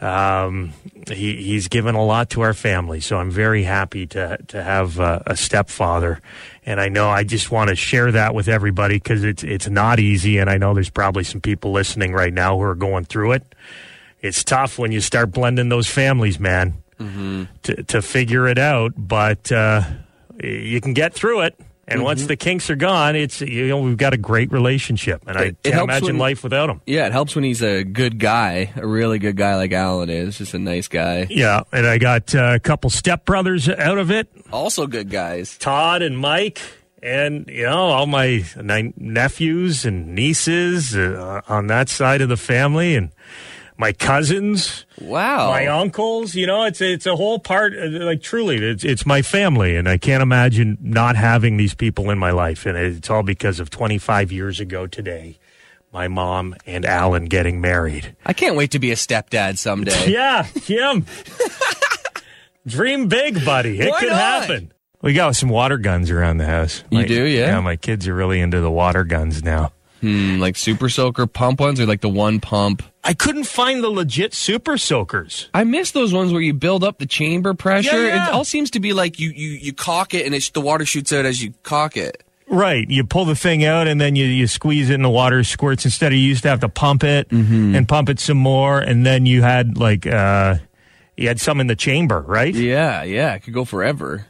Um, 0.00 0.72
he, 1.08 1.42
he's 1.42 1.68
given 1.68 1.94
a 1.94 2.04
lot 2.04 2.30
to 2.30 2.42
our 2.42 2.52
family, 2.54 3.00
so 3.00 3.16
I'm 3.18 3.30
very 3.30 3.64
happy 3.64 4.06
to 4.08 4.38
to 4.48 4.62
have 4.62 5.00
uh, 5.00 5.20
a 5.26 5.36
stepfather. 5.36 6.20
And 6.66 6.80
I 6.80 6.88
know 6.88 7.08
I 7.08 7.24
just 7.24 7.50
want 7.50 7.70
to 7.70 7.76
share 7.76 8.12
that 8.12 8.34
with 8.34 8.46
everybody 8.46 8.96
because 8.96 9.24
it's 9.24 9.42
it's 9.42 9.68
not 9.68 9.98
easy, 9.98 10.38
and 10.38 10.50
I 10.50 10.58
know 10.58 10.74
there's 10.74 10.90
probably 10.90 11.24
some 11.24 11.40
people 11.40 11.72
listening 11.72 12.12
right 12.12 12.32
now 12.32 12.56
who 12.56 12.62
are 12.62 12.74
going 12.74 13.04
through 13.06 13.32
it. 13.32 13.54
It's 14.20 14.44
tough 14.44 14.78
when 14.78 14.92
you 14.92 15.00
start 15.00 15.32
blending 15.32 15.70
those 15.70 15.88
families, 15.88 16.38
man, 16.38 16.82
to 17.62 17.82
to 17.84 18.02
figure 18.02 18.46
it 18.48 18.58
out. 18.58 18.92
But 18.96 19.50
uh, 19.50 19.82
you 20.42 20.80
can 20.80 20.92
get 20.92 21.14
through 21.14 21.40
it. 21.42 21.58
And 21.86 22.02
once 22.02 22.26
the 22.26 22.36
kinks 22.36 22.70
are 22.70 22.76
gone, 22.76 23.14
it's 23.16 23.40
you 23.40 23.68
know 23.68 23.78
we've 23.80 23.96
got 23.96 24.14
a 24.14 24.16
great 24.16 24.50
relationship, 24.52 25.22
and 25.26 25.36
I 25.36 25.42
It- 25.42 25.56
it 25.64 25.70
can't 25.72 25.84
imagine 25.84 26.06
when- 26.08 26.18
life 26.18 26.42
without 26.42 26.70
him. 26.70 26.80
Yeah, 26.86 27.06
it 27.06 27.12
helps 27.12 27.34
when 27.34 27.44
he's 27.44 27.62
a 27.62 27.84
good 27.84 28.18
guy, 28.18 28.70
a 28.76 28.86
really 28.86 29.18
good 29.18 29.36
guy 29.36 29.56
like 29.56 29.72
Alan 29.72 30.08
is, 30.10 30.38
just 30.38 30.54
a 30.54 30.58
nice 30.58 30.88
guy. 30.88 31.26
Yeah, 31.28 31.62
and 31.72 31.86
I 31.86 31.98
got 31.98 32.34
uh, 32.34 32.52
a 32.54 32.58
couple 32.60 32.90
stepbrothers 32.90 33.68
out 33.78 33.98
of 33.98 34.10
it, 34.10 34.28
Also 34.52 34.86
good 34.86 35.10
guys. 35.10 35.56
Todd 35.58 36.00
and 36.02 36.18
Mike, 36.18 36.60
and 37.02 37.44
you 37.48 37.64
know 37.64 37.88
all 37.90 38.06
my 38.06 38.44
nephews 38.96 39.84
and 39.84 40.14
nieces 40.14 40.96
uh, 40.96 41.40
on 41.48 41.66
that 41.68 41.88
side 41.88 42.20
of 42.20 42.28
the 42.28 42.36
family, 42.36 42.94
and 42.96 43.10
my 43.76 43.92
cousins, 43.92 44.86
Wow. 45.00 45.50
my 45.50 45.66
uncles. 45.66 46.34
You 46.34 46.46
know, 46.46 46.64
it's 46.64 46.80
it's 46.80 47.06
a 47.06 47.16
whole 47.16 47.38
part. 47.38 47.72
uh, 47.74 47.86
Like 48.04 48.22
truly, 48.22 48.56
it's 48.56 48.84
it's 48.84 49.04
my 49.06 49.22
family, 49.22 49.76
and 49.76 49.88
I 49.88 49.98
can't 49.98 50.22
imagine 50.22 50.78
not 50.80 51.16
having 51.16 51.56
these 51.56 51.74
people 51.74 52.10
in 52.10 52.18
my 52.18 52.30
life, 52.30 52.66
and 52.66 52.76
it's 52.76 53.10
all 53.10 53.22
because 53.22 53.60
of 53.60 53.70
25 53.70 54.30
years 54.32 54.60
ago 54.60 54.86
today. 54.86 55.38
My 55.92 56.08
mom 56.08 56.56
and 56.66 56.84
Alan 56.84 57.26
getting 57.26 57.60
married. 57.60 58.16
I 58.26 58.32
can't 58.32 58.56
wait 58.56 58.72
to 58.72 58.80
be 58.80 58.90
a 58.90 58.96
stepdad 58.96 59.58
someday. 59.58 60.08
Yeah, 60.12 60.46
Jim. 60.64 61.06
Dream 62.66 63.08
big, 63.08 63.44
buddy. 63.44 63.78
It 63.78 63.90
Why 63.90 64.00
could 64.00 64.08
not? 64.10 64.18
happen. 64.42 64.72
We 65.02 65.12
got 65.12 65.36
some 65.36 65.50
water 65.50 65.76
guns 65.76 66.10
around 66.10 66.38
the 66.38 66.46
house. 66.46 66.82
You 66.90 67.00
My- 67.00 67.06
do, 67.06 67.24
yeah? 67.24 67.46
Yeah, 67.48 67.60
my 67.60 67.76
kids 67.76 68.08
are 68.08 68.14
really 68.14 68.40
into 68.40 68.60
the 68.60 68.70
water 68.70 69.04
guns 69.04 69.42
now. 69.44 69.72
Hmm, 70.04 70.38
like 70.40 70.56
super 70.56 70.88
soaker 70.88 71.26
pump 71.26 71.60
ones 71.60 71.80
or 71.80 71.86
like 71.86 72.00
the 72.02 72.08
one 72.08 72.40
pump. 72.40 72.82
I 73.02 73.14
couldn't 73.14 73.44
find 73.44 73.82
the 73.82 73.88
legit 73.90 74.34
super 74.34 74.76
soakers. 74.78 75.48
I 75.54 75.64
miss 75.64 75.90
those 75.92 76.12
ones 76.12 76.32
where 76.32 76.40
you 76.42 76.52
build 76.54 76.84
up 76.84 76.98
the 76.98 77.06
chamber 77.06 77.54
pressure. 77.54 78.02
Yeah, 78.06 78.14
yeah. 78.14 78.28
It 78.28 78.34
all 78.34 78.44
seems 78.44 78.70
to 78.72 78.80
be 78.80 78.92
like 78.92 79.18
you 79.18 79.30
you, 79.30 79.48
you 79.50 79.72
cock 79.72 80.14
it 80.14 80.26
and 80.26 80.34
it's, 80.34 80.50
the 80.50 80.60
water 80.60 80.84
shoots 80.84 81.12
out 81.12 81.24
as 81.24 81.42
you 81.42 81.54
cock 81.62 81.96
it. 81.96 82.22
Right. 82.46 82.88
You 82.90 83.04
pull 83.04 83.24
the 83.24 83.34
thing 83.34 83.64
out 83.64 83.88
and 83.88 83.98
then 84.00 84.16
you, 84.16 84.26
you 84.26 84.46
squeeze 84.46 84.90
it 84.90 84.94
and 84.94 85.04
the 85.04 85.08
water 85.10 85.42
squirts. 85.44 85.86
Instead 85.86 86.12
of 86.12 86.18
you 86.18 86.24
used 86.26 86.42
to 86.42 86.50
have 86.50 86.60
to 86.60 86.68
pump 86.68 87.02
it 87.02 87.28
Mm-hmm. 87.30 87.74
and 87.74 87.88
pump 87.88 88.10
it 88.10 88.20
some 88.20 88.36
more. 88.36 88.78
And 88.80 89.06
then 89.06 89.24
you 89.24 89.40
had 89.42 89.78
like, 89.78 90.06
uh, 90.06 90.56
you 91.16 91.28
had 91.28 91.40
some 91.40 91.60
in 91.60 91.68
the 91.68 91.76
chamber, 91.76 92.20
right? 92.20 92.54
Yeah, 92.54 93.02
yeah, 93.02 93.34
it 93.34 93.40
could 93.44 93.54
go 93.54 93.64
forever. 93.64 94.26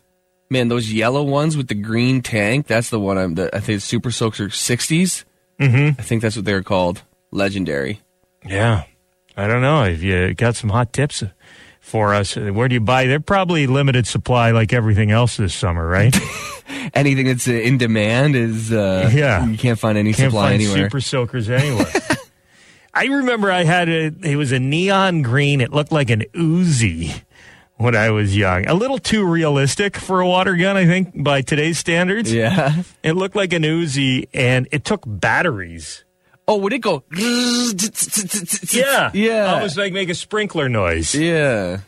Man, 0.50 0.68
those 0.68 0.92
yellow 0.92 1.22
ones 1.24 1.56
with 1.56 1.66
the 1.68 1.74
green 1.74 2.20
tank, 2.22 2.66
that's 2.68 2.90
the 2.90 3.00
one 3.00 3.18
I'm, 3.18 3.34
the, 3.34 3.54
I 3.56 3.58
think 3.60 3.76
it's 3.78 3.84
Super 3.84 4.10
Soaker 4.12 4.48
60s. 4.48 5.24
Mm-hmm. 5.60 6.00
I 6.00 6.02
think 6.02 6.22
that's 6.22 6.36
what 6.36 6.44
they're 6.44 6.62
called. 6.62 7.02
Legendary. 7.30 8.00
Yeah. 8.46 8.84
I 9.36 9.46
don't 9.46 9.62
know 9.62 9.84
if 9.84 10.02
you 10.02 10.34
got 10.34 10.54
some 10.56 10.70
hot 10.70 10.92
tips 10.92 11.22
for 11.80 12.14
us. 12.14 12.36
Where 12.36 12.68
do 12.68 12.74
you 12.74 12.80
buy? 12.80 13.06
They're 13.06 13.18
probably 13.20 13.66
limited 13.66 14.06
supply 14.06 14.52
like 14.52 14.72
everything 14.72 15.10
else 15.10 15.36
this 15.36 15.54
summer, 15.54 15.86
right? 15.86 16.14
Anything 16.94 17.26
that's 17.26 17.48
in 17.48 17.78
demand 17.78 18.36
is, 18.36 18.72
uh, 18.72 19.10
Yeah. 19.12 19.44
you 19.46 19.58
can't 19.58 19.78
find 19.78 19.98
any 19.98 20.12
Can't 20.12 20.30
supply 20.30 20.50
find 20.50 20.62
anywhere. 20.62 20.84
super 20.86 21.00
soakers 21.00 21.50
anywhere. 21.50 21.86
I 22.94 23.06
remember 23.06 23.50
I 23.50 23.64
had 23.64 23.88
a, 23.88 24.12
it 24.22 24.36
was 24.36 24.52
a 24.52 24.60
neon 24.60 25.22
green. 25.22 25.60
It 25.60 25.72
looked 25.72 25.90
like 25.90 26.10
an 26.10 26.22
Uzi 26.32 27.22
when 27.76 27.94
I 27.96 28.10
was 28.10 28.36
young. 28.36 28.66
A 28.66 28.74
little 28.74 28.98
too 28.98 29.24
realistic 29.26 29.96
for 29.96 30.20
a 30.20 30.26
water 30.26 30.54
gun, 30.56 30.76
I 30.76 30.86
think, 30.86 31.22
by 31.22 31.42
today's 31.42 31.78
standards. 31.78 32.32
yeah. 32.32 32.82
It 33.02 33.12
looked 33.12 33.36
like 33.36 33.52
an 33.52 33.62
Uzi 33.62 34.28
and 34.32 34.66
it 34.72 34.84
took 34.84 35.02
batteries. 35.06 36.04
Oh, 36.46 36.56
would 36.58 36.72
it 36.72 36.80
go? 36.80 37.02
Yeah. 38.72 39.10
Yeah. 39.14 39.54
Almost 39.54 39.76
like 39.76 39.92
make 39.92 40.08
a 40.08 40.14
sprinkler 40.14 40.68
noise. 40.68 41.14
Yeah. 41.14 41.80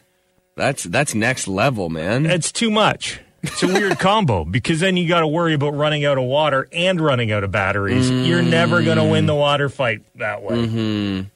That's 0.57 0.85
that's 0.85 1.15
next 1.15 1.47
level, 1.49 1.89
man. 1.91 2.25
It's 2.27 2.51
too 2.53 2.71
much. 2.71 3.21
It's 3.43 3.63
a 3.63 3.67
weird 3.67 3.99
combo 3.99 4.45
because 4.51 4.81
then 4.81 4.97
you 4.97 5.07
got 5.07 5.21
to 5.21 5.27
worry 5.29 5.55
about 5.55 5.75
running 5.75 6.05
out 6.05 6.17
of 6.19 6.25
water 6.25 6.69
and 6.73 7.01
running 7.01 7.31
out 7.33 7.45
of 7.45 7.51
batteries. 7.53 8.11
You're 8.11 8.43
never 8.43 8.83
going 8.83 8.97
to 8.97 9.05
win 9.05 9.27
the 9.27 9.35
water 9.35 9.69
fight 9.69 10.03
that 10.17 10.43
way. 10.43 10.57
Mm-hmm. 10.57 11.29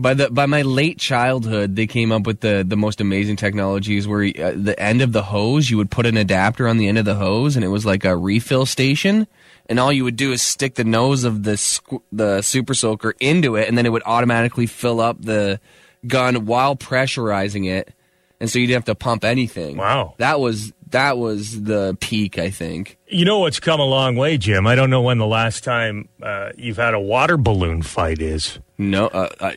By 0.00 0.14
the 0.14 0.30
by 0.30 0.46
my 0.46 0.62
late 0.62 0.98
childhood, 0.98 1.76
they 1.76 1.86
came 1.86 2.10
up 2.10 2.26
with 2.26 2.40
the 2.40 2.64
the 2.66 2.76
most 2.76 3.00
amazing 3.00 3.36
technologies 3.36 4.08
where 4.08 4.24
uh, 4.24 4.52
the 4.56 4.74
end 4.78 5.02
of 5.02 5.12
the 5.12 5.22
hose, 5.22 5.68
you 5.68 5.76
would 5.76 5.90
put 5.90 6.06
an 6.06 6.16
adapter 6.16 6.66
on 6.66 6.78
the 6.78 6.88
end 6.88 6.96
of 6.96 7.04
the 7.04 7.16
hose, 7.16 7.54
and 7.54 7.64
it 7.64 7.68
was 7.68 7.84
like 7.84 8.04
a 8.04 8.16
refill 8.16 8.64
station. 8.64 9.26
And 9.68 9.78
all 9.78 9.92
you 9.92 10.04
would 10.04 10.16
do 10.16 10.32
is 10.32 10.42
stick 10.42 10.74
the 10.74 10.84
nose 10.84 11.24
of 11.24 11.42
the 11.42 11.52
squ- 11.52 12.02
the 12.10 12.40
super 12.42 12.74
soaker 12.74 13.14
into 13.20 13.56
it, 13.56 13.68
and 13.68 13.76
then 13.76 13.84
it 13.84 13.90
would 13.90 14.02
automatically 14.06 14.66
fill 14.66 15.00
up 15.00 15.20
the 15.20 15.60
gun 16.06 16.46
while 16.46 16.76
pressurizing 16.76 17.70
it, 17.70 17.92
and 18.40 18.50
so 18.50 18.58
you 18.58 18.66
didn't 18.66 18.78
have 18.78 18.84
to 18.86 18.94
pump 18.94 19.22
anything. 19.22 19.76
Wow. 19.76 20.14
that 20.16 20.40
was 20.40 20.72
that 20.90 21.18
was 21.18 21.62
the 21.62 21.96
peak, 22.00 22.38
I 22.38 22.50
think. 22.50 22.98
You 23.06 23.24
know 23.24 23.40
what's 23.40 23.60
come 23.60 23.80
a 23.80 23.84
long 23.84 24.16
way, 24.16 24.36
Jim. 24.38 24.66
I 24.66 24.74
don't 24.74 24.90
know 24.90 25.02
when 25.02 25.18
the 25.18 25.26
last 25.26 25.64
time 25.64 26.08
uh, 26.22 26.50
you've 26.56 26.76
had 26.76 26.94
a 26.94 27.00
water 27.00 27.36
balloon 27.36 27.82
fight 27.82 28.20
is. 28.20 28.58
No, 28.78 29.06
uh, 29.08 29.28
uh, 29.40 29.52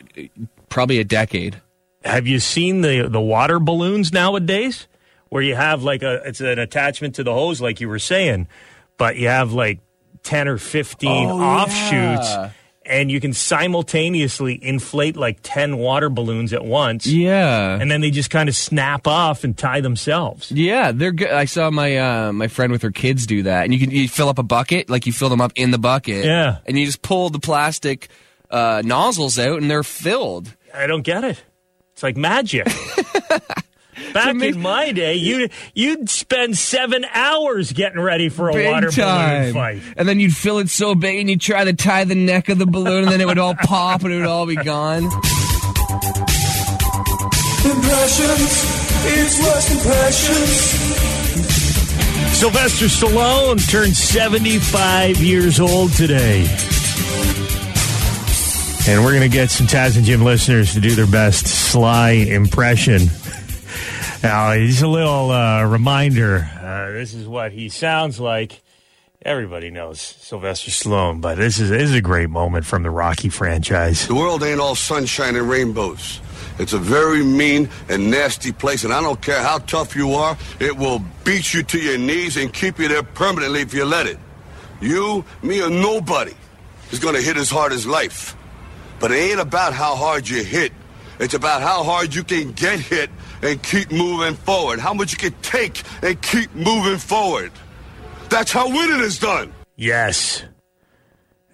probably 0.68 0.98
a 1.00 1.04
decade. 1.04 1.60
Have 2.04 2.26
you 2.26 2.38
seen 2.38 2.82
the 2.82 3.08
the 3.08 3.20
water 3.20 3.58
balloons 3.58 4.12
nowadays, 4.12 4.86
where 5.30 5.42
you 5.42 5.54
have 5.54 5.82
like 5.82 6.02
a 6.02 6.20
it's 6.26 6.40
an 6.40 6.58
attachment 6.58 7.14
to 7.16 7.24
the 7.24 7.32
hose, 7.32 7.60
like 7.60 7.80
you 7.80 7.88
were 7.88 7.98
saying, 7.98 8.46
but 8.98 9.16
you 9.16 9.28
have 9.28 9.52
like 9.52 9.80
ten 10.22 10.46
or 10.48 10.58
fifteen 10.58 11.28
Oh, 11.30 11.40
offshoots, 11.40 12.28
yeah. 12.30 12.50
And 12.86 13.10
you 13.10 13.20
can 13.20 13.32
simultaneously 13.32 14.58
inflate 14.62 15.16
like 15.16 15.38
ten 15.42 15.78
water 15.78 16.08
balloons 16.08 16.52
at 16.52 16.64
once, 16.64 17.06
Yeah, 17.06 17.78
and 17.80 17.90
then 17.90 18.00
they 18.00 18.10
just 18.10 18.30
kind 18.30 18.48
of 18.48 18.56
snap 18.56 19.06
off 19.06 19.44
and 19.44 19.56
tie 19.56 19.80
themselves. 19.80 20.50
Yeah, 20.52 20.92
they're 20.92 21.12
good. 21.12 21.30
I 21.30 21.44
saw 21.46 21.70
my 21.70 21.96
uh, 21.96 22.32
my 22.32 22.48
friend 22.48 22.72
with 22.72 22.82
her 22.82 22.90
kids 22.90 23.26
do 23.26 23.42
that, 23.44 23.64
and 23.64 23.72
you 23.74 23.80
can 23.80 23.90
you 23.90 24.08
fill 24.08 24.28
up 24.28 24.38
a 24.38 24.42
bucket, 24.42 24.88
like 24.90 25.06
you 25.06 25.12
fill 25.12 25.28
them 25.28 25.40
up 25.40 25.52
in 25.56 25.70
the 25.70 25.78
bucket, 25.78 26.24
Yeah. 26.24 26.58
and 26.66 26.78
you 26.78 26.86
just 26.86 27.02
pull 27.02 27.30
the 27.30 27.38
plastic 27.40 28.08
uh, 28.50 28.82
nozzles 28.84 29.38
out 29.38 29.60
and 29.60 29.70
they're 29.70 29.82
filled. 29.82 30.54
I 30.74 30.86
don't 30.86 31.02
get 31.02 31.24
it. 31.24 31.42
It's 31.92 32.02
like 32.02 32.16
magic. 32.16 32.66
Back 34.12 34.34
in 34.40 34.60
my 34.60 34.92
day, 34.92 35.14
you 35.14 35.48
you'd 35.74 36.08
spend 36.10 36.56
seven 36.58 37.04
hours 37.12 37.72
getting 37.72 38.00
ready 38.00 38.28
for 38.28 38.50
a 38.50 38.52
Big 38.52 38.66
water 38.72 38.90
time. 38.90 39.40
balloon 39.40 39.54
fight. 39.54 39.82
And 39.96 40.08
then 40.08 40.20
you'd 40.20 40.34
fill 40.36 40.58
it 40.58 40.68
so 40.68 40.94
big 40.94 41.18
and 41.20 41.30
you'd 41.30 41.40
try 41.40 41.64
to 41.64 41.72
tie 41.72 42.04
the 42.04 42.14
neck 42.14 42.48
of 42.48 42.58
the 42.58 42.66
balloon 42.66 43.04
and 43.04 43.12
then 43.12 43.20
it 43.20 43.26
would 43.26 43.38
all 43.38 43.54
pop 43.54 44.02
and 44.02 44.12
it 44.12 44.16
would 44.18 44.26
all 44.26 44.46
be 44.46 44.56
gone. 44.56 45.04
Impressions, 47.64 48.64
it's 49.06 49.40
worst 49.42 49.70
impressions. 49.70 50.84
Sylvester 52.36 52.86
Stallone 52.86 53.70
turned 53.70 53.96
75 53.96 55.16
years 55.18 55.60
old 55.60 55.92
today. 55.92 56.42
And 58.86 59.02
we're 59.02 59.12
going 59.12 59.22
to 59.22 59.28
get 59.34 59.50
some 59.50 59.66
Taz 59.66 59.96
and 59.96 60.04
Jim 60.04 60.22
listeners 60.22 60.74
to 60.74 60.80
do 60.80 60.94
their 60.94 61.06
best 61.06 61.46
Sly 61.46 62.10
impression. 62.10 63.08
Now, 64.24 64.54
just 64.56 64.80
a 64.80 64.88
little 64.88 65.30
uh, 65.30 65.64
reminder 65.64 66.48
uh, 66.58 66.92
this 66.92 67.12
is 67.12 67.28
what 67.28 67.52
he 67.52 67.68
sounds 67.68 68.18
like. 68.18 68.62
Everybody 69.20 69.70
knows 69.70 70.00
Sylvester 70.00 70.70
Stallone, 70.70 71.20
but 71.20 71.36
this 71.36 71.60
is, 71.60 71.68
this 71.68 71.90
is 71.90 71.94
a 71.94 72.00
great 72.00 72.30
moment 72.30 72.64
from 72.64 72.84
the 72.84 72.90
Rocky 72.90 73.28
franchise. 73.28 74.08
The 74.08 74.14
world 74.14 74.42
ain't 74.42 74.60
all 74.60 74.76
sunshine 74.76 75.36
and 75.36 75.46
rainbows. 75.46 76.22
It's 76.58 76.72
a 76.72 76.78
very 76.78 77.22
mean 77.22 77.68
and 77.90 78.10
nasty 78.10 78.50
place, 78.50 78.82
and 78.84 78.94
I 78.94 79.02
don't 79.02 79.20
care 79.20 79.42
how 79.42 79.58
tough 79.58 79.94
you 79.94 80.14
are, 80.14 80.38
it 80.58 80.74
will 80.74 81.02
beat 81.24 81.52
you 81.52 81.62
to 81.62 81.78
your 81.78 81.98
knees 81.98 82.38
and 82.38 82.50
keep 82.50 82.78
you 82.78 82.88
there 82.88 83.02
permanently 83.02 83.60
if 83.60 83.74
you 83.74 83.84
let 83.84 84.06
it. 84.06 84.18
You, 84.80 85.22
me, 85.42 85.62
or 85.62 85.68
nobody 85.68 86.32
is 86.92 86.98
gonna 86.98 87.20
hit 87.20 87.36
as 87.36 87.50
hard 87.50 87.72
as 87.72 87.86
life. 87.86 88.34
But 89.00 89.12
it 89.12 89.16
ain't 89.16 89.40
about 89.40 89.74
how 89.74 89.96
hard 89.96 90.26
you 90.26 90.42
hit. 90.42 90.72
It's 91.20 91.34
about 91.34 91.60
how 91.60 91.84
hard 91.84 92.14
you 92.14 92.24
can 92.24 92.52
get 92.52 92.80
hit 92.80 93.10
and 93.44 93.62
keep 93.62 93.92
moving 93.92 94.34
forward. 94.34 94.80
How 94.80 94.94
much 94.94 95.12
you 95.12 95.18
can 95.18 95.40
take 95.42 95.82
and 96.02 96.20
keep 96.20 96.52
moving 96.54 96.98
forward. 96.98 97.52
That's 98.30 98.50
how 98.50 98.68
winning 98.68 99.00
is 99.00 99.18
done. 99.18 99.52
Yes. 99.76 100.42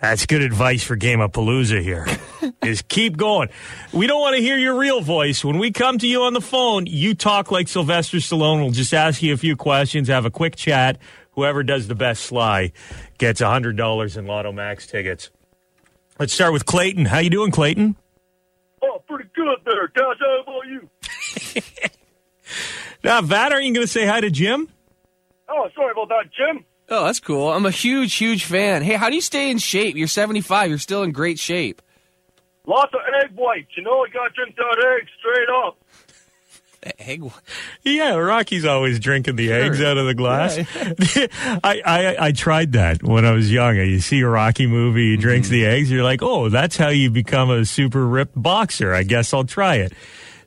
That's 0.01 0.24
good 0.24 0.41
advice 0.41 0.82
for 0.82 0.97
Game 0.97 1.20
of 1.20 1.32
Palooza 1.32 1.82
here. 1.82 2.07
is 2.64 2.80
keep 2.82 3.18
going. 3.18 3.51
We 3.93 4.07
don't 4.07 4.20
want 4.20 4.36
to 4.36 4.43
hear 4.43 4.57
your 4.57 4.78
real 4.78 5.03
voice. 5.03 5.45
When 5.45 5.59
we 5.59 5.72
come 5.72 5.99
to 5.99 6.07
you 6.07 6.22
on 6.22 6.32
the 6.32 6.41
phone, 6.41 6.86
you 6.86 7.14
talk 7.14 7.51
like 7.51 7.68
Sylvester 7.68 8.16
Stallone. 8.16 8.62
We'll 8.62 8.70
just 8.70 8.95
ask 8.95 9.22
you 9.22 9.34
a 9.34 9.36
few 9.36 9.57
questions, 9.57 10.09
have 10.09 10.24
a 10.24 10.30
quick 10.30 10.57
chat. 10.57 10.99
Whoever 11.32 11.62
does 11.62 11.86
the 11.86 11.95
best 11.95 12.22
sly 12.22 12.72
gets 13.18 13.41
$100 13.43 14.16
in 14.16 14.26
Lotto 14.26 14.53
Max 14.53 14.86
tickets. 14.86 15.30
Let's 16.18 16.32
start 16.32 16.53
with 16.53 16.66
Clayton. 16.66 17.05
How 17.05 17.18
you 17.18 17.30
doing, 17.30 17.51
Clayton? 17.51 17.97
Oh, 18.83 19.03
pretty 19.07 19.28
good 19.35 19.59
there, 19.64 19.89
Taz. 19.89 20.16
How 20.18 20.43
about 20.43 20.66
you? 20.66 20.89
Now, 23.03 23.22
Vat, 23.22 23.53
aren't 23.53 23.64
you 23.64 23.72
going 23.72 23.87
to 23.87 23.91
say 23.91 24.07
hi 24.07 24.20
to 24.20 24.31
Jim? 24.31 24.68
Oh, 25.49 25.68
sorry 25.74 25.93
about 25.93 26.09
that, 26.09 26.24
Jim. 26.37 26.64
Oh, 26.89 27.05
that's 27.07 27.20
cool. 27.20 27.51
I'm 27.51 27.64
a 27.66 27.70
huge, 27.70 28.14
huge 28.16 28.45
fan. 28.45 28.83
Hey, 28.83 28.95
how 28.95 29.09
do 29.09 29.14
you 29.14 29.20
stay 29.20 29.51
in 29.51 29.59
shape? 29.59 29.97
You're 29.97 30.09
75. 30.09 30.68
You're 30.68 30.78
still 30.78 31.03
in 31.03 31.12
great 31.12 31.39
shape. 31.39 31.81
Lots 32.66 32.93
of 32.93 33.01
egg 33.22 33.37
whites. 33.37 33.70
You 33.76 33.85
know, 33.85 34.05
I 34.05 34.09
got 34.12 34.28
to 34.28 34.35
drink 34.35 34.57
that 34.57 34.99
egg 35.01 35.09
straight 35.18 35.49
up. 35.64 35.78
Egg. 36.99 37.22
Yeah, 37.83 38.14
Rocky's 38.14 38.64
always 38.64 38.99
drinking 38.99 39.37
the 39.37 39.53
eggs 39.53 39.83
out 39.83 39.99
of 39.99 40.07
the 40.07 40.14
glass. 40.14 40.57
I, 41.62 41.83
I 41.85 42.16
I 42.28 42.33
tried 42.33 42.72
that 42.72 43.03
when 43.03 43.24
I 43.26 43.33
was 43.33 43.53
young. 43.53 43.76
You 43.76 44.01
see 44.01 44.20
a 44.20 44.28
Rocky 44.28 44.66
movie, 44.66 45.11
he 45.11 45.16
drinks 45.18 45.49
Mm-hmm. 45.49 45.55
the 45.55 45.66
eggs. 45.66 45.91
You're 45.91 46.05
like, 46.05 46.22
oh, 46.22 46.49
that's 46.49 46.76
how 46.78 46.89
you 46.89 47.11
become 47.11 47.51
a 47.51 47.64
super 47.66 48.07
ripped 48.07 48.41
boxer. 48.41 48.95
I 48.95 49.03
guess 49.03 49.35
I'll 49.35 49.45
try 49.45 49.76
it. 49.76 49.93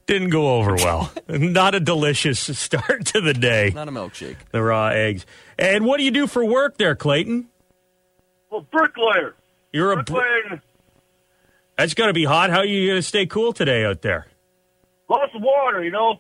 Didn't 0.08 0.32
go 0.32 0.56
over 0.58 0.74
well. 0.76 1.14
Not 1.30 1.76
a 1.76 1.80
delicious 1.80 2.40
start 2.58 3.06
to 3.08 3.22
the 3.22 3.34
day. 3.34 3.72
Not 3.74 3.88
a 3.88 3.92
milkshake. 3.92 4.36
The 4.52 4.62
raw 4.64 4.88
eggs. 4.88 5.26
And 5.60 5.86
what 5.86 5.98
do 5.98 6.04
you 6.04 6.12
do 6.12 6.26
for 6.28 6.44
work 6.44 6.78
there, 6.78 6.96
Clayton? 6.96 7.48
Well, 8.50 8.68
bricklayer. 8.72 9.36
You're 9.72 9.92
a. 9.94 10.04
Br- 10.04 10.14
Bricklaying. 10.14 10.62
that's 11.78 11.94
got 11.94 12.08
to 12.08 12.14
be 12.14 12.26
hot. 12.26 12.50
How 12.50 12.58
are 12.60 12.66
you 12.66 12.88
going 12.90 12.98
to 13.00 13.08
stay 13.08 13.26
cool 13.28 13.54
today 13.54 13.86
out 13.86 14.02
there? 14.02 14.26
Lots 15.10 15.34
of 15.36 15.42
water, 15.42 15.84
you 15.84 15.92
know. 15.92 16.20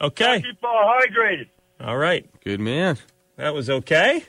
Okay. 0.00 0.42
Keep 0.42 0.62
uh, 0.62 0.66
hydrated. 0.68 1.48
All 1.80 1.96
right. 1.96 2.28
Good 2.44 2.60
man. 2.60 2.98
That 3.36 3.54
was 3.54 3.70
okay. 3.70 4.24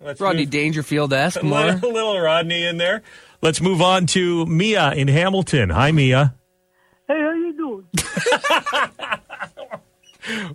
Let's 0.00 0.20
Rodney 0.20 0.42
move- 0.42 0.50
Dangerfield-esque 0.50 1.40
a 1.42 1.44
more. 1.44 1.66
little, 1.72 1.92
little 1.92 2.20
Rodney 2.20 2.64
in 2.64 2.78
there. 2.78 3.02
Let's 3.40 3.60
move 3.60 3.82
on 3.82 4.06
to 4.06 4.46
Mia 4.46 4.92
in 4.92 5.08
Hamilton. 5.08 5.70
Hi, 5.70 5.90
Mia. 5.92 6.34
Hey, 7.08 7.20
how 7.20 7.32
you 7.32 7.52
doing? 7.56 7.84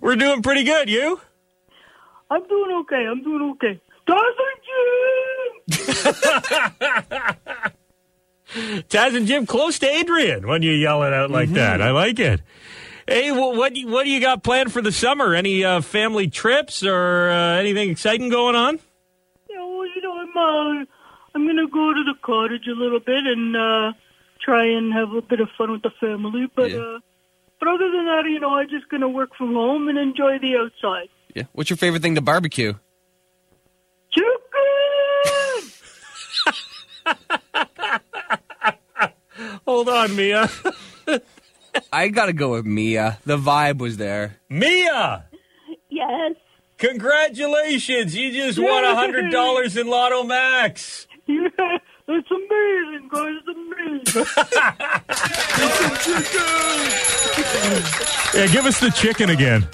We're 0.00 0.16
doing 0.16 0.40
pretty 0.42 0.64
good. 0.64 0.88
You? 0.88 1.20
I'm 2.30 2.46
doing 2.48 2.72
okay. 2.82 3.06
I'm 3.06 3.22
doing 3.22 3.50
okay. 3.56 3.80
Jim! 5.68 7.66
Taz 8.54 9.14
and 9.16 9.26
Jim 9.26 9.46
close 9.46 9.78
to 9.80 9.86
Adrian 9.88 10.46
when 10.46 10.62
you 10.62 10.72
yell 10.72 11.02
it 11.02 11.12
out 11.12 11.30
like 11.30 11.50
that. 11.50 11.82
I 11.82 11.90
like 11.90 12.18
it. 12.18 12.40
Hey, 13.06 13.30
well, 13.32 13.54
what 13.56 13.74
do 13.74 13.80
you- 13.80 13.88
what 13.88 14.04
do 14.04 14.10
you 14.10 14.20
got 14.20 14.42
planned 14.42 14.72
for 14.72 14.82
the 14.82 14.92
summer? 14.92 15.34
Any 15.34 15.64
uh, 15.64 15.80
family 15.80 16.28
trips 16.28 16.82
or 16.84 17.30
uh, 17.30 17.56
anything 17.58 17.90
exciting 17.90 18.28
going 18.28 18.54
on? 18.54 18.78
Yeah, 19.50 19.64
well, 19.64 19.86
you 19.86 20.00
know, 20.02 20.12
I'm 20.18 20.36
uh, 20.36 20.84
I'm 21.34 21.46
gonna 21.46 21.68
go 21.68 21.92
to 21.94 22.04
the 22.04 22.14
cottage 22.22 22.66
a 22.66 22.72
little 22.78 23.00
bit 23.00 23.24
and 23.26 23.56
uh, 23.56 23.92
try 24.40 24.66
and 24.66 24.92
have 24.92 25.12
a 25.12 25.22
bit 25.22 25.40
of 25.40 25.48
fun 25.56 25.72
with 25.72 25.82
the 25.82 25.90
family. 26.00 26.46
But 26.54 26.72
uh, 26.72 27.00
but 27.60 27.68
other 27.68 27.90
than 27.90 28.04
that, 28.06 28.24
you 28.28 28.40
know, 28.40 28.50
I'm 28.54 28.68
just 28.68 28.88
gonna 28.88 29.08
work 29.08 29.34
from 29.36 29.54
home 29.54 29.88
and 29.88 29.98
enjoy 29.98 30.38
the 30.38 30.56
outside. 30.56 31.08
Yeah. 31.34 31.44
What's 31.52 31.70
your 31.70 31.76
favorite 31.76 32.02
thing 32.02 32.14
to 32.14 32.20
barbecue? 32.22 32.74
Chicken! 34.10 34.28
Hold 39.68 39.88
on, 39.90 40.16
Mia. 40.16 40.48
I 41.92 42.08
gotta 42.08 42.32
go 42.32 42.52
with 42.52 42.64
Mia. 42.64 43.18
The 43.26 43.36
vibe 43.36 43.76
was 43.80 43.98
there. 43.98 44.38
Mia, 44.48 45.26
Yes. 45.90 46.36
congratulations! 46.78 48.16
You 48.16 48.32
just 48.32 48.58
won 48.58 48.84
a 48.86 48.94
hundred 48.94 49.30
dollars 49.30 49.76
in 49.76 49.86
Lotto 49.88 50.22
Max. 50.22 51.06
Yeah, 51.26 51.48
it's 52.08 52.30
amazing, 52.30 53.10
guys. 53.12 53.42
It's 54.06 54.16
amazing. 54.16 54.48
Yeah, 58.40 58.46
give 58.46 58.64
us 58.64 58.80
the 58.80 58.90
chicken 58.90 59.28
again. 59.30 59.68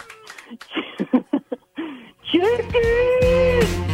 Chicken! 2.32 3.93